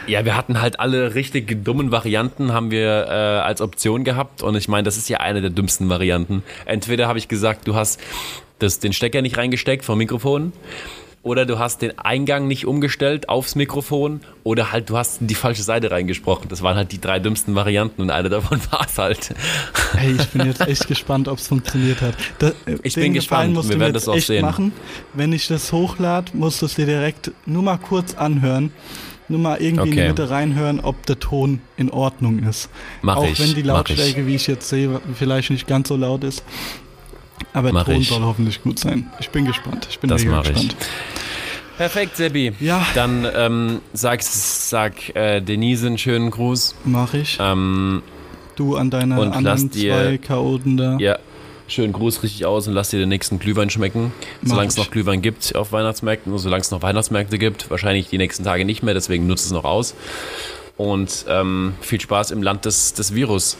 Ja, 0.07 0.25
wir 0.25 0.37
hatten 0.37 0.61
halt 0.61 0.81
alle 0.81 1.15
richtig 1.15 1.65
dummen 1.65 1.91
Varianten, 1.93 2.53
haben 2.53 2.71
wir 2.71 3.07
äh, 3.07 3.11
als 3.41 3.61
Option 3.63 4.05
gehabt. 4.05 4.43
Und 4.43 4.55
ich 4.57 4.69
meine, 4.69 4.83
das 4.83 4.97
ist 4.99 5.09
ja 5.09 5.21
eine 5.21 5.41
der 5.41 5.51
dümmsten 5.51 5.89
Varianten. 5.89 6.43
Entweder 6.67 7.07
habe 7.09 7.19
ich 7.19 7.29
gesagt, 7.29 7.67
du 7.69 7.75
hast 7.75 8.01
das, 8.63 8.79
den 8.79 8.93
Stecker 8.93 9.23
nicht 9.23 9.37
reingesteckt 9.37 9.85
vom 9.85 9.99
Mikrofon. 9.99 10.53
Oder 11.25 11.47
du 11.47 11.61
hast 11.61 11.83
den 11.83 11.97
Eingang 12.01 12.49
nicht 12.49 12.67
umgestellt 12.67 13.29
aufs 13.29 13.55
Mikrofon. 13.55 14.23
Oder 14.43 14.73
halt, 14.73 14.91
du 14.91 14.97
hast 14.99 15.21
in 15.21 15.29
die 15.29 15.37
falsche 15.37 15.63
Seite 15.63 15.93
reingesprochen. 15.93 16.49
Das 16.49 16.63
waren 16.63 16.77
halt 16.77 16.91
die 16.91 17.01
drei 17.01 17.21
dümmsten 17.21 17.55
Varianten 17.55 18.03
und 18.03 18.11
eine 18.11 18.29
davon 18.29 18.61
war 18.73 18.85
es 18.89 18.99
halt. 18.99 19.33
Hey, 19.93 20.17
ich 20.19 20.29
bin 20.31 20.47
jetzt 20.47 20.63
echt 20.67 20.89
gespannt, 20.89 21.29
ob 21.29 21.39
es 21.39 21.47
funktioniert 21.47 22.01
hat. 22.01 22.15
Da, 22.41 22.49
äh, 22.67 22.77
Ich 22.83 22.95
bin 22.97 23.15
gespannt. 23.15 23.57
Wir 23.69 23.79
werden 23.79 23.93
das 23.95 24.09
auch 24.09 24.19
sehen. 24.19 24.43
machen. 24.45 24.73
Wenn 25.15 25.33
ich 25.33 25.47
das 25.47 25.71
hochlade, 25.73 26.33
musst 26.35 26.61
du 26.61 26.67
es 26.67 26.75
dir 26.75 26.87
direkt 26.87 27.31
nur 27.47 27.63
mal 27.63 27.77
kurz 27.79 28.15
anhören. 28.15 28.73
Nur 29.29 29.39
mal 29.39 29.63
irgendwie 29.63 29.91
in 29.91 29.95
die 29.95 29.99
Okay. 30.01 30.09
Mitte 30.09 30.29
reinhören, 30.29 30.81
ob 30.81 31.07
der 31.07 31.21
Ton 31.21 31.61
in 31.77 31.89
Ordnung 31.91 32.41
ist. 32.43 32.69
Mach 33.01 33.17
Auch 33.19 33.25
ich, 33.31 33.39
wenn 33.39 33.55
die 33.55 33.63
mach 33.63 33.89
ich. 33.89 33.97
Lautstärke, 33.97 34.27
wie 34.27 34.35
ich 34.35 34.49
jetzt 34.49 34.69
sehe, 34.69 35.01
vielleicht 35.15 35.51
nicht 35.51 35.69
ganz 35.69 35.87
so 35.89 35.97
laut 35.97 36.25
ist. 36.25 36.43
Aber 37.53 37.69
der 37.69 37.73
Mach 37.75 37.85
Ton 37.85 37.95
ich. 37.97 38.09
soll 38.09 38.23
hoffentlich 38.23 38.63
gut 38.63 38.79
sein. 38.79 39.11
Ich 39.21 39.31
bin 39.31 39.45
gespannt. 39.45 39.87
Ich 39.91 39.99
bin 39.99 40.09
Das 40.11 40.23
mega 40.23 40.37
mach 40.37 40.45
ich. 40.47 40.53
gespannt. 40.55 40.77
Perfekt, 41.77 42.17
Sebi. 42.17 42.53
Ja. 42.61 42.85
Dann 42.95 43.27
ähm, 43.35 43.81
sag, 43.93 44.23
sag 44.23 45.15
äh, 45.17 45.41
Denise 45.41 45.87
einen 45.87 45.99
schönen 45.99 46.31
Gruß. 46.31 46.75
Mach 46.85 47.15
ich. 47.15 47.39
Ähm, 47.41 48.03
Du 48.55 48.77
an 48.77 48.91
deine 48.91 49.19
Und 49.19 49.29
lass 49.29 49.37
anderen 49.37 49.71
dir- 49.71 49.95
zwei 49.95 50.19
Chaoten 50.19 50.77
da. 50.77 50.99
Ja, 50.99 51.19
schönen 51.69 51.95
Gruß 51.95 52.23
richtig 52.23 52.45
aus 52.45 52.69
und 52.69 52.75
lass 52.75 52.91
dir 52.91 52.99
den 52.99 53.09
nächsten 53.09 53.39
Glühwein 53.39 53.71
schmecken. 53.71 54.13
Solange 54.43 54.69
es 54.69 54.77
noch 54.77 54.91
Glühwein 54.91 55.23
gibt 55.23 55.57
auf 55.57 55.73
Weihnachtsmärkten, 55.73 56.31
und 56.31 56.39
solange 56.39 56.61
es 56.61 56.71
noch 56.71 56.83
Weihnachtsmärkte 56.83 57.39
gibt, 57.39 57.71
wahrscheinlich 57.71 58.11
die 58.11 58.19
nächsten 58.19 58.45
Tage 58.45 58.67
nicht 58.67 58.83
mehr, 58.83 58.93
deswegen 58.93 59.27
nutze 59.27 59.47
es 59.47 59.51
noch 59.53 59.65
aus. 59.65 59.95
Und 60.77 61.25
ähm, 61.29 61.73
viel 61.81 62.01
Spaß 62.01 62.31
im 62.31 62.43
Land 62.43 62.67
des, 62.67 62.93
des 62.93 63.15
Virus. 63.15 63.57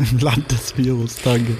Im 0.00 0.18
Land 0.18 0.50
des 0.50 0.76
Virus, 0.76 1.16
danke. 1.22 1.56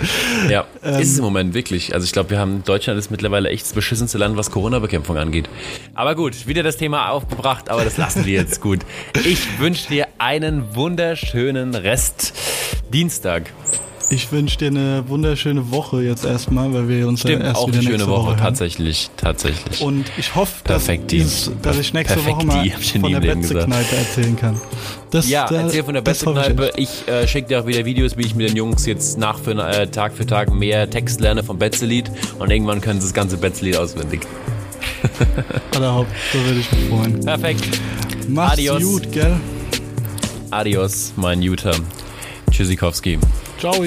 Ja, 0.48 0.64
Ähm, 0.82 1.00
ist 1.00 1.12
es 1.12 1.18
im 1.18 1.24
Moment 1.24 1.52
wirklich. 1.54 1.92
Also 1.94 2.04
ich 2.04 2.12
glaube, 2.12 2.30
wir 2.30 2.38
haben 2.38 2.64
Deutschland 2.64 2.98
ist 2.98 3.10
mittlerweile 3.10 3.50
echt 3.50 3.64
das 3.66 3.72
beschissenste 3.74 4.16
Land, 4.18 4.36
was 4.36 4.50
Corona-Bekämpfung 4.50 5.16
angeht. 5.18 5.48
Aber 5.94 6.14
gut, 6.14 6.46
wieder 6.46 6.62
das 6.62 6.76
Thema 6.78 7.10
aufgebracht, 7.10 7.68
aber 7.68 7.84
das 7.84 7.96
lassen 7.98 8.24
wir 8.24 8.32
jetzt 8.32 8.60
gut. 8.60 8.80
Ich 9.24 9.60
wünsche 9.60 9.88
dir 9.88 10.06
einen 10.18 10.74
wunderschönen 10.74 11.74
Rest 11.74 12.32
Dienstag. 12.92 13.52
Ich 14.12 14.32
wünsche 14.32 14.58
dir 14.58 14.66
eine 14.68 15.04
wunderschöne 15.06 15.70
Woche 15.70 16.02
jetzt 16.02 16.24
erstmal, 16.24 16.72
weil 16.74 16.88
wir 16.88 17.06
uns 17.06 17.20
Stimmt, 17.20 17.42
ja 17.42 17.48
erst 17.50 17.60
auch 17.60 17.68
wieder 17.68 17.78
eine 17.78 17.90
schöne 17.90 18.08
Woche, 18.08 18.30
hören. 18.30 18.38
tatsächlich, 18.38 19.08
tatsächlich. 19.16 19.80
Und 19.82 20.10
ich 20.16 20.34
hoffe, 20.34 20.64
dass, 20.64 20.90
dieses, 21.06 21.52
dass 21.62 21.78
ich 21.78 21.92
nächste 21.92 22.14
Perfekt, 22.14 22.38
Woche 22.38 22.46
mal 22.46 22.70
von 22.70 23.02
der. 23.12 23.20
Betze-Kneipe 23.20 23.96
erzählen 23.96 24.36
kann. 24.36 24.60
Das, 25.10 25.28
Ja, 25.28 25.46
da- 25.48 25.62
erzähl 25.62 25.82
von 25.84 25.94
der 25.94 26.02
das 26.02 26.24
hoffe 26.24 26.70
ich. 26.76 27.04
Ich, 27.06 27.08
äh, 27.12 27.26
schicke 27.26 27.48
dir 27.48 27.60
auch 27.60 27.66
wieder 27.66 27.84
Videos, 27.84 28.16
wie 28.16 28.22
ich 28.26 28.34
mit 28.34 28.48
den 28.48 28.56
Jungs 28.56 28.86
jetzt 28.86 29.18
nach 29.18 29.38
für, 29.38 29.52
äh, 29.52 29.86
Tag 29.88 30.12
für 30.14 30.24
Tag 30.26 30.52
mehr 30.52 30.88
Text 30.88 31.20
lerne 31.20 31.42
vom 31.42 31.58
Betze-Lied 31.58 32.10
und 32.38 32.50
irgendwann 32.50 32.80
können 32.80 33.00
sie 33.00 33.06
das 33.08 33.14
ganze 33.14 33.36
Betze-Lied 33.36 33.76
auswendig. 33.76 34.20
Allerhaupt, 35.74 36.10
so 36.32 36.38
würde 36.44 36.60
ich 36.60 36.70
mich 36.72 36.88
freuen. 36.88 37.20
Perfekt. 37.24 37.64
Mach's 38.28 38.52
Adios. 38.52 38.82
gut, 38.82 39.12
gell? 39.12 39.36
Adios, 40.50 41.12
mein 41.16 41.42
Jutta. 41.42 41.72
Tschüssikowski. 42.50 43.18
Ciao. 43.58 43.84